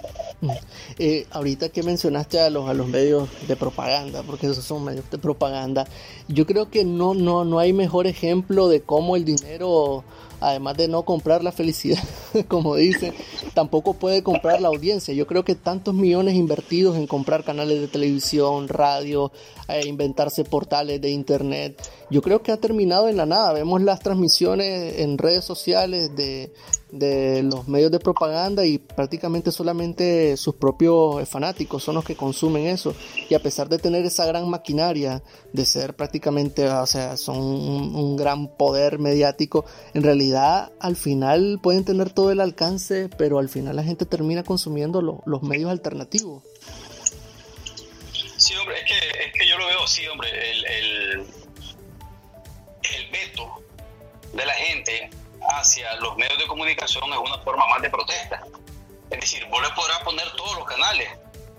Eh, 0.97 1.27
ahorita 1.31 1.69
que 1.69 1.83
mencionaste 1.83 2.39
a 2.39 2.49
los, 2.49 2.69
a 2.69 2.73
los 2.73 2.87
medios 2.87 3.29
de 3.47 3.55
propaganda, 3.55 4.23
porque 4.23 4.47
esos 4.47 4.63
son 4.63 4.83
medios 4.83 5.09
de 5.09 5.17
propaganda, 5.17 5.87
yo 6.27 6.45
creo 6.45 6.69
que 6.69 6.83
no, 6.83 7.13
no, 7.13 7.45
no 7.45 7.59
hay 7.59 7.73
mejor 7.73 8.07
ejemplo 8.07 8.67
de 8.67 8.81
cómo 8.81 9.15
el 9.15 9.25
dinero, 9.25 10.03
además 10.39 10.77
de 10.77 10.87
no 10.87 11.03
comprar 11.03 11.43
la 11.43 11.51
felicidad, 11.51 12.03
como 12.47 12.75
dicen, 12.75 13.13
tampoco 13.53 13.93
puede 13.93 14.23
comprar 14.23 14.61
la 14.61 14.69
audiencia. 14.69 15.13
Yo 15.13 15.27
creo 15.27 15.45
que 15.45 15.55
tantos 15.55 15.93
millones 15.93 16.35
invertidos 16.35 16.97
en 16.97 17.07
comprar 17.07 17.43
canales 17.43 17.79
de 17.79 17.87
televisión, 17.87 18.67
radio, 18.67 19.31
inventarse 19.79 20.43
portales 20.43 20.99
de 20.99 21.09
internet, 21.09 21.81
yo 22.09 22.21
creo 22.21 22.41
que 22.41 22.51
ha 22.51 22.57
terminado 22.57 23.07
en 23.07 23.17
la 23.17 23.25
nada. 23.25 23.53
Vemos 23.53 23.81
las 23.81 23.99
transmisiones 23.99 24.99
en 24.99 25.17
redes 25.17 25.45
sociales 25.45 26.15
de 26.15 26.51
de 26.91 27.41
los 27.43 27.67
medios 27.67 27.91
de 27.91 27.99
propaganda 27.99 28.65
y 28.65 28.77
prácticamente 28.77 29.51
solamente 29.51 30.35
sus 30.37 30.55
propios 30.55 31.27
fanáticos 31.27 31.83
son 31.83 31.95
los 31.95 32.03
que 32.03 32.15
consumen 32.15 32.67
eso. 32.67 32.93
Y 33.29 33.33
a 33.33 33.41
pesar 33.41 33.69
de 33.69 33.77
tener 33.77 34.05
esa 34.05 34.25
gran 34.25 34.49
maquinaria 34.49 35.23
de 35.53 35.65
ser 35.65 35.95
prácticamente 35.95 36.69
o 36.69 36.85
sea 36.85 37.17
son 37.17 37.37
un, 37.37 38.15
gran 38.17 38.55
poder 38.55 38.99
mediático 38.99 39.65
en 39.93 40.03
realidad 40.03 40.71
al 40.79 40.95
final 40.95 41.59
pueden 41.63 41.85
tener 41.85 42.11
todo 42.11 42.31
el 42.31 42.41
alcance 42.41 43.09
pero 43.17 43.39
al 43.39 43.47
final 43.47 43.75
la 43.75 43.83
gente 43.83 44.05
termina 44.05 44.43
consumiendo 44.43 45.01
los 45.01 45.43
medios 45.43 45.71
alternativos 45.71 46.43
sí 48.51 48.57
hombre 48.57 48.79
es 48.79 48.85
que, 48.85 49.23
es 49.25 49.33
que 49.33 49.47
yo 49.47 49.57
lo 49.57 49.67
veo 49.67 49.83
así 49.83 50.07
hombre 50.07 50.51
el, 50.51 50.65
el, 50.65 51.27
el 52.83 53.09
veto 53.11 53.63
de 54.33 54.45
la 54.45 54.53
gente 54.53 55.09
hacia 55.49 55.95
los 55.95 56.15
medios 56.17 56.37
de 56.37 56.47
comunicación 56.47 57.11
es 57.11 57.19
una 57.19 57.37
forma 57.39 57.65
más 57.67 57.81
de 57.81 57.89
protesta. 57.89 58.43
Es 59.09 59.19
decir, 59.19 59.45
vos 59.47 59.61
le 59.61 59.69
podrás 59.71 59.99
poner 59.99 60.29
todos 60.33 60.55
los 60.55 60.65
canales 60.65 61.09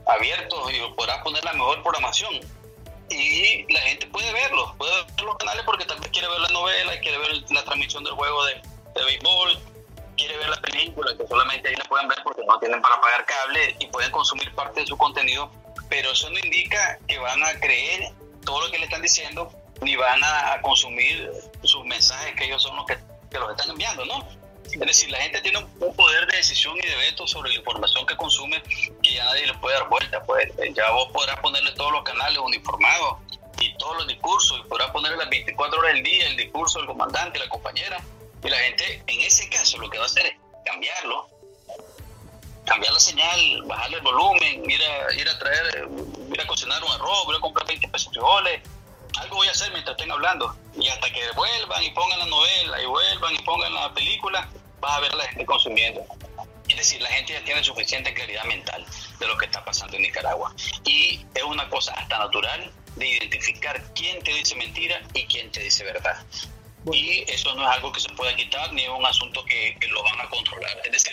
abiertos 0.07 0.73
y 0.73 0.81
podrás 0.95 1.19
poner 1.23 1.45
la 1.45 1.53
mejor 1.53 1.83
programación. 1.83 2.41
Y 3.11 3.71
la 3.73 3.81
gente 3.81 4.07
puede 4.07 4.33
verlos, 4.33 4.75
puede 4.79 4.93
ver 4.95 5.23
los 5.23 5.37
canales 5.37 5.63
porque 5.67 5.85
tal 5.85 6.01
vez 6.01 6.11
quiere 6.11 6.29
ver 6.29 6.41
la 6.41 6.49
novela, 6.49 6.99
quiere 7.01 7.19
ver 7.19 7.43
la 7.51 7.65
transmisión 7.65 8.05
del 8.05 8.15
juego 8.15 8.45
de, 8.47 8.55
de 8.95 9.05
béisbol, 9.05 9.59
quiere 10.17 10.39
ver 10.39 10.49
la 10.49 10.61
película, 10.63 11.15
que 11.17 11.27
solamente 11.27 11.69
ahí 11.69 11.77
la 11.77 11.85
pueden 11.85 12.09
ver 12.09 12.19
porque 12.25 12.43
no, 12.47 12.59
tienen 12.59 12.81
para 12.81 13.01
pagar 13.01 13.27
cable 13.27 13.77
y 13.81 13.87
pueden 13.89 14.11
consumir 14.13 14.55
parte 14.55 14.81
de 14.81 14.87
su 14.87 14.97
contenido, 14.97 15.51
pero 15.93 16.11
eso 16.11 16.31
no 16.31 16.39
indica 16.39 16.99
que 17.07 17.19
van 17.19 17.43
a 17.43 17.53
creer 17.61 18.15
todo 18.47 18.65
lo 18.65 18.73
que 18.73 18.79
le 18.79 18.85
están 18.85 19.03
diciendo 19.03 19.53
ni 19.83 19.95
van 19.95 20.25
a, 20.25 20.59
consumir 20.63 21.31
sus 21.65 21.85
mensajes 21.85 22.35
que 22.35 22.47
ellos 22.47 22.63
son 22.63 22.77
los 22.77 22.87
que, 22.87 22.97
los 23.39 23.51
están 23.51 23.69
enviando, 23.69 24.03
¿no? 24.07 24.27
Es 24.65 24.81
decir, 24.81 25.11
la 25.11 25.19
gente 25.19 25.43
tiene 25.43 25.59
un, 25.59 25.95
poder 25.95 26.27
de 26.29 26.39
decisión 26.39 26.79
y 26.79 26.87
de 26.87 26.97
veto 26.97 27.27
sobre 27.27 27.51
la 27.51 27.57
información 27.57 28.07
que 28.07 28.17
consume 28.17 28.63
que 29.03 29.13
ya 29.13 29.23
nadie 29.25 29.47
le 29.47 29.55
puede 29.55 29.77
dar 29.77 29.87
vuelta. 29.91 30.23
Pues 30.23 30.49
eh, 30.59 30.73
ya 30.75 30.91
vos 30.93 31.13
podrás 31.13 31.39
ponerle 31.41 31.73
todos 31.73 31.93
los 31.93 32.05
canales 32.05 32.39
uniformados 32.39 33.19
y 33.61 33.77
todos 33.77 33.99
los 33.99 34.07
discursos 34.07 34.63
y 34.65 34.69
podrás 34.69 34.91
ponerle 34.93 35.19
las 35.19 35.29
24 35.29 35.79
horas 35.79 35.93
del 35.93 36.05
día 36.05 36.27
el 36.27 36.39
discurso 36.39 36.79
del 36.79 36.87
comandante, 36.87 37.39
la 37.39 37.51
compañera. 37.51 38.03
Y 38.43 38.49
la 38.49 38.57
gente, 38.57 39.03
en 39.07 39.21
ese 39.21 39.47
caso, 39.51 39.77
lo 39.77 39.91
que 39.91 39.99
va 39.99 40.05
a 40.05 40.07
hacer 40.07 40.25
es 40.25 40.37
cambiarlo, 40.65 41.29
cambiar 42.65 42.93
la 42.93 43.01
señal, 43.01 43.63
bajarle 43.65 43.97
el 43.97 44.03
volumen, 44.03 44.71
ir 44.71 44.81
a, 44.83 45.15
ir 45.15 45.29
a 45.29 45.39
traer, 45.39 45.89
ir 46.33 46.41
a 46.41 46.47
cocinar 46.47 46.83
un 46.83 46.93
arroz, 46.93 47.27
ir 47.29 47.37
a 47.37 47.41
comprar 47.41 47.67
20 47.67 47.89
pesos 47.89 48.13
de 48.13 48.21
frijoles, 48.21 48.63
algo 49.19 49.37
voy 49.37 49.49
a 49.49 49.51
hacer 49.51 49.71
mientras 49.73 49.97
estén 49.97 50.11
hablando. 50.11 50.57
Y 50.79 50.89
hasta 50.89 51.11
que 51.11 51.21
vuelvan 51.33 51.83
y 51.83 51.91
pongan 51.91 52.19
la 52.19 52.27
novela 52.27 52.83
y 52.83 52.87
vuelvan 52.87 53.35
y 53.35 53.39
pongan 53.41 53.75
la 53.75 53.93
película, 53.93 54.49
vas 54.81 54.93
a 54.93 55.01
ver 55.01 55.13
a 55.13 55.17
la 55.17 55.25
gente 55.25 55.45
consumiendo. 55.45 56.05
Es 56.69 56.77
decir, 56.77 57.03
la 57.03 57.09
gente 57.09 57.35
ya 57.35 57.45
tiene 57.45 57.63
suficiente 57.63 58.15
claridad 58.15 58.45
mental 58.45 58.85
de 59.19 59.27
lo 59.27 59.37
que 59.37 59.47
está 59.47 59.65
pasando 59.65 59.97
en 59.97 60.03
Nicaragua. 60.03 60.55
Y 60.85 61.25
es 61.35 61.43
una 61.43 61.69
cosa 61.69 61.93
hasta 61.93 62.19
natural 62.19 62.73
de 62.97 63.09
identificar 63.09 63.83
quién 63.95 64.23
te 64.23 64.33
dice 64.33 64.55
mentira 64.55 65.03
y 65.15 65.27
quién 65.27 65.51
te 65.51 65.61
dice 65.61 65.85
verdad. 65.85 66.17
Y 66.91 67.25
eso 67.29 67.55
no 67.55 67.63
es 67.63 67.77
algo 67.77 67.93
que 67.93 68.01
se 68.01 68.09
pueda 68.11 68.35
quitar 68.35 68.73
ni 68.73 68.83
es 68.83 68.89
un 68.89 69.05
asunto 69.07 69.45
que, 69.45 69.77
lo 69.89 70.03
van 70.03 70.21
a 70.21 70.29
controlar. 70.29 70.81
Es 70.85 70.93
decir, 70.93 71.13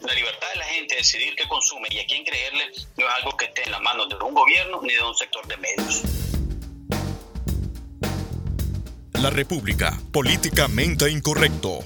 la 0.00 0.14
libertad 0.14 0.48
de 0.52 0.58
la 0.58 0.64
gente 0.66 0.94
de 0.94 1.00
decidir 1.00 1.34
qué 1.34 1.48
consume 1.48 1.88
y 1.90 1.98
a 1.98 2.06
quién 2.06 2.24
creerle 2.24 2.70
no 2.96 3.06
es 3.06 3.14
algo 3.14 3.36
que 3.36 3.46
esté 3.46 3.64
en 3.64 3.72
la 3.72 3.80
mano 3.80 4.06
de 4.06 4.14
un 4.16 4.34
gobierno 4.34 4.80
ni 4.82 4.94
de 4.94 5.02
un 5.02 5.14
sector 5.16 5.46
de 5.46 5.56
medios. 5.56 6.02
La 9.14 9.30
República, 9.30 9.98
políticamente 10.12 11.10
incorrecto. 11.10 11.84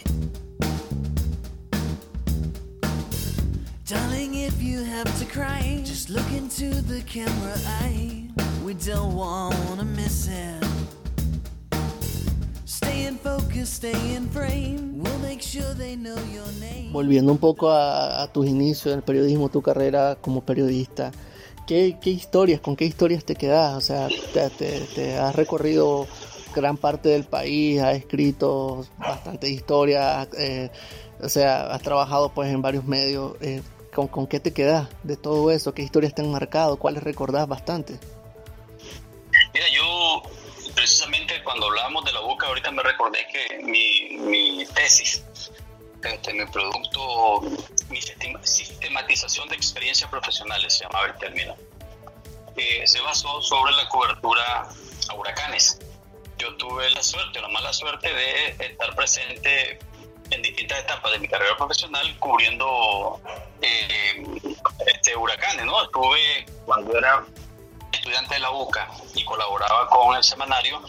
Darling, 3.88 4.34
if 4.34 4.62
you 4.62 4.84
have 4.84 5.10
to 5.18 5.26
cry, 5.26 5.82
just 5.84 6.10
look 6.10 6.30
into 6.30 6.70
the 6.82 7.02
camera 7.02 7.56
eye. 7.82 8.28
We 8.64 8.74
don't 8.74 9.14
want 9.14 9.78
to 9.78 9.84
miss 9.84 10.28
it. 10.28 10.73
Volviendo 16.92 17.32
un 17.32 17.38
poco 17.38 17.70
a, 17.70 18.22
a 18.22 18.32
tus 18.32 18.46
inicios 18.46 18.92
en 18.92 18.98
el 18.98 19.02
periodismo, 19.02 19.48
tu 19.48 19.62
carrera 19.62 20.16
como 20.20 20.44
periodista. 20.44 21.12
¿Qué, 21.66 21.96
¿Qué, 22.00 22.10
historias, 22.10 22.60
con 22.60 22.76
qué 22.76 22.84
historias 22.84 23.24
te 23.24 23.34
quedas? 23.34 23.74
O 23.74 23.80
sea, 23.80 24.08
te, 24.08 24.50
te, 24.50 24.80
te 24.94 25.16
has 25.16 25.34
recorrido 25.34 26.06
gran 26.54 26.76
parte 26.76 27.08
del 27.08 27.24
país, 27.24 27.80
ha 27.80 27.92
escrito 27.92 28.86
bastantes 28.98 29.50
historias, 29.50 30.28
eh, 30.38 30.70
o 31.20 31.28
sea, 31.28 31.72
has 31.72 31.82
trabajado 31.82 32.30
pues 32.32 32.52
en 32.52 32.60
varios 32.60 32.84
medios. 32.84 33.34
Eh, 33.40 33.62
¿con, 33.94 34.08
¿con, 34.08 34.26
qué 34.26 34.40
te 34.40 34.52
quedas 34.52 34.88
de 35.02 35.16
todo 35.16 35.50
eso? 35.50 35.72
¿Qué 35.72 35.82
historias 35.82 36.14
te 36.14 36.20
han 36.22 36.30
marcado? 36.30 36.76
¿Cuáles 36.76 37.02
recordás 37.02 37.48
bastante? 37.48 37.98
Mira, 39.54 39.66
yo 39.74 40.22
precisamente 40.74 41.23
cuando 41.44 41.66
hablábamos 41.66 42.04
de 42.04 42.12
la 42.12 42.20
boca, 42.20 42.46
ahorita 42.46 42.70
me 42.70 42.82
recordé 42.82 43.26
que 43.28 43.58
mi, 43.62 44.64
tesis, 44.74 45.24
este, 46.02 46.32
mi 46.32 46.46
producto, 46.46 47.42
mi 47.88 48.00
sistematización 48.42 49.48
de 49.48 49.56
experiencias 49.56 50.10
profesionales, 50.10 50.74
se 50.74 50.84
llamaba 50.84 51.06
el 51.06 51.14
término, 51.18 51.54
eh, 52.56 52.86
se 52.86 53.00
basó 53.00 53.40
sobre 53.42 53.72
la 53.72 53.88
cobertura 53.88 54.68
a 55.08 55.14
huracanes 55.14 55.78
yo 56.38 56.54
tuve 56.56 56.90
la 56.90 57.02
suerte, 57.02 57.40
la 57.40 57.48
mala 57.48 57.72
suerte 57.72 58.12
de 58.12 58.48
estar 58.66 58.94
presente 58.94 59.78
en 60.30 60.42
distintas 60.42 60.80
etapas 60.80 61.12
de 61.12 61.18
mi 61.18 61.28
carrera 61.28 61.56
profesional 61.56 62.18
cubriendo 62.18 63.20
eh, 63.60 64.24
este 64.86 65.16
huracanes, 65.16 65.64
¿no? 65.64 65.82
Estuve 65.82 66.46
cuando 66.64 66.96
era 66.98 67.24
estudiante 67.92 68.34
de 68.34 68.40
la 68.40 68.50
UCA 68.50 68.90
y 69.14 69.24
colaboraba 69.24 69.88
con 69.88 70.16
el 70.16 70.24
semanario, 70.24 70.82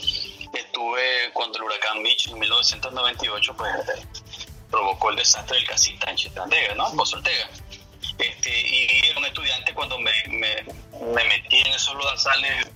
estuve 0.60 1.32
cuando 1.34 1.58
el 1.58 1.64
huracán 1.66 2.02
Mitch 2.02 2.28
en 2.28 2.40
1998 2.40 3.56
pues 3.56 3.72
provocó 4.70 5.10
el 5.10 5.18
desastre 5.18 5.58
del 5.58 5.68
casita 5.68 6.10
en 6.10 6.18
Chitandega, 6.18 6.76
¿no? 6.76 6.92
Pozo 6.96 7.22
Este, 8.18 8.50
y 8.50 9.08
era 9.08 9.20
un 9.20 9.26
estudiante 9.26 9.74
cuando 9.74 9.98
me, 10.00 10.12
me, 10.28 10.64
me 11.14 11.24
metí 11.26 11.58
en 11.58 11.68
esos 11.68 11.96
lodazales 11.96 12.68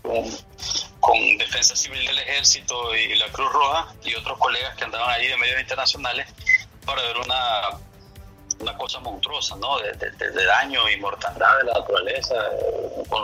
con 0.99 1.37
Defensa 1.37 1.75
Civil 1.75 2.05
del 2.05 2.19
Ejército 2.19 2.95
y 2.95 3.15
la 3.15 3.27
Cruz 3.29 3.51
Roja 3.51 3.93
y 4.03 4.15
otros 4.15 4.37
colegas 4.37 4.75
que 4.75 4.83
andaban 4.83 5.09
ahí 5.09 5.27
de 5.27 5.37
medios 5.37 5.59
internacionales 5.61 6.27
para 6.85 7.01
ver 7.01 7.17
una, 7.17 7.69
una 8.59 8.77
cosa 8.77 8.99
monstruosa, 8.99 9.55
¿no? 9.55 9.79
De, 9.79 9.93
de, 9.93 10.45
daño 10.45 10.89
y 10.89 10.97
mortandad 10.99 11.57
de 11.59 11.63
la 11.65 11.73
naturaleza 11.79 12.35
eh, 12.35 13.03
con, 13.07 13.23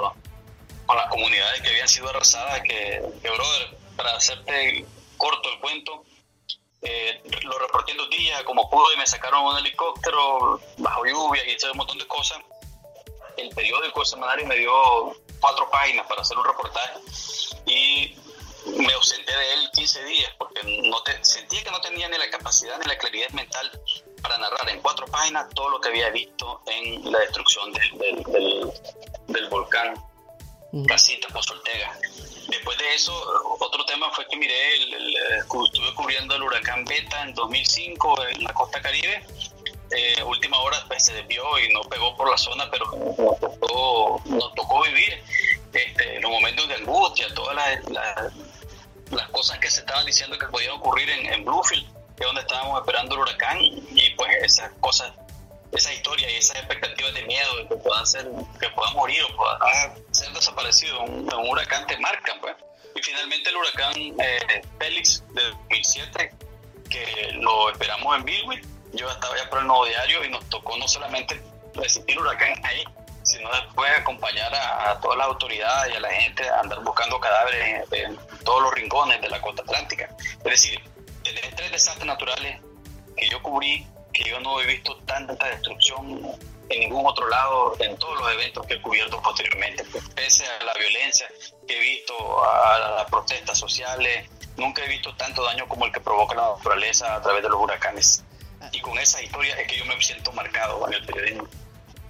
con, 0.86 0.98
las 0.98 1.08
comunidades 1.08 1.62
que 1.62 1.70
habían 1.70 1.88
sido 1.88 2.10
arrasadas, 2.10 2.62
que, 2.62 3.02
que 3.22 3.30
brother, 3.30 3.78
para 3.96 4.16
hacerte 4.16 4.86
corto 5.18 5.50
el 5.50 5.60
cuento, 5.60 6.04
eh, 6.82 7.22
lo 7.44 7.58
reporté 7.58 7.92
en 7.92 7.98
dos 7.98 8.10
días 8.10 8.44
como 8.44 8.70
pude 8.70 8.94
y 8.94 8.98
me 8.98 9.08
sacaron 9.08 9.46
un 9.46 9.58
helicóptero 9.58 10.60
bajo 10.78 11.06
lluvia 11.06 11.48
y 11.48 11.56
hice 11.56 11.70
un 11.72 11.78
montón 11.78 11.98
de 11.98 12.08
cosas. 12.08 12.40
El 13.38 13.50
periódico 13.50 14.06
semanario 14.06 14.46
me 14.46 14.56
dio 14.56 15.16
cuatro 15.40 15.70
páginas 15.70 16.06
para 16.08 16.22
hacer 16.22 16.38
un 16.38 16.46
reportaje 16.46 17.00
y 17.66 18.16
me 18.78 18.94
ausenté 18.94 19.36
de 19.36 19.54
él 19.54 19.70
15 19.74 20.04
días 20.06 20.32
porque 20.38 20.62
no 20.84 21.02
te, 21.04 21.24
sentía 21.24 21.64
que 21.64 21.72
no 21.72 21.82
tenía 21.82 22.08
ni 22.10 22.18
la 22.18 22.30
capacidad 22.30 22.78
ni 22.80 22.86
la 22.86 22.98
claridad 22.98 23.30
mental 23.32 23.72
para 24.22 24.38
narrar 24.38 24.70
en 24.70 24.82
cuatro 24.82 25.06
páginas 25.08 25.48
todo 25.54 25.70
lo 25.70 25.82
que 25.82 25.90
había 25.90 26.10
visto 26.10 26.62
en 26.68 27.12
la 27.12 27.20
destrucción 27.20 27.72
del, 27.74 27.98
del, 28.26 28.72
del, 29.28 29.50
volcán 29.50 29.94
Casita 30.88 31.28
Pozoltega. 31.30 31.98
Después 32.48 32.78
de 32.78 32.94
eso, 32.94 33.14
otro 33.60 33.86
tema 33.86 34.12
fue 34.12 34.28
que 34.28 34.38
miré, 34.38 34.76
el, 34.76 35.16
estuve 35.38 35.94
cubriendo 35.96 36.36
el 36.36 36.44
huracán 36.44 36.86
Beta 36.86 37.24
en 37.24 37.34
2005 37.34 38.28
en 38.28 38.44
la 38.44 38.54
costa 38.54 38.82
caribe 38.82 39.24
eh, 39.92 40.24
última 40.24 40.60
hora 40.60 40.84
pues, 40.88 41.06
se 41.06 41.14
desvió 41.14 41.44
y 41.60 41.72
no 41.74 41.82
pegó 41.82 42.16
por 42.16 42.30
la 42.30 42.38
zona, 42.38 42.70
pero 42.72 42.86
nos 42.86 43.40
tocó, 43.40 44.22
nos 44.26 44.54
tocó 44.56 44.84
vivir 44.84 45.22
este, 45.74 46.20
los 46.22 46.32
momentos 46.32 46.68
de 46.68 46.76
angustia, 46.76 47.28
todas 47.34 47.56
las, 47.56 48.32
las, 49.12 49.30
cosas 49.30 49.60
que 49.60 49.70
se 49.70 49.82
estaban 49.82 50.06
diciendo 50.06 50.38
que 50.38 50.48
podían 50.48 50.72
ocurrir 50.74 51.10
en, 51.10 51.26
en 51.34 51.46
Bluefield, 51.46 51.86
que 52.16 52.24
es 52.24 52.26
donde 52.26 52.42
estábamos 52.42 52.80
esperando 52.80 53.16
el 53.16 53.22
huracán, 53.22 53.58
y 53.62 54.10
pues 54.16 54.32
esas 54.42 54.72
cosas, 54.80 55.14
esa 55.76 55.94
historia 55.94 56.30
y 56.30 56.36
esas 56.36 56.58
expectativas 56.58 57.14
de 57.14 57.24
miedo 57.24 57.58
de 57.58 57.68
que 57.68 57.76
puedan 57.76 58.06
ser, 58.06 58.28
que 58.60 58.70
puedan 58.70 58.94
morir 58.96 59.22
o 59.24 59.36
puedan 59.36 59.60
ser 60.12 60.32
desaparecidos 60.32 61.02
un, 61.10 61.34
un 61.34 61.50
huracán 61.50 61.86
te 61.88 61.98
marcan, 61.98 62.40
pues. 62.40 62.56
Y 62.96 63.02
finalmente 63.02 63.50
el 63.50 63.58
huracán 63.58 63.94
eh, 63.96 64.62
Félix 64.80 65.24
de 65.34 65.44
2007, 65.44 66.34
que 66.90 67.32
lo 67.34 67.70
esperamos 67.70 68.16
en 68.16 68.24
Billwick, 68.24 68.66
yo 68.94 69.10
estaba 69.12 69.36
ya 69.38 69.50
por 69.50 69.60
el 69.60 69.68
nuevo 69.68 69.86
diario 69.86 70.24
y 70.24 70.30
nos 70.30 70.48
tocó 70.50 70.78
no 70.78 70.88
solamente 70.88 71.42
resistir 71.74 72.18
huracán 72.18 72.54
ahí, 72.66 72.84
sino 73.24 73.52
después 73.52 73.92
acompañar 73.98 74.54
a, 74.54 75.00
todas 75.02 75.18
las 75.18 75.28
autoridades 75.28 75.94
y 75.94 75.98
a 75.98 76.00
la 76.00 76.10
gente 76.10 76.48
a 76.48 76.60
andar 76.62 76.80
buscando 76.84 77.20
cadáveres 77.20 77.86
en, 77.92 78.18
todos 78.44 78.62
los 78.62 78.74
rincones 78.74 79.20
de 79.20 79.30
la 79.30 79.42
costa 79.42 79.64
atlántica. 79.64 80.10
Es 80.38 80.44
decir, 80.44 80.80
desde 81.24 81.52
tres 81.56 81.72
desastres 81.72 82.06
naturales 82.06 82.62
que 83.18 83.30
yo 83.30 83.42
cubrí, 83.42 83.86
que 84.16 84.30
yo 84.30 84.40
no 84.40 84.60
he 84.62 84.66
visto 84.66 84.96
tanta 85.06 85.48
destrucción 85.50 86.22
en 86.70 86.80
ningún 86.80 87.06
otro 87.06 87.28
lado 87.30 87.76
en 87.80 87.96
todos 87.98 88.20
los 88.20 88.32
eventos 88.34 88.66
que 88.66 88.76
he 88.76 88.82
cubierto 88.82 89.22
posteriormente. 89.22 89.84
Pese 90.16 90.46
a 90.48 90.64
la 90.64 90.74
violencia 90.74 91.28
que 91.68 91.78
he 91.78 91.80
visto, 91.80 92.14
a 92.44 92.80
las 92.98 93.10
protestas 93.10 93.58
sociales, 93.58 94.30
nunca 94.58 94.84
he 94.84 94.90
visto 94.90 95.14
tanto 95.16 95.44
daño 95.44 95.68
como 95.68 95.86
el 95.86 95.92
que 95.92 96.00
provoca 96.00 96.34
la 96.36 96.56
naturaleza 96.56 97.16
a 97.16 97.22
través 97.22 97.44
de 97.44 97.50
los 97.50 97.62
huracanes 97.62 98.24
y 98.72 98.82
con 98.82 98.98
esa 98.98 99.22
historia 99.22 99.56
es 99.60 99.68
que 99.68 99.78
yo 99.78 99.86
me 99.86 100.02
siento 100.02 100.32
marcado 100.32 100.88
en 100.88 100.94
el 100.94 101.06
periodismo. 101.06 101.48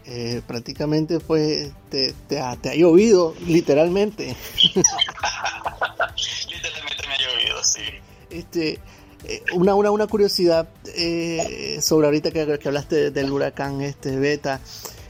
Eh, 0.08 0.41
prácticamente 0.45 1.20
fue 1.20 1.72
te, 1.89 2.14
te, 2.30 2.39
ha, 2.39 2.56
llovido 2.76 3.34
literalmente 3.47 4.36
literalmente 6.47 7.08
me 7.08 7.14
ha 7.16 7.18
llovido 7.18 7.64
sí 7.64 7.82
este 8.30 8.80
una, 9.53 9.76
una, 9.76 9.91
una 9.91 10.07
curiosidad 10.07 10.67
eh, 10.95 11.80
sobre 11.82 12.07
ahorita 12.07 12.32
que, 12.32 12.59
que, 12.59 12.67
hablaste 12.67 13.11
del 13.11 13.32
huracán 13.32 13.82
este 13.82 14.15
beta. 14.17 14.61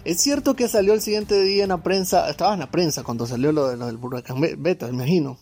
Es 0.04 0.22
cierto 0.22 0.56
que 0.56 0.68
salió 0.68 0.94
el 0.94 1.02
siguiente 1.02 1.42
día 1.42 1.64
en 1.64 1.70
la 1.70 1.82
prensa 1.82 2.30
estaba 2.30 2.54
en 2.54 2.60
la 2.60 2.70
prensa 2.70 3.04
cuando 3.04 3.26
salió 3.26 3.52
lo, 3.52 3.76
lo 3.76 3.88
del 3.88 3.98
huracán 3.98 4.40
beta 4.58 4.88
me 4.88 4.94
imagino. 4.94 5.40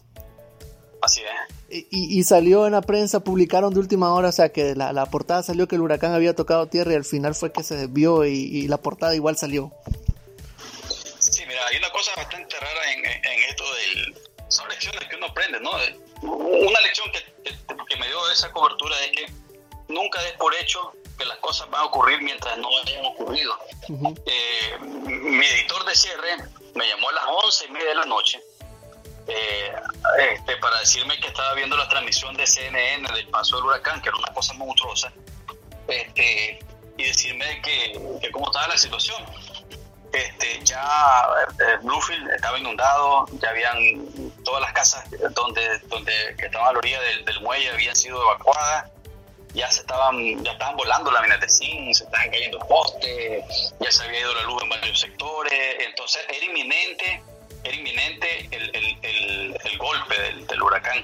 Así 1.01 1.21
es. 1.21 1.53
Y, 1.91 2.24
salió 2.24 2.67
en 2.67 2.74
la 2.74 2.82
prensa, 2.82 3.24
publicaron 3.24 3.74
de 3.74 3.80
última 3.80 4.13
hora, 4.13 4.30
o 4.30 4.32
sea 4.32 4.49
que 4.49 4.76
la, 4.76 5.05
portada 5.07 5.41
salió 5.41 5.67
que 5.67 5.76
el 5.76 5.82
huracán 5.82 6.13
había 6.13 6.36
tocado 6.36 6.67
tierra 6.67 6.93
y 6.93 6.95
al 6.95 7.03
final 7.03 7.34
fue 7.34 7.51
que 7.51 7.63
se 7.63 7.76
desvió 7.76 8.26
y, 8.26 8.67
la 8.67 8.78
portada 8.78 9.15
igual 9.15 9.36
salió. 9.36 9.71
Sí, 11.17 11.41
mira, 11.47 11.65
hay 11.67 11.78
una 11.78 11.89
cosa 11.89 12.11
bastante 12.15 12.55
rara 12.59 12.93
en, 12.93 13.49
esto 13.49 13.63
del... 13.74 14.32
Son 14.54 14.70
lecciones 14.70 15.04
que 15.10 15.16
uno 15.16 15.26
aprende, 15.26 15.60
¿no? 15.60 15.72
Una 16.22 16.80
lección 16.82 17.12
que, 17.12 17.97
me 17.97 18.08
dio 18.08 18.32
esa 18.32 18.51
cobertura 18.51 18.95
es 19.04 19.12
que 19.12 19.32
nunca 19.88 20.22
des 20.22 20.34
por 20.34 20.54
hecho 20.56 20.93
que 21.18 21.26
las 21.26 21.38
cosas 21.38 21.70
van 21.70 21.82
a 21.82 21.86
ocurrir 21.86 22.22
mientras 22.22 22.58
no 22.60 22.70
hayan 22.86 23.06
ocurrido. 23.06 23.58
Eh, 23.89 24.78
mi 24.80 25.45
editor 25.45 25.84
de 25.86 25.95
cierre 25.95 26.38
me 26.76 26.88
llamó 26.88 27.10
a 27.10 27.14
las 27.14 27.24
once 27.43 27.66
y 27.66 27.72
media 27.72 27.89
de 27.89 27.95
la 27.95 28.06
noche 28.06 28.41
eh, 29.28 29.74
este, 30.20 30.58
para 30.58 30.80
decirme 30.80 31.20
que 31.20 31.28
estaba 31.28 31.54
viendo 31.56 31.76
la 31.76 31.88
transmisión 31.89 32.36
de 32.36 32.45
CNN 32.45 33.12
del 33.12 33.28
paso 33.30 33.56
del 33.56 33.66
huracán, 33.66 34.01
que 34.01 34.10
era 34.10 34.18
una 34.18 34.34
cosa 34.34 34.54
monstruosa, 34.54 35.12
este, 35.88 36.60
y 36.97 37.04
decirme 37.04 37.60
que, 37.62 38.20
que 38.22 38.32
cómo 38.32 38.47
estaba 38.47 38.68
la 38.68 38.78
situación. 38.78 39.24
Este, 40.14 40.64
ya 40.64 41.28
eh, 41.59 41.78
Bluefield 41.82 42.30
estaba 42.30 42.59
inundado, 42.59 43.26
ya 43.41 43.49
habían 43.49 43.78
todas 44.43 44.61
las 44.61 44.72
casas 44.74 45.03
donde, 45.32 45.80
donde 45.88 46.14
que 46.38 46.45
estaban 46.45 46.70
a 46.70 46.74
la 46.74 46.78
orilla 46.78 47.01
del, 47.01 47.26
del 47.26 47.41
muelle 47.41 47.72
habían 47.72 47.95
sido 47.95 48.22
evacuadas, 48.22 48.91
ya 49.55 49.70
se 49.72 49.82
estaban, 49.82 50.43
ya 50.43 50.51
estaban 50.51 50.78
volando 50.78 51.11
láminas 51.11 51.39
de 51.41 51.49
zinc, 51.49 51.95
se 51.95 52.03
estaban 52.03 52.30
cayendo 52.30 52.59
postes, 52.59 53.74
ya 53.80 53.91
se 53.91 54.03
había 54.03 54.20
ido 54.20 54.36
la 54.36 54.43
luz 54.43 54.61
en 54.61 54.70
varios 54.70 54.99
sectores, 54.99 55.78
entonces 55.80 56.22
era 56.30 56.45
inminente 56.45 57.24
era 57.64 57.76
inminente 57.76 58.47
el, 58.51 58.72
el, 58.74 59.57
el, 59.64 59.78
golpe 59.78 60.20
del, 60.20 60.47
del, 60.47 60.61
huracán. 60.61 61.03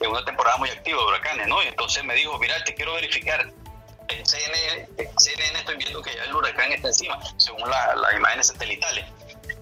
Es 0.00 0.06
una 0.08 0.24
temporada 0.24 0.56
muy 0.58 0.70
activa 0.70 1.00
de 1.00 1.06
huracanes, 1.06 1.48
¿no? 1.48 1.62
Y 1.62 1.66
entonces 1.66 2.04
me 2.04 2.14
dijo, 2.14 2.38
mira, 2.38 2.62
te 2.64 2.74
quiero 2.74 2.94
verificar. 2.94 3.52
CNN, 4.24 4.88
CNN 5.18 5.58
estoy 5.58 5.76
viendo 5.76 6.02
que 6.02 6.14
ya 6.14 6.24
el 6.24 6.34
huracán 6.34 6.72
está 6.72 6.88
encima, 6.88 7.18
según 7.36 7.68
las 7.68 8.14
imágenes 8.14 8.48
satelitales. 8.48 9.04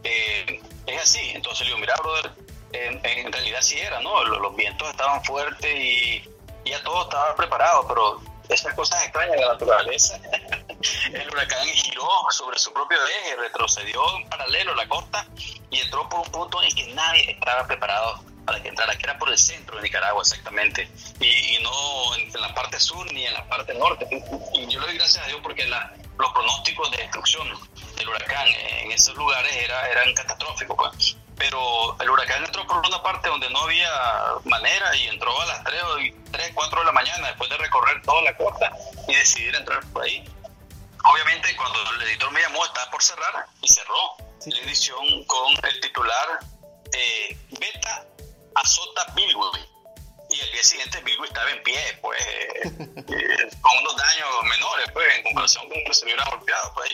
Eh, 0.05 0.61
es 0.87 1.03
así. 1.03 1.31
Entonces 1.35 1.61
le 1.61 1.67
digo, 1.67 1.79
mira, 1.79 1.95
brother, 1.97 2.33
en, 2.73 3.33
realidad 3.33 3.61
sí 3.61 3.79
era, 3.79 4.01
¿no? 4.01 4.25
Los, 4.25 4.57
vientos 4.57 4.89
estaban 4.91 5.23
fuertes 5.25 5.75
y 5.75 6.23
ya 6.65 6.83
todo 6.83 7.03
estaba 7.03 7.35
preparado, 7.37 7.87
pero 7.89 8.21
esas 8.49 8.75
cosas 8.75 9.03
extrañas 9.05 9.37
de 9.37 9.41
la 9.41 9.53
naturaleza. 9.53 10.19
el 11.13 11.29
huracán 11.31 11.67
giró 11.69 12.09
sobre 12.31 12.59
su 12.59 12.73
propio 12.73 12.99
eje, 13.07 13.37
retrocedió 13.37 14.03
en 14.17 14.29
paralelo 14.29 14.73
a 14.73 14.77
la 14.77 14.89
costa 14.89 15.27
y 15.71 15.81
entró 15.81 16.09
por 16.09 16.21
un 16.21 16.31
punto 16.31 16.63
en 16.63 16.75
que 16.75 16.87
nadie 16.95 17.33
estaba 17.33 17.67
preparado 17.67 18.32
para 18.45 18.63
que 18.63 18.69
entrara, 18.69 18.97
que 18.97 19.05
era 19.05 19.19
por 19.19 19.29
el 19.29 19.39
centro 19.39 19.77
de 19.77 19.83
Nicaragua 19.83 20.23
exactamente, 20.23 20.89
y, 21.21 21.59
no 21.63 22.17
en, 22.17 22.41
la 22.41 22.55
parte 22.55 22.79
sur 22.81 23.11
ni 23.13 23.27
en 23.27 23.35
la 23.35 23.49
parte 23.49 23.75
norte. 23.75 24.07
Y 24.55 24.67
yo 24.67 24.81
le 24.81 24.87
doy 24.87 24.97
gracias 24.97 25.25
a 25.25 25.29
Dios 25.29 25.41
porque 25.43 25.67
los 25.67 26.33
pronósticos 26.33 26.91
de 26.91 26.99
destrucción 26.99 27.49
del 27.97 28.09
huracán 28.09 28.49
en 28.49 28.93
esos 28.93 29.15
lugares 29.17 29.53
era, 29.53 29.89
eran 29.89 30.13
catastróficos. 30.15 30.77
Pues 30.77 31.17
pero 31.43 31.97
el 31.99 32.09
huracán 32.09 32.45
entró 32.45 32.65
por 32.69 32.87
una 32.87 33.03
parte 33.03 33.29
donde 33.29 33.51
no 33.51 33.63
había 33.63 33.91
manera 34.45 34.95
y 34.95 35.09
entró 35.09 35.41
a 35.41 35.47
las 35.47 35.65
3, 35.65 35.83
3 36.31 36.51
4 36.55 36.81
de 36.81 36.87
la 36.87 36.93
mañana 36.93 37.29
después 37.29 37.51
de 37.51 37.57
recorrer 37.57 38.01
toda 38.03 38.23
la 38.23 38.37
costa 38.37 38.71
y 39.09 39.15
decidir 39.15 39.55
entrar 39.57 39.85
por 39.93 40.05
ahí. 40.05 40.25
Obviamente 41.05 41.57
cuando 41.57 41.81
el 41.95 42.03
editor 42.03 42.31
me 42.31 42.41
llamó 42.43 42.65
estaba 42.65 42.89
por 42.93 43.03
cerrar 43.03 43.47
y 43.61 43.69
cerró 43.69 44.17
la 44.47 44.59
edición 44.59 45.25
con 45.25 45.53
el 45.65 45.81
titular 45.81 46.39
eh, 46.93 47.37
Beta 47.59 48.07
azota 48.55 49.13
Bilwi. 49.15 49.61
Y 50.31 50.41
el 50.41 50.53
día 50.53 50.63
siguiente 50.63 51.01
Bilwi 51.03 51.27
estaba 51.27 51.51
en 51.51 51.63
pie, 51.63 51.99
pues, 52.01 52.21
eh, 52.21 52.61
eh, 52.65 52.65
con 53.61 53.79
unos 53.79 53.97
daños 53.97 54.29
menores, 54.45 54.87
pues, 54.93 55.17
en 55.17 55.23
comparación 55.25 55.69
con 55.69 55.85
que 55.85 55.95
se 55.95 56.05
hubiera 56.05 56.25
golpeado, 56.31 56.73
pues, 56.75 56.91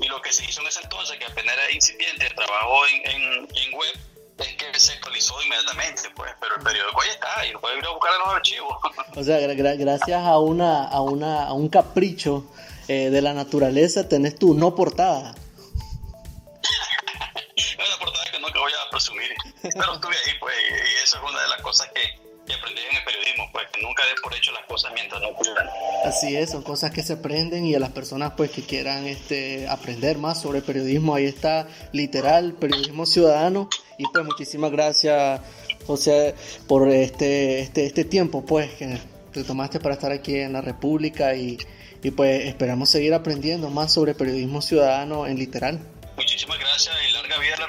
y 0.00 0.08
lo 0.08 0.20
que 0.20 0.32
se 0.32 0.44
hizo 0.44 0.60
en 0.60 0.66
ese 0.66 0.80
entonces, 0.82 1.16
que 1.18 1.24
apenas 1.24 1.54
era 1.54 1.70
incipiente, 1.70 2.28
trabajó 2.30 2.86
en, 2.86 3.48
en, 3.54 3.74
web, 3.74 3.92
es 4.38 4.56
que 4.56 4.80
se 4.80 4.92
actualizó 4.94 5.40
inmediatamente, 5.42 6.10
pues, 6.16 6.32
pero 6.40 6.56
el 6.56 6.62
periódico 6.62 7.00
ahí 7.00 7.10
está, 7.10 7.46
y 7.46 7.52
lo 7.52 7.60
puede 7.60 7.78
ir 7.78 7.86
a 7.86 7.90
buscar 7.90 8.12
en 8.14 8.18
los 8.18 8.28
archivos. 8.28 8.76
O 9.16 9.22
sea, 9.22 9.38
gracias 9.38 10.24
a 10.24 10.38
una, 10.38 10.88
a 10.88 11.00
una, 11.00 11.44
a 11.44 11.52
un 11.52 11.68
capricho 11.68 12.50
eh, 12.88 13.10
de 13.10 13.22
la 13.22 13.32
naturaleza 13.32 14.08
tenés 14.08 14.36
tu 14.36 14.54
no 14.54 14.74
portada. 14.74 15.32
portada 18.00 18.23
nunca 18.44 18.60
voy 18.60 18.72
a 18.72 18.90
presumir, 18.90 19.30
pero 19.62 19.94
estuve 19.94 20.16
ahí, 20.16 20.38
pues, 20.38 20.56
y 20.70 21.02
eso 21.02 21.16
es 21.16 21.30
una 21.30 21.42
de 21.42 21.48
las 21.48 21.62
cosas 21.62 21.88
que 21.94 22.24
y 22.46 22.52
aprendí 22.52 22.80
en 22.90 22.96
el 22.96 23.04
periodismo, 23.04 23.48
pues 23.52 23.66
que 23.72 23.80
nunca 23.80 24.04
des 24.06 24.20
por 24.20 24.34
hecho 24.34 24.52
las 24.52 24.64
cosas 24.66 24.92
mientras 24.94 25.20
no 25.20 25.28
ocurran. 25.28 25.66
Así 26.04 26.36
es, 26.36 26.50
son 26.50 26.62
cosas 26.62 26.90
que 26.90 27.02
se 27.02 27.14
aprenden 27.14 27.64
y 27.64 27.74
a 27.74 27.78
las 27.78 27.90
personas 27.90 28.32
pues 28.36 28.50
que 28.50 28.62
quieran 28.62 29.06
este, 29.06 29.66
aprender 29.68 30.18
más 30.18 30.42
sobre 30.42 30.60
periodismo, 30.60 31.14
ahí 31.14 31.24
está 31.24 31.66
literal, 31.92 32.54
periodismo 32.54 33.06
ciudadano 33.06 33.68
y 33.98 34.04
pues 34.12 34.24
muchísimas 34.24 34.70
gracias 34.72 35.40
José 35.86 36.34
por 36.68 36.88
este, 36.88 37.60
este, 37.60 37.86
este 37.86 38.04
tiempo 38.04 38.44
pues 38.44 38.70
que 38.74 38.98
te 39.32 39.44
tomaste 39.44 39.80
para 39.80 39.94
estar 39.94 40.12
aquí 40.12 40.36
en 40.36 40.52
la 40.52 40.60
República 40.60 41.34
y, 41.34 41.58
y 42.02 42.10
pues 42.10 42.44
esperamos 42.44 42.90
seguir 42.90 43.14
aprendiendo 43.14 43.70
más 43.70 43.92
sobre 43.92 44.14
periodismo 44.14 44.60
ciudadano 44.60 45.26
en 45.26 45.38
literal. 45.38 45.80
Muchísimas 46.16 46.58
gracias 46.58 46.94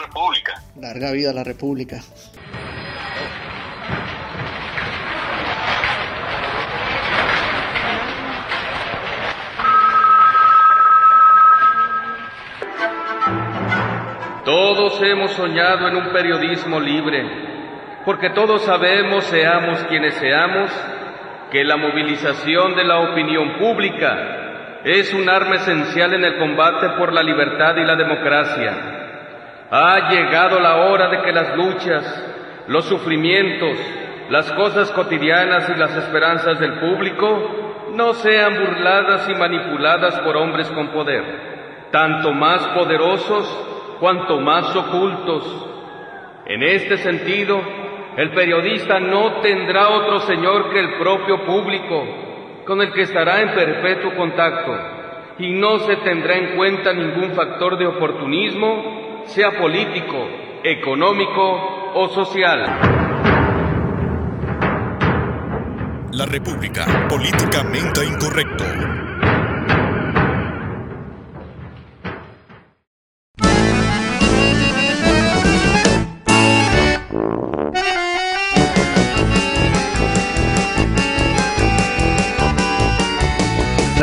República. 0.05 0.61
Larga 0.79 1.11
vida 1.11 1.31
a 1.31 1.33
la 1.33 1.43
República. 1.43 1.99
Todos 14.43 15.01
hemos 15.01 15.31
soñado 15.31 15.87
en 15.87 15.95
un 15.95 16.13
periodismo 16.13 16.79
libre, 16.79 18.03
porque 18.05 18.29
todos 18.29 18.61
sabemos, 18.63 19.23
seamos 19.25 19.79
quienes 19.85 20.13
seamos, 20.15 20.71
que 21.51 21.63
la 21.63 21.77
movilización 21.77 22.75
de 22.75 22.83
la 22.83 22.99
opinión 22.99 23.57
pública 23.57 24.81
es 24.83 25.11
un 25.15 25.27
arma 25.29 25.55
esencial 25.55 26.13
en 26.13 26.23
el 26.23 26.37
combate 26.37 26.89
por 26.89 27.11
la 27.11 27.23
libertad 27.23 27.75
y 27.77 27.85
la 27.85 27.95
democracia. 27.95 28.94
Ha 29.77 30.09
llegado 30.09 30.61
la 30.61 30.85
hora 30.85 31.09
de 31.09 31.21
que 31.21 31.33
las 31.33 31.53
luchas, 31.57 32.63
los 32.69 32.85
sufrimientos, 32.85 33.77
las 34.29 34.49
cosas 34.53 34.89
cotidianas 34.91 35.69
y 35.69 35.77
las 35.77 35.93
esperanzas 35.97 36.61
del 36.61 36.79
público 36.79 37.91
no 37.91 38.13
sean 38.13 38.53
burladas 38.57 39.27
y 39.27 39.35
manipuladas 39.35 40.17
por 40.21 40.37
hombres 40.37 40.69
con 40.69 40.87
poder, 40.93 41.89
tanto 41.91 42.31
más 42.31 42.65
poderosos 42.67 43.97
cuanto 43.99 44.39
más 44.39 44.73
ocultos. 44.73 45.67
En 46.45 46.63
este 46.63 46.95
sentido, 46.95 47.59
el 48.15 48.31
periodista 48.31 49.01
no 49.01 49.41
tendrá 49.41 49.89
otro 49.89 50.21
señor 50.21 50.69
que 50.71 50.79
el 50.79 50.93
propio 50.93 51.43
público, 51.43 52.63
con 52.65 52.79
el 52.81 52.93
que 52.93 53.01
estará 53.01 53.41
en 53.41 53.53
perpetuo 53.53 54.15
contacto, 54.15 54.73
y 55.37 55.51
no 55.51 55.79
se 55.79 55.97
tendrá 55.97 56.37
en 56.37 56.55
cuenta 56.55 56.93
ningún 56.93 57.31
factor 57.31 57.77
de 57.77 57.87
oportunismo, 57.87 59.04
sea 59.27 59.57
político, 59.57 60.17
económico 60.63 61.91
o 61.93 62.09
social. 62.09 62.59
La 66.11 66.25
República, 66.25 67.07
políticamente 67.09 68.05
incorrecto. 68.05 69.04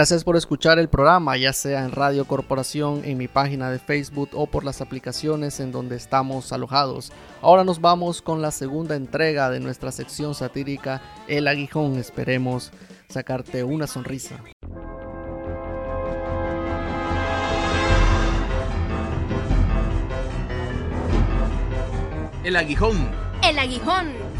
Gracias 0.02 0.24
por 0.24 0.36
escuchar 0.36 0.80
el 0.80 0.88
programa, 0.88 1.36
ya 1.36 1.52
sea 1.52 1.84
en 1.84 1.92
Radio 1.92 2.24
Corporación, 2.24 3.02
en 3.04 3.18
mi 3.18 3.28
página 3.28 3.70
de 3.70 3.78
Facebook 3.78 4.30
o 4.32 4.48
por 4.48 4.64
las 4.64 4.80
aplicaciones 4.80 5.60
en 5.60 5.70
donde 5.70 5.94
estamos 5.94 6.52
alojados. 6.52 7.12
Ahora 7.40 7.62
nos 7.62 7.80
vamos 7.80 8.20
con 8.20 8.42
la 8.42 8.50
segunda 8.50 8.96
entrega 8.96 9.48
de 9.48 9.60
nuestra 9.60 9.92
sección 9.92 10.34
satírica 10.34 11.00
El 11.28 11.46
Aguijón. 11.46 11.98
Esperemos 11.98 12.72
sacarte 13.08 13.62
una 13.62 13.86
sonrisa. 13.86 14.42
El 22.42 22.56
Aguijón. 22.56 23.08
El 23.44 23.56
Aguijón. 23.56 24.31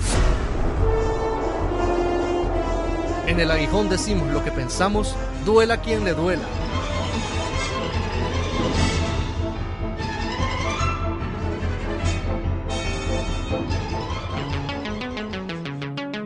En 3.26 3.38
el 3.38 3.50
aguijón 3.50 3.88
decimos 3.88 4.28
lo 4.32 4.42
que 4.42 4.50
pensamos, 4.50 5.14
duela 5.44 5.80
quien 5.80 6.04
le 6.04 6.12
duela. 6.12 6.42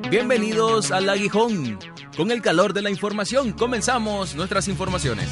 Bienvenidos 0.09 0.91
al 0.93 1.09
Aguijón. 1.11 1.79
Con 2.17 2.31
el 2.31 2.41
calor 2.41 2.73
de 2.73 2.81
la 2.81 2.91
información 2.91 3.53
comenzamos 3.53 4.35
nuestras 4.35 4.69
informaciones. 4.69 5.29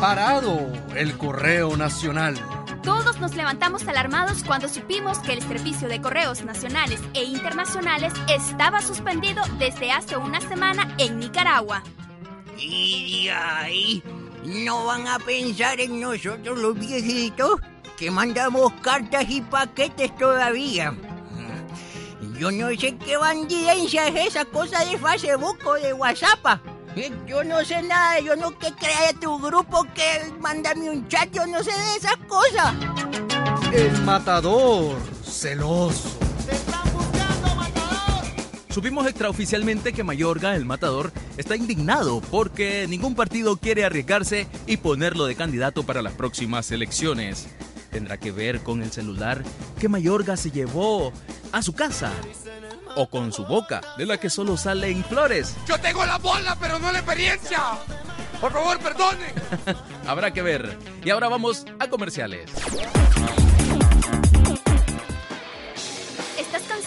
Parado 0.00 0.72
el 0.94 1.18
correo 1.18 1.76
nacional. 1.76 2.36
Todos 2.88 3.20
nos 3.20 3.34
levantamos 3.34 3.86
alarmados 3.86 4.42
cuando 4.44 4.66
supimos 4.66 5.18
que 5.18 5.34
el 5.34 5.42
servicio 5.42 5.88
de 5.88 6.00
correos 6.00 6.42
nacionales 6.42 6.98
e 7.12 7.22
internacionales 7.22 8.14
estaba 8.30 8.80
suspendido 8.80 9.42
desde 9.58 9.92
hace 9.92 10.16
una 10.16 10.40
semana 10.40 10.94
en 10.96 11.18
Nicaragua. 11.18 11.82
Y 12.56 13.28
ahí, 13.28 14.02
¿no 14.42 14.86
van 14.86 15.06
a 15.06 15.18
pensar 15.18 15.78
en 15.80 16.00
nosotros 16.00 16.58
los 16.58 16.78
viejitos? 16.78 17.60
Que 17.98 18.10
mandamos 18.10 18.72
cartas 18.80 19.26
y 19.28 19.42
paquetes 19.42 20.16
todavía. 20.16 20.94
Yo 22.38 22.50
no 22.50 22.70
sé 22.70 22.96
qué 22.96 23.18
bandidencia 23.18 24.08
es 24.08 24.28
esa 24.28 24.46
cosa 24.46 24.82
de 24.86 24.96
Facebook 24.96 25.58
o 25.66 25.74
de 25.74 25.92
WhatsApp. 25.92 26.62
Yo 27.26 27.44
no 27.44 27.64
sé 27.64 27.82
nada, 27.82 28.20
yo 28.20 28.34
no 28.36 28.58
que 28.58 28.72
crea 28.72 29.12
tu 29.20 29.38
grupo 29.38 29.84
que 29.94 30.32
mándame 30.40 30.90
un 30.90 31.06
chat, 31.08 31.30
yo 31.32 31.46
no 31.46 31.62
sé 31.62 31.70
de 31.70 31.96
esas 31.96 32.16
cosas. 32.26 32.74
El 33.72 34.02
matador, 34.02 34.96
celoso. 35.22 36.18
Supimos 38.70 39.06
extraoficialmente 39.06 39.92
que 39.92 40.04
Mayorga, 40.04 40.54
el 40.54 40.64
matador, 40.64 41.12
está 41.36 41.56
indignado 41.56 42.20
porque 42.20 42.86
ningún 42.88 43.14
partido 43.16 43.56
quiere 43.56 43.84
arriesgarse 43.84 44.46
y 44.66 44.76
ponerlo 44.76 45.26
de 45.26 45.34
candidato 45.34 45.82
para 45.82 46.00
las 46.00 46.12
próximas 46.12 46.70
elecciones. 46.70 47.48
Tendrá 47.90 48.18
que 48.18 48.32
ver 48.32 48.60
con 48.62 48.82
el 48.82 48.92
celular 48.92 49.42
que 49.80 49.88
Mayorga 49.88 50.36
se 50.36 50.50
llevó 50.50 51.12
a 51.52 51.62
su 51.62 51.72
casa 51.72 52.12
o 52.96 53.08
con 53.08 53.32
su 53.32 53.44
boca, 53.46 53.80
de 53.96 54.06
la 54.06 54.18
que 54.18 54.30
solo 54.30 54.56
salen 54.56 55.04
flores. 55.04 55.54
Yo 55.66 55.78
tengo 55.78 56.04
la 56.04 56.18
bola, 56.18 56.56
pero 56.60 56.78
no 56.78 56.90
la 56.92 56.98
experiencia. 56.98 57.60
Por 58.40 58.52
favor, 58.52 58.78
perdone. 58.78 59.32
Habrá 60.06 60.32
que 60.32 60.42
ver. 60.42 60.76
Y 61.04 61.10
ahora 61.10 61.28
vamos 61.28 61.64
a 61.78 61.88
comerciales. 61.88 62.50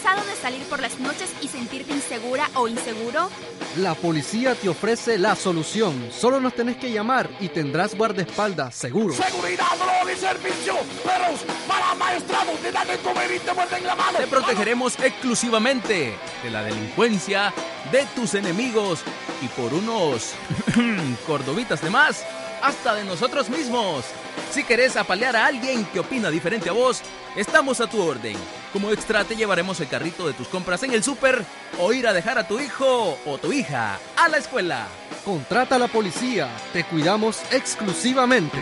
Cansado 0.02 0.26
de 0.26 0.36
salir 0.36 0.64
por 0.64 0.80
las 0.82 0.99
noches 0.99 1.32
y 1.41 1.47
sentirte 1.47 1.93
insegura 1.93 2.49
o 2.56 2.68
inseguro? 2.68 3.30
La 3.78 3.93
policía 3.93 4.56
te 4.56 4.70
ofrece 4.70 5.18
la 5.18 5.36
solución. 5.36 6.10
Solo 6.12 6.39
nos 6.39 6.54
tenés 6.54 6.78
que 6.78 6.91
llamar 6.91 7.30
y 7.39 7.49
tendrás 7.49 7.95
guardaespaldas 7.95 8.76
seguro. 8.76 9.14
Seguridad, 9.14 9.68
dolor 9.78 10.12
y 10.12 10.20
servicio. 10.20 10.76
Perros 11.04 11.41
para 11.68 11.93
maestrados, 11.95 12.60
te 12.60 12.72
dan 12.72 12.88
de 12.88 12.97
comer 12.97 13.32
y 13.36 13.39
te 13.39 13.54
muerden 13.54 13.86
la 13.86 13.95
mano. 13.95 14.18
Te 14.18 14.28
protegeremos 14.28 14.99
exclusivamente 14.99 16.16
de 16.43 16.49
la 16.49 16.64
delincuencia, 16.64 17.54
de 17.91 18.06
tus 18.16 18.34
enemigos 18.34 19.02
y 19.41 19.47
por 19.49 19.74
unos 19.74 20.34
cordobitas 21.28 21.82
de 21.82 21.89
más, 21.89 22.26
hasta 22.62 22.95
de 22.95 23.03
nosotros 23.03 23.49
mismos. 23.49 24.05
Si 24.51 24.64
querés 24.64 24.95
apalear 24.95 25.36
a 25.36 25.45
alguien 25.45 25.86
que 25.86 25.99
opina 25.99 26.30
diferente 26.30 26.70
a 26.70 26.74
vos, 26.74 27.01
estamos 27.36 27.82
a 27.82 27.88
tu 27.88 28.01
orden. 28.01 28.36
Como 28.74 28.91
extra 28.91 29.24
te 29.24 29.36
llevaremos 29.36 29.80
el 29.80 29.88
carrito 29.88 30.28
de 30.28 30.34
tus 30.34 30.47
compras 30.47 30.84
en 30.84 30.93
el 30.93 31.03
súper 31.03 31.43
o 31.80 31.93
ir 31.93 32.07
a 32.07 32.14
dejar 32.14 32.38
a 32.38 32.47
tu 32.47 32.59
hijo 32.59 33.18
o 33.26 33.38
tu 33.38 33.51
hija 33.51 33.99
a 34.18 34.30
la 34.30 34.38
escuela. 34.38 34.88
Contrata 35.26 35.76
a 35.76 35.80
la 35.80 35.88
policía, 35.88 36.49
te 36.74 36.84
cuidamos 36.84 37.41
exclusivamente. 37.51 38.57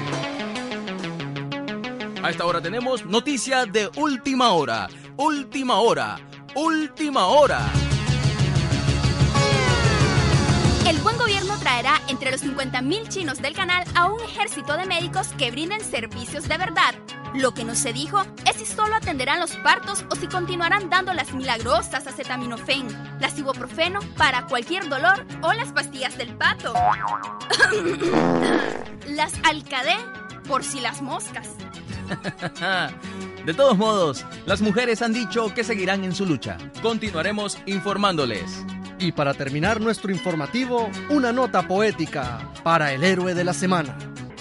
A 2.22 2.30
esta 2.30 2.45
hora 2.45 2.62
tenemos 2.62 3.06
noticia 3.06 3.66
de 3.66 3.89
última 3.95 4.52
hora, 4.52 4.89
última 5.16 5.80
hora, 5.80 6.20
última 6.54 7.28
hora. 7.28 7.62
Entre 12.07 12.32
los 12.32 12.43
50.000 12.43 13.07
chinos 13.07 13.41
del 13.41 13.53
canal 13.53 13.86
a 13.95 14.07
un 14.07 14.19
ejército 14.21 14.75
de 14.75 14.86
médicos 14.86 15.30
que 15.38 15.49
brinden 15.49 15.82
servicios 15.82 16.47
de 16.47 16.57
verdad. 16.57 16.93
Lo 17.34 17.53
que 17.53 17.63
no 17.63 17.73
se 17.73 17.93
dijo 17.93 18.21
es 18.45 18.57
si 18.57 18.65
solo 18.65 18.95
atenderán 18.95 19.39
los 19.39 19.55
partos 19.57 20.03
o 20.11 20.15
si 20.15 20.27
continuarán 20.27 20.89
dando 20.89 21.13
las 21.13 21.34
milagrosas 21.34 22.05
acetaminofén, 22.05 22.88
las 23.19 23.38
ibuprofeno 23.38 23.99
para 24.17 24.45
cualquier 24.47 24.89
dolor 24.89 25.25
o 25.41 25.53
las 25.53 25.71
pastillas 25.71 26.17
del 26.17 26.36
pato. 26.36 26.73
las 29.07 29.34
alcadé 29.43 29.95
por 30.47 30.63
si 30.63 30.82
las 30.82 31.01
moscas. 31.01 31.49
De 33.45 33.53
todos 33.53 33.77
modos, 33.77 34.25
las 34.45 34.61
mujeres 34.61 35.01
han 35.01 35.13
dicho 35.13 35.53
que 35.53 35.63
seguirán 35.63 36.03
en 36.03 36.13
su 36.13 36.25
lucha. 36.25 36.57
Continuaremos 36.82 37.57
informándoles. 37.65 38.65
Y 39.00 39.14
para 39.14 39.34
terminar 39.34 39.80
nuestro 39.80 40.12
informativo, 40.12 40.89
una 41.10 41.32
nota 41.32 41.68
poética 41.68 42.39
para 42.64 42.93
el 42.93 43.04
héroe 43.04 43.34
de 43.34 43.45
la 43.45 43.54
semana. 43.54 43.95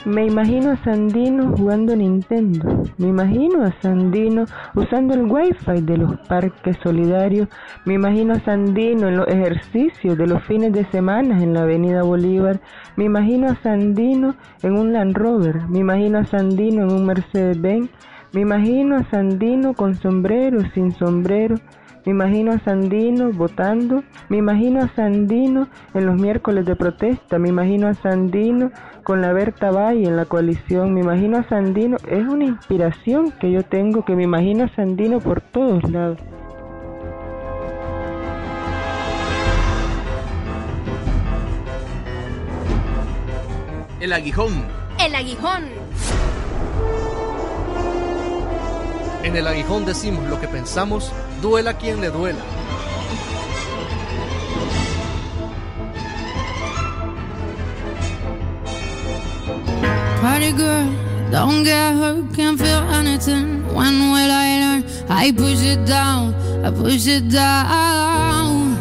Me 0.05 0.27
imagino 0.27 0.73
a 0.73 0.85
Sandino 0.85 1.57
jugando 1.57 1.95
Nintendo. 1.95 2.83
Me 2.99 3.09
imagino 3.09 3.65
a 3.65 3.73
Sandino 3.81 4.47
usando 4.75 5.15
el 5.15 5.23
wifi 5.23 5.81
de 5.83 5.99
los 5.99 6.19
parques 6.29 6.77
solidarios. 6.83 7.49
Me 7.85 7.95
imagino 7.95 8.35
a 8.35 8.41
Sandino 8.41 9.09
en 9.09 9.19
los 9.19 9.29
ejercicios 9.29 10.19
de 10.19 10.27
los 10.27 10.43
fines 10.45 10.73
de 10.73 10.85
semana 10.91 11.41
en 11.43 11.55
la 11.55 11.63
Avenida 11.63 12.03
Bolívar. 12.03 12.61
Me 12.97 13.05
imagino 13.05 13.49
a 13.51 13.63
Sandino 13.63 14.35
en 14.63 14.73
un 14.73 14.93
Land 14.93 15.17
Rover. 15.17 15.69
Me 15.69 15.81
imagino 15.81 16.19
a 16.19 16.25
Sandino 16.25 16.83
en 16.83 16.93
un 16.93 17.07
Mercedes-Benz. 17.07 17.91
Me 18.33 18.41
imagino 18.41 18.97
a 18.97 19.11
Sandino 19.11 19.75
con 19.75 19.95
sombrero, 19.95 20.61
sin 20.75 20.93
sombrero. 20.93 21.57
Me 22.05 22.13
imagino 22.13 22.53
a 22.53 22.59
Sandino 22.61 23.33
votando, 23.33 24.03
me 24.29 24.39
imagino 24.39 24.81
a 24.81 24.89
Sandino 24.95 25.69
en 25.95 26.07
los 26.07 26.17
miércoles 26.17 26.65
de 26.65 26.77
protesta, 26.77 27.39
me 27.39 27.51
imagino 27.51 27.89
a 27.89 27.95
Sandino 27.95 28.71
con 29.03 29.21
la 29.21 29.33
Berta 29.33 29.71
Valle 29.71 30.05
en 30.07 30.17
la 30.17 30.25
coalición, 30.25 30.95
me 30.95 31.01
imagino 31.01 31.39
a 31.39 31.49
Sandino, 31.49 31.97
es 32.09 32.27
una 32.27 32.45
inspiración 32.45 33.33
que 33.33 33.51
yo 33.51 33.63
tengo, 33.63 34.05
que 34.05 34.17
me 34.17 34.23
imagino 34.25 34.65
a 34.65 34.75
Sandino 34.75 35.21
por 35.21 35.41
todos 35.41 35.91
lados. 35.91 36.19
El 44.01 44.13
aguijón. 44.13 44.53
El 45.05 45.15
aguijón. 45.15 45.65
En 49.25 49.35
el 49.35 49.47
aguijón 49.47 49.85
decimos 49.85 50.25
lo 50.31 50.41
que 50.41 50.47
pensamos, 50.47 51.13
duela 51.41 51.75
quien 51.75 52.01
le 52.01 52.11
duela. 52.11 52.43
Party 60.21 60.53
girl, 60.53 60.89
don't 61.31 61.65
get 61.65 61.95
hurt, 61.95 62.35
can't 62.35 62.59
feel 62.59 62.83
anything. 62.93 63.65
When 63.75 64.11
will 64.13 64.31
I 64.31 64.61
learn? 64.61 64.85
I 65.09 65.33
push 65.33 65.63
it 65.63 65.87
down, 65.87 66.35
I 66.65 66.71
push 66.71 67.07
it 67.07 67.33
down. 67.33 68.77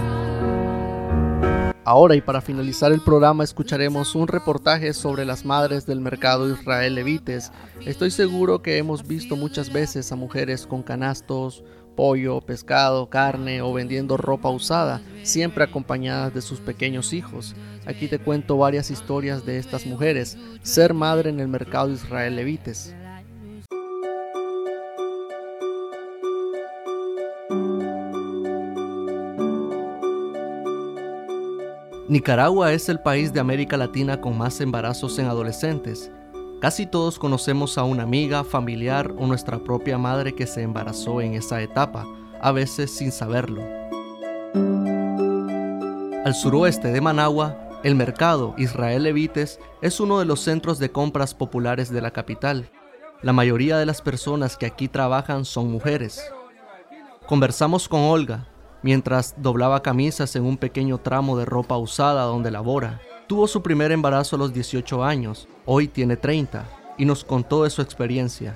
Ahora 1.86 2.16
y 2.16 2.22
para 2.22 2.42
finalizar 2.42 2.92
el 2.92 3.00
programa 3.00 3.46
escucharemos 3.46 4.14
un 4.14 4.28
reportaje 4.28 4.92
sobre 4.92 5.24
las 5.24 5.46
madres 5.46 5.86
del 5.86 6.02
mercado 6.02 6.50
Israel 6.54 6.96
Levites. 6.96 7.50
Estoy 7.86 8.12
seguro 8.12 8.62
que 8.62 8.78
hemos 8.78 9.08
visto 9.08 9.38
muchas 9.38 9.72
veces 9.72 10.12
a 10.12 10.18
mujeres 10.18 10.68
con 10.68 10.84
canastos, 10.84 11.64
pollo, 11.98 12.40
pescado, 12.40 13.10
carne 13.10 13.62
o 13.62 13.74
vendiendo 13.74 14.16
ropa 14.16 14.50
usada, 14.50 15.02
siempre 15.24 15.64
acompañadas 15.64 16.34
de 16.34 16.42
sus 16.42 16.62
pequeños 16.62 17.12
hijos. 17.12 17.56
Aquí 17.86 18.08
te 18.08 18.20
cuento 18.20 18.58
varias 18.58 18.92
historias 18.92 19.46
de 19.46 19.58
estas 19.58 19.86
mujeres, 19.86 20.38
ser 20.62 20.94
madre 20.94 21.32
en 21.32 21.40
el 21.40 21.48
mercado 21.48 21.92
Israel 21.92 22.36
Levites. 22.36 22.96
Nicaragua 32.08 32.72
es 32.72 32.88
el 32.88 33.00
país 33.02 33.34
de 33.34 33.42
América 33.42 33.76
Latina 33.76 34.22
con 34.22 34.38
más 34.38 34.62
embarazos 34.62 35.20
en 35.20 35.26
adolescentes. 35.26 36.10
Casi 36.60 36.88
todos 36.88 37.20
conocemos 37.20 37.78
a 37.78 37.84
una 37.84 38.02
amiga, 38.02 38.44
familiar 38.44 39.14
o 39.20 39.28
nuestra 39.28 39.60
propia 39.60 40.00
madre 40.00 40.34
que 40.34 40.48
se 40.48 40.64
embarazó 40.64 41.22
en 41.22 41.36
esa 41.36 41.62
etapa, 41.62 42.08
a 42.42 42.52
veces 42.52 42.90
sin 42.90 43.12
saberlo. 43.12 43.62
Al 46.26 46.34
suroeste 46.34 46.92
de 46.92 47.00
Managua, 47.00 47.80
el 47.84 47.94
mercado 47.94 48.56
Israel 48.58 49.04
Levites 49.04 49.60
es 49.84 50.00
uno 50.00 50.18
de 50.18 50.26
los 50.26 50.40
centros 50.40 50.80
de 50.80 50.92
compras 50.92 51.36
populares 51.36 51.92
de 51.92 52.02
la 52.02 52.10
capital. 52.10 52.72
La 53.22 53.34
mayoría 53.34 53.78
de 53.78 53.86
las 53.86 54.02
personas 54.02 54.58
que 54.58 54.66
aquí 54.66 54.88
trabajan 54.88 55.46
son 55.46 55.72
mujeres. 55.72 56.34
Conversamos 57.28 57.88
con 57.88 58.02
Olga, 58.02 58.48
mientras 58.82 59.36
doblaba 59.38 59.84
camisas 59.84 60.36
en 60.36 60.44
un 60.44 60.58
pequeño 60.58 60.98
tramo 60.98 61.38
de 61.38 61.46
ropa 61.46 61.78
usada 61.78 62.24
donde 62.24 62.50
labora. 62.50 63.00
Tuvo 63.28 63.46
su 63.46 63.62
primer 63.62 63.92
embarazo 63.92 64.38
a 64.38 64.40
los 64.40 64.54
18 64.54 65.04
años, 65.04 65.50
hoy 65.66 65.90
tiene 65.90 66.16
30, 66.16 66.64
y 66.98 67.04
nos 67.04 67.26
contó 67.26 67.66
de 67.66 67.70
su 67.70 67.82
experiencia. 67.82 68.56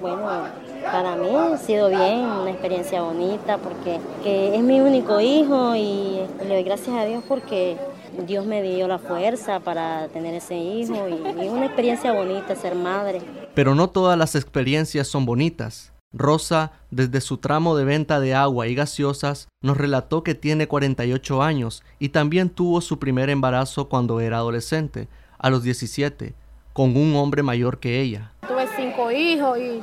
Bueno, 0.00 0.24
Para 0.84 1.16
mí 1.16 1.34
ha 1.34 1.58
sido 1.58 1.88
bien, 1.88 2.20
una 2.20 2.52
experiencia 2.52 3.02
bonita 3.02 3.58
porque 3.58 3.98
que 4.22 4.54
es 4.54 4.62
mi 4.62 4.80
único 4.80 5.20
hijo 5.20 5.74
y 5.74 6.20
le 6.46 6.54
doy 6.54 6.62
gracias 6.62 6.96
a 6.96 7.06
Dios 7.06 7.24
porque 7.26 7.76
Dios 8.24 8.46
me 8.46 8.62
dio 8.62 8.86
la 8.86 9.00
fuerza 9.00 9.58
para 9.58 10.06
tener 10.08 10.32
ese 10.32 10.56
hijo 10.56 11.08
y, 11.08 11.44
y 11.44 11.48
una 11.48 11.66
experiencia 11.66 12.12
bonita 12.12 12.54
ser 12.54 12.76
madre. 12.76 13.20
Pero 13.56 13.74
no 13.74 13.90
todas 13.90 14.16
las 14.16 14.36
experiencias 14.36 15.08
son 15.08 15.26
bonitas. 15.26 15.92
Rosa, 16.12 16.72
desde 16.90 17.20
su 17.20 17.36
tramo 17.36 17.76
de 17.76 17.84
venta 17.84 18.18
de 18.18 18.34
agua 18.34 18.66
y 18.66 18.74
gaseosas, 18.74 19.48
nos 19.62 19.76
relató 19.76 20.22
que 20.22 20.34
tiene 20.34 20.66
48 20.66 21.42
años 21.42 21.82
y 21.98 22.08
también 22.08 22.48
tuvo 22.48 22.80
su 22.80 22.98
primer 22.98 23.28
embarazo 23.28 23.90
cuando 23.90 24.20
era 24.20 24.38
adolescente, 24.38 25.08
a 25.38 25.50
los 25.50 25.62
17, 25.62 26.34
con 26.72 26.96
un 26.96 27.14
hombre 27.14 27.42
mayor 27.42 27.78
que 27.78 28.00
ella. 28.00 28.32
Tuve 28.48 28.66
cinco 28.74 29.10
hijos 29.10 29.58
y, 29.58 29.82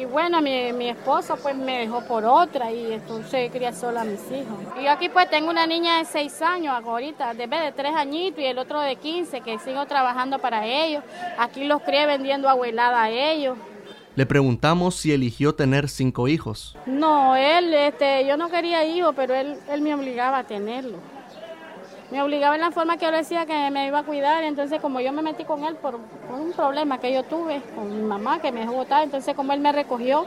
y 0.00 0.04
bueno, 0.04 0.40
mi, 0.40 0.72
mi 0.72 0.88
esposo 0.88 1.36
pues 1.42 1.56
me 1.56 1.80
dejó 1.80 2.00
por 2.02 2.24
otra 2.24 2.70
y 2.70 2.92
entonces 2.92 3.50
cría 3.50 3.72
sola 3.72 4.02
a 4.02 4.04
mis 4.04 4.20
hijos. 4.30 4.58
Y 4.80 4.86
aquí 4.86 5.08
pues 5.08 5.28
tengo 5.30 5.50
una 5.50 5.66
niña 5.66 5.98
de 5.98 6.04
6 6.04 6.42
años 6.42 6.74
ahorita, 6.74 7.34
de 7.34 7.48
de 7.48 7.72
3 7.72 7.92
añitos 7.96 8.38
y 8.38 8.46
el 8.46 8.58
otro 8.58 8.80
de 8.80 8.94
15 8.94 9.40
que 9.40 9.58
sigo 9.58 9.84
trabajando 9.86 10.38
para 10.38 10.64
ellos. 10.64 11.02
Aquí 11.38 11.64
los 11.64 11.82
crié 11.82 12.06
vendiendo 12.06 12.48
abuelada 12.48 13.02
a 13.02 13.10
ellos. 13.10 13.58
Le 14.16 14.24
preguntamos 14.24 14.94
si 14.94 15.12
eligió 15.12 15.54
tener 15.54 15.90
cinco 15.90 16.26
hijos. 16.26 16.74
No, 16.86 17.36
él, 17.36 17.74
este, 17.74 18.26
yo 18.26 18.38
no 18.38 18.48
quería 18.48 18.82
hijos, 18.86 19.12
pero 19.14 19.34
él, 19.34 19.58
él 19.68 19.82
me 19.82 19.94
obligaba 19.94 20.38
a 20.38 20.44
tenerlo. 20.44 20.96
Me 22.10 22.22
obligaba 22.22 22.54
en 22.54 22.62
la 22.62 22.70
forma 22.70 22.96
que 22.96 23.04
yo 23.04 23.12
decía 23.12 23.44
que 23.44 23.70
me 23.70 23.86
iba 23.86 23.98
a 23.98 24.04
cuidar, 24.04 24.42
entonces 24.42 24.80
como 24.80 25.00
yo 25.00 25.12
me 25.12 25.20
metí 25.20 25.44
con 25.44 25.64
él 25.64 25.74
por, 25.74 25.96
un 25.96 26.52
problema 26.56 26.98
que 26.98 27.12
yo 27.12 27.24
tuve 27.24 27.60
con 27.74 27.94
mi 27.94 28.02
mamá 28.02 28.40
que 28.40 28.52
me 28.52 28.60
dejó 28.60 28.72
botar, 28.72 29.02
entonces 29.02 29.34
como 29.34 29.52
él 29.52 29.60
me 29.60 29.70
recogió, 29.72 30.24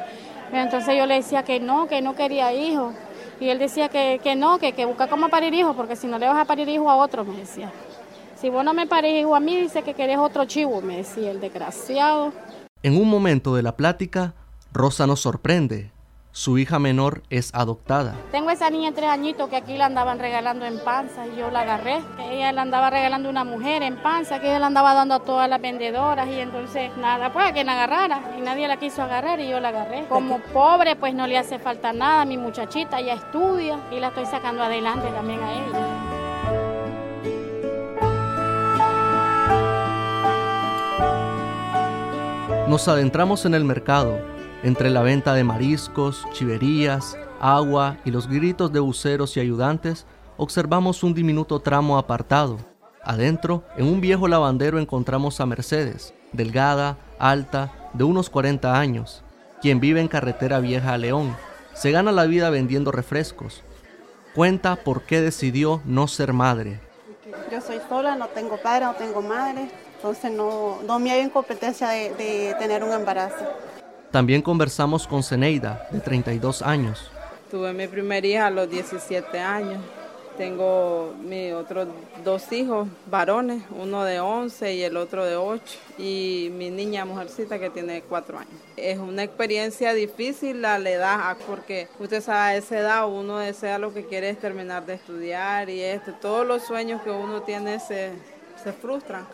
entonces 0.52 0.96
yo 0.96 1.08
le 1.08 1.16
decía 1.16 1.42
que 1.42 1.60
no, 1.60 1.88
que 1.88 2.02
no 2.04 2.16
quería 2.16 2.54
hijos. 2.54 2.94
Y 3.40 3.50
él 3.50 3.58
decía 3.58 3.90
que, 3.90 4.20
que 4.22 4.36
no, 4.36 4.60
que, 4.60 4.74
que 4.74 4.86
busca 4.86 5.08
cómo 5.08 5.30
parir 5.30 5.56
hijos, 5.56 5.76
porque 5.76 5.96
si 5.96 6.06
no 6.06 6.20
le 6.20 6.28
vas 6.28 6.38
a 6.38 6.46
parir 6.46 6.70
hijo 6.70 6.92
a 6.92 6.96
otro, 6.96 7.26
me 7.26 7.38
decía. 7.38 7.72
Si 8.36 8.50
vos 8.50 8.64
no 8.64 8.74
me 8.74 8.86
parís 8.86 9.20
hijo 9.20 9.36
a 9.36 9.40
mí, 9.40 9.58
dice 9.58 9.82
que 9.82 9.96
querés 9.96 10.18
otro 10.18 10.46
chivo, 10.46 10.80
me 10.82 10.98
decía 10.98 11.32
el 11.32 11.42
desgraciado. 11.42 12.32
En 12.82 12.96
un 12.96 13.10
momento 13.10 13.56
de 13.56 13.62
la 13.62 13.76
plática, 13.76 14.34
Rosa 14.72 15.06
nos 15.06 15.20
sorprende. 15.20 15.92
Su 16.32 16.58
hija 16.58 16.80
menor 16.80 17.24
es 17.30 17.54
adoptada. 17.54 18.16
Tengo 18.32 18.52
esa 18.52 18.70
niña 18.70 18.92
de 18.92 18.96
tres 18.96 19.10
añitos 19.10 19.50
que 19.50 19.58
aquí 19.58 19.76
la 19.76 19.88
andaban 19.88 20.18
regalando 20.18 20.66
en 20.66 20.82
panza 20.86 21.28
y 21.28 21.36
yo 21.36 21.52
la 21.52 21.62
agarré. 21.62 22.02
Ella 22.22 22.54
la 22.54 22.62
andaba 22.62 22.90
regalando 22.90 23.30
una 23.30 23.44
mujer 23.44 23.84
en 23.84 23.98
panza 23.98 24.40
que 24.40 24.48
ella 24.48 24.60
la 24.60 24.68
andaba 24.68 24.94
dando 24.94 25.16
a 25.16 25.20
todas 25.20 25.50
las 25.50 25.60
vendedoras 25.60 26.30
y 26.30 26.40
entonces 26.40 26.96
nada, 26.96 27.34
pues 27.34 27.50
a 27.50 27.52
quien 27.52 27.66
la 27.66 27.74
agarrara 27.74 28.22
y 28.38 28.42
nadie 28.42 28.70
la 28.70 28.78
quiso 28.78 29.02
agarrar 29.04 29.42
y 29.42 29.50
yo 29.50 29.60
la 29.60 29.70
agarré. 29.70 30.06
Como 30.08 30.40
pobre 30.54 30.96
pues 30.96 31.14
no 31.14 31.28
le 31.28 31.38
hace 31.38 31.60
falta 31.60 31.92
nada, 31.92 32.24
mi 32.24 32.38
muchachita 32.38 33.02
ya 33.02 33.16
estudia 33.16 33.78
y 33.92 34.00
la 34.00 34.08
estoy 34.08 34.26
sacando 34.26 34.64
adelante 34.64 35.10
también 35.10 35.44
a 35.44 35.52
ella. 35.52 36.09
Nos 42.70 42.88
adentramos 42.88 43.46
en 43.46 43.56
el 43.56 43.66
mercado, 43.66 44.20
entre 44.62 44.92
la 44.92 45.02
venta 45.02 45.34
de 45.34 45.44
mariscos, 45.44 46.28
chiverías, 46.34 47.18
agua 47.40 47.98
y 48.06 48.12
los 48.12 48.28
gritos 48.28 48.72
de 48.72 48.80
buceros 48.80 49.36
y 49.36 49.40
ayudantes, 49.40 50.06
observamos 50.38 51.02
un 51.02 51.16
diminuto 51.16 51.62
tramo 51.62 51.98
apartado. 51.98 52.60
Adentro, 53.04 53.64
en 53.76 53.88
un 53.88 54.02
viejo 54.02 54.28
lavandero 54.28 54.78
encontramos 54.78 55.42
a 55.42 55.48
Mercedes, 55.48 56.14
delgada, 56.32 57.00
alta, 57.18 57.90
de 57.94 58.04
unos 58.04 58.30
40 58.30 58.80
años, 58.80 59.24
quien 59.64 59.80
vive 59.80 60.00
en 60.00 60.08
carretera 60.08 60.60
vieja 60.60 60.94
a 60.94 61.00
León. 61.00 61.36
Se 61.74 61.90
gana 61.90 62.12
la 62.12 62.26
vida 62.26 62.52
vendiendo 62.52 62.92
refrescos. 62.92 63.64
Cuenta 64.36 64.76
por 64.76 65.02
qué 65.02 65.22
decidió 65.22 65.82
no 65.86 66.08
ser 66.08 66.34
madre. 66.34 66.80
Yo 67.52 67.62
soy 67.62 67.80
sola, 67.90 68.16
no 68.16 68.28
tengo 68.28 68.62
padre, 68.62 68.86
no 68.86 68.94
tengo 68.94 69.24
madre, 69.24 69.72
entonces 70.00 70.32
no, 70.32 70.82
no 70.84 70.98
me 70.98 71.12
hay 71.12 71.20
en 71.20 71.30
competencia 71.30 71.90
de, 71.90 72.14
de 72.14 72.56
tener 72.58 72.86
un 72.86 72.94
embarazo. 72.94 73.46
También 74.12 74.42
conversamos 74.42 75.06
con 75.06 75.24
Zeneida, 75.24 75.90
de 75.92 76.00
32 76.00 76.62
años. 76.62 77.12
Tuve 77.52 77.74
mi 77.74 77.86
primera 77.86 78.26
hija 78.26 78.48
a 78.48 78.50
los 78.50 78.70
17 78.70 79.38
años. 79.40 79.84
Tengo 80.38 81.14
mis 81.22 81.52
otros 81.52 81.90
dos 82.24 82.50
hijos 82.54 82.88
varones, 83.12 83.62
uno 83.72 84.06
de 84.06 84.22
11 84.22 84.74
y 84.74 84.84
el 84.84 84.96
otro 84.96 85.26
de 85.26 85.36
8, 85.36 85.62
y 85.98 86.50
mi 86.54 86.70
niña 86.70 87.04
mujercita 87.04 87.60
que 87.60 87.70
tiene 87.70 88.02
4 88.04 88.40
años. 88.40 88.54
Es 88.78 89.00
una 89.00 89.24
experiencia 89.24 89.94
difícil 89.94 90.64
a 90.64 90.80
la 90.80 90.92
edad, 90.92 91.38
porque 91.46 91.90
usted 92.00 92.24
sabe, 92.24 92.40
a 92.40 92.56
esa 92.56 92.80
edad 92.80 93.06
uno 93.10 93.38
desea 93.40 93.78
lo 93.78 93.94
que 93.94 94.06
quiere 94.06 94.30
es 94.30 94.40
terminar 94.40 94.86
de 94.86 94.94
estudiar 94.94 95.70
y 95.70 95.82
este, 95.82 96.14
todos 96.14 96.48
los 96.48 96.64
sueños 96.64 97.02
que 97.02 97.12
uno 97.12 97.42
tiene 97.42 97.82
se, 97.82 98.14
se 98.64 98.72
frustran 98.72 99.28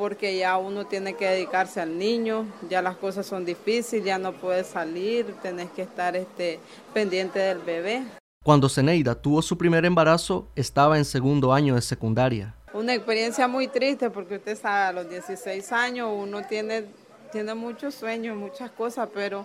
porque 0.00 0.34
ya 0.34 0.56
uno 0.56 0.86
tiene 0.86 1.12
que 1.12 1.26
dedicarse 1.26 1.78
al 1.78 1.98
niño, 1.98 2.46
ya 2.70 2.80
las 2.80 2.96
cosas 2.96 3.26
son 3.26 3.44
difíciles, 3.44 4.02
ya 4.02 4.16
no 4.16 4.32
puedes 4.32 4.66
salir, 4.68 5.26
tenés 5.42 5.68
que 5.72 5.82
estar 5.82 6.16
este, 6.16 6.58
pendiente 6.94 7.38
del 7.38 7.58
bebé. 7.58 8.04
Cuando 8.42 8.70
Zeneida 8.70 9.14
tuvo 9.14 9.42
su 9.42 9.58
primer 9.58 9.84
embarazo, 9.84 10.48
estaba 10.56 10.96
en 10.96 11.04
segundo 11.04 11.52
año 11.52 11.74
de 11.74 11.82
secundaria. 11.82 12.54
Una 12.72 12.94
experiencia 12.94 13.46
muy 13.46 13.68
triste 13.68 14.08
porque 14.08 14.36
usted 14.36 14.56
sabe, 14.56 14.86
a 14.86 14.92
los 15.02 15.10
16 15.10 15.70
años 15.70 16.08
uno 16.10 16.46
tiene, 16.48 16.86
tiene 17.30 17.52
muchos 17.52 17.94
sueños, 17.94 18.38
muchas 18.38 18.70
cosas, 18.70 19.06
pero 19.12 19.44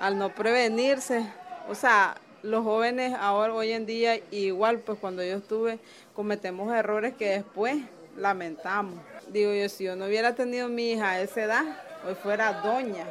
al 0.00 0.16
no 0.16 0.34
prevenirse, 0.34 1.22
o 1.68 1.74
sea, 1.74 2.16
los 2.42 2.64
jóvenes 2.64 3.12
ahora, 3.20 3.52
hoy 3.52 3.72
en 3.72 3.84
día, 3.84 4.18
igual 4.30 4.78
pues 4.78 4.98
cuando 4.98 5.22
yo 5.22 5.36
estuve, 5.36 5.78
cometemos 6.14 6.72
errores 6.72 7.12
que 7.12 7.28
después 7.28 7.76
lamentamos. 8.16 9.11
Digo 9.32 9.54
yo, 9.54 9.66
si 9.70 9.84
yo 9.84 9.96
no 9.96 10.04
hubiera 10.04 10.34
tenido 10.34 10.68
mi 10.68 10.90
hija 10.90 11.12
a 11.12 11.20
esa 11.20 11.44
edad, 11.44 11.64
hoy 12.06 12.14
fuera 12.14 12.60
doña 12.60 13.06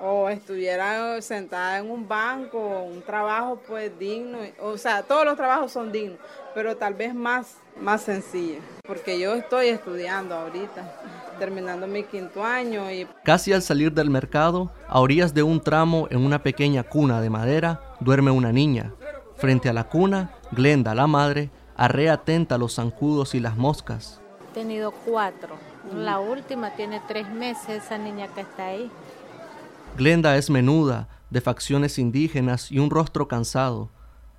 o 0.00 0.28
estuviera 0.28 1.22
sentada 1.22 1.78
en 1.78 1.88
un 1.88 2.08
banco, 2.08 2.82
un 2.82 3.00
trabajo 3.02 3.60
pues 3.68 3.96
digno, 3.96 4.38
o 4.60 4.76
sea, 4.76 5.04
todos 5.04 5.24
los 5.24 5.36
trabajos 5.36 5.70
son 5.70 5.92
dignos, 5.92 6.18
pero 6.52 6.76
tal 6.76 6.94
vez 6.94 7.14
más, 7.14 7.58
más 7.80 8.02
sencillo, 8.02 8.58
porque 8.84 9.20
yo 9.20 9.34
estoy 9.34 9.68
estudiando 9.68 10.34
ahorita, 10.34 11.00
terminando 11.38 11.86
mi 11.86 12.02
quinto 12.04 12.44
año 12.44 12.90
y... 12.90 13.06
Casi 13.22 13.52
al 13.52 13.62
salir 13.62 13.92
del 13.92 14.10
mercado, 14.10 14.72
a 14.88 14.98
orillas 14.98 15.32
de 15.32 15.44
un 15.44 15.60
tramo 15.60 16.08
en 16.10 16.24
una 16.24 16.42
pequeña 16.42 16.82
cuna 16.82 17.20
de 17.20 17.30
madera, 17.30 17.80
duerme 18.00 18.32
una 18.32 18.50
niña. 18.50 18.94
Frente 19.36 19.68
a 19.68 19.72
la 19.72 19.84
cuna, 19.88 20.32
Glenda, 20.50 20.94
la 20.94 21.06
madre, 21.06 21.50
arrea 21.76 22.14
atenta 22.14 22.58
los 22.58 22.74
zancudos 22.76 23.34
y 23.34 23.40
las 23.40 23.56
moscas. 23.56 24.21
Tenido 24.54 24.90
cuatro. 24.90 25.56
La 25.94 26.20
última 26.20 26.74
tiene 26.74 27.00
tres 27.08 27.28
meses, 27.30 27.82
esa 27.84 27.96
niña 27.96 28.28
que 28.28 28.42
está 28.42 28.66
ahí. 28.66 28.90
Glenda 29.96 30.36
es 30.36 30.50
menuda, 30.50 31.08
de 31.30 31.40
facciones 31.40 31.98
indígenas 31.98 32.70
y 32.70 32.78
un 32.78 32.90
rostro 32.90 33.28
cansado. 33.28 33.88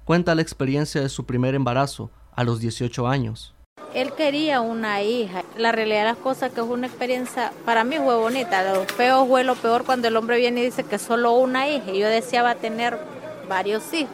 Cuenta 0.06 0.36
la 0.36 0.42
experiencia 0.44 1.02
de 1.02 1.10
su 1.10 1.26
primer 1.26 1.56
embarazo 1.56 2.12
a 2.36 2.44
los 2.44 2.60
18 2.60 3.08
años. 3.08 3.56
Él 3.96 4.14
quería 4.14 4.62
una 4.62 5.02
hija. 5.02 5.44
La 5.58 5.72
realidad 5.72 6.00
de 6.00 6.10
las 6.10 6.18
cosas 6.18 6.52
que 6.52 6.62
es 6.62 6.68
una 6.68 6.88
experiencia, 6.88 7.52
para 7.66 7.84
mí 7.84 7.98
fue 7.98 8.16
bonita. 8.16 8.74
Lo 8.74 8.86
feo 8.86 9.26
fue 9.26 9.44
lo 9.44 9.56
peor 9.56 9.84
cuando 9.84 10.08
el 10.08 10.18
hombre 10.18 10.38
viene 10.38 10.62
y 10.62 10.66
dice 10.66 10.84
que 10.84 11.00
solo 11.00 11.34
una 11.34 11.68
hija. 11.68 11.92
Y 11.92 12.00
yo 12.00 12.08
deseaba 12.08 12.56
tener 12.56 13.00
varios 13.48 13.94
hijos. 13.94 14.14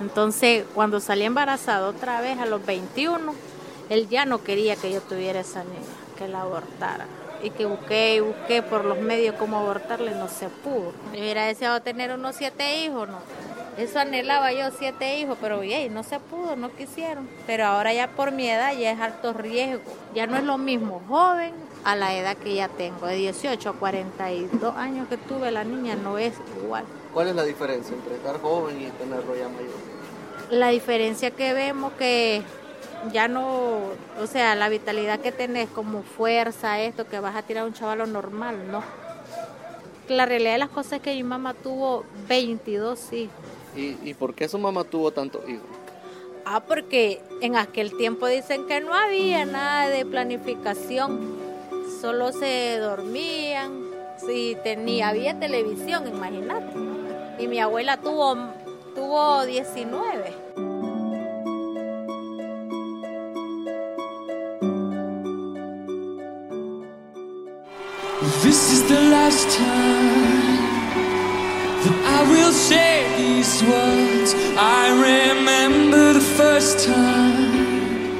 Entonces, 0.00 0.64
cuando 0.74 1.00
salí 1.00 1.24
embarazada 1.24 1.88
otra 1.88 2.20
vez 2.20 2.38
a 2.38 2.46
los 2.46 2.64
21, 2.64 3.34
él 3.88 4.08
ya 4.08 4.24
no 4.24 4.42
quería 4.42 4.76
que 4.76 4.92
yo 4.92 5.00
tuviera 5.00 5.40
esa 5.40 5.64
niña, 5.64 5.78
que 6.16 6.28
la 6.28 6.42
abortara. 6.42 7.06
Y 7.42 7.50
que 7.50 7.66
busqué 7.66 8.16
y 8.16 8.20
busqué 8.20 8.62
por 8.62 8.84
los 8.84 8.98
medios 8.98 9.36
cómo 9.36 9.58
abortarle, 9.58 10.12
no 10.12 10.28
se 10.28 10.48
pudo. 10.48 10.92
Yo 11.12 11.20
hubiera 11.20 11.44
deseado 11.44 11.80
tener 11.82 12.12
unos 12.12 12.34
siete 12.34 12.84
hijos, 12.84 13.08
¿no? 13.08 13.18
Eso 13.78 14.00
anhelaba 14.00 14.52
yo, 14.52 14.72
siete 14.76 15.20
hijos, 15.20 15.38
pero 15.40 15.62
no 15.90 16.02
se 16.02 16.18
pudo, 16.18 16.56
no 16.56 16.74
quisieron. 16.74 17.28
Pero 17.46 17.64
ahora 17.64 17.94
ya 17.94 18.08
por 18.08 18.32
mi 18.32 18.48
edad 18.48 18.76
ya 18.76 18.90
es 18.90 18.98
alto 18.98 19.32
riesgo. 19.32 19.84
Ya 20.16 20.26
no 20.26 20.36
es 20.36 20.42
lo 20.42 20.58
mismo 20.58 21.00
joven 21.06 21.54
a 21.84 21.94
la 21.94 22.12
edad 22.16 22.36
que 22.36 22.56
ya 22.56 22.66
tengo. 22.66 23.06
De 23.06 23.14
18 23.14 23.70
a 23.70 23.72
42 23.74 24.76
años 24.76 25.06
que 25.08 25.16
tuve 25.16 25.52
la 25.52 25.62
niña 25.62 25.94
no 25.94 26.18
es 26.18 26.34
igual. 26.60 26.86
¿Cuál 27.14 27.28
es 27.28 27.36
la 27.36 27.44
diferencia 27.44 27.94
entre 27.94 28.16
estar 28.16 28.40
joven 28.40 28.82
y 28.82 28.90
tenerlo 28.90 29.36
ya 29.36 29.48
mayor? 29.48 29.70
La 30.50 30.70
diferencia 30.70 31.30
que 31.30 31.54
vemos 31.54 31.92
que 31.92 32.42
ya 33.12 33.28
no, 33.28 33.80
o 34.20 34.26
sea, 34.26 34.54
la 34.54 34.68
vitalidad 34.68 35.20
que 35.20 35.32
tenés 35.32 35.68
como 35.68 36.02
fuerza, 36.02 36.80
esto, 36.80 37.06
que 37.06 37.20
vas 37.20 37.36
a 37.36 37.42
tirar 37.42 37.64
un 37.64 37.72
chavalo 37.72 38.06
normal, 38.06 38.70
no. 38.70 38.82
La 40.08 40.26
realidad 40.26 40.52
de 40.52 40.58
las 40.58 40.70
cosas 40.70 40.94
es 40.94 41.00
que 41.00 41.14
mi 41.14 41.22
mamá 41.22 41.54
tuvo 41.54 42.04
22 42.28 43.12
hijos. 43.12 43.34
¿Y, 43.76 43.96
y 44.02 44.14
por 44.14 44.34
qué 44.34 44.48
su 44.48 44.58
mamá 44.58 44.84
tuvo 44.84 45.10
tantos 45.10 45.48
hijos? 45.48 45.66
Ah, 46.44 46.60
porque 46.66 47.20
en 47.42 47.56
aquel 47.56 47.94
tiempo 47.96 48.26
dicen 48.26 48.66
que 48.66 48.80
no 48.80 48.94
había 48.94 49.44
nada 49.44 49.88
de 49.88 50.06
planificación, 50.06 51.36
solo 52.00 52.32
se 52.32 52.78
dormían, 52.78 53.88
si 54.24 54.56
tenía, 54.64 55.08
había 55.08 55.38
televisión, 55.38 56.08
imagínate. 56.08 56.72
y 57.38 57.46
mi 57.46 57.60
abuela 57.60 57.98
tuvo, 57.98 58.34
tuvo 58.94 59.44
19. 59.44 60.47
This 68.20 68.72
is 68.72 68.82
the 68.88 69.00
last 69.12 69.48
time 69.56 70.56
that 71.84 71.98
I 72.18 72.28
will 72.28 72.50
say 72.50 73.06
these 73.16 73.62
words. 73.62 74.34
I 74.58 74.90
remember 74.90 76.14
the 76.14 76.26
first 76.36 76.84
time, 76.84 78.16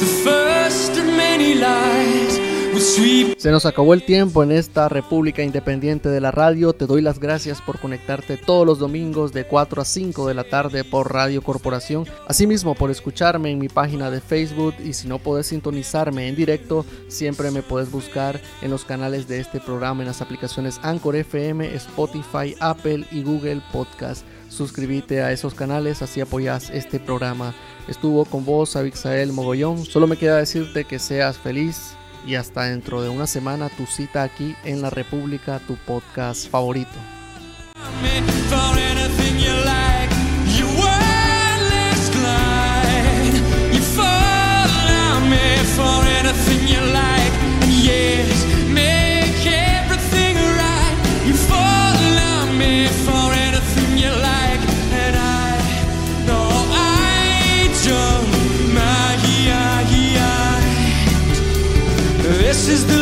the 0.00 0.10
first 0.24 0.98
of 0.98 1.06
many 1.06 1.54
lies. 1.54 2.49
Se 2.80 3.50
nos 3.50 3.66
acabó 3.66 3.92
el 3.92 4.06
tiempo 4.06 4.42
en 4.42 4.52
esta 4.52 4.88
República 4.88 5.42
Independiente 5.42 6.08
de 6.08 6.18
la 6.18 6.30
Radio. 6.30 6.72
Te 6.72 6.86
doy 6.86 7.02
las 7.02 7.18
gracias 7.18 7.60
por 7.60 7.78
conectarte 7.78 8.38
todos 8.38 8.66
los 8.66 8.78
domingos 8.78 9.34
de 9.34 9.44
4 9.44 9.82
a 9.82 9.84
5 9.84 10.26
de 10.26 10.32
la 10.32 10.44
tarde 10.44 10.82
por 10.82 11.12
Radio 11.12 11.42
Corporación. 11.42 12.06
Asimismo, 12.26 12.74
por 12.74 12.90
escucharme 12.90 13.50
en 13.50 13.58
mi 13.58 13.68
página 13.68 14.10
de 14.10 14.22
Facebook 14.22 14.74
y 14.82 14.94
si 14.94 15.08
no 15.08 15.18
puedes 15.18 15.48
sintonizarme 15.48 16.26
en 16.26 16.36
directo, 16.36 16.86
siempre 17.08 17.50
me 17.50 17.60
puedes 17.60 17.90
buscar 17.90 18.40
en 18.62 18.70
los 18.70 18.86
canales 18.86 19.28
de 19.28 19.40
este 19.40 19.60
programa 19.60 20.00
en 20.00 20.08
las 20.08 20.22
aplicaciones 20.22 20.80
Anchor 20.82 21.16
FM, 21.16 21.74
Spotify, 21.74 22.56
Apple 22.60 23.04
y 23.12 23.22
Google 23.22 23.60
Podcast. 23.72 24.24
Suscríbete 24.48 25.20
a 25.20 25.32
esos 25.32 25.52
canales, 25.52 26.00
así 26.00 26.22
apoyas 26.22 26.70
este 26.70 26.98
programa. 26.98 27.54
Estuvo 27.88 28.24
con 28.24 28.46
vos, 28.46 28.74
Abixael 28.74 29.34
Mogollón. 29.34 29.84
Solo 29.84 30.06
me 30.06 30.16
queda 30.16 30.38
decirte 30.38 30.86
que 30.86 30.98
seas 30.98 31.36
feliz, 31.36 31.94
y 32.26 32.34
hasta 32.34 32.64
dentro 32.64 33.02
de 33.02 33.08
una 33.08 33.26
semana 33.26 33.68
tu 33.68 33.86
cita 33.86 34.22
aquí 34.22 34.56
en 34.64 34.82
La 34.82 34.90
República, 34.90 35.60
tu 35.66 35.76
podcast 35.76 36.48
favorito. 36.48 36.98
Is 62.70 62.86
the 62.86 62.99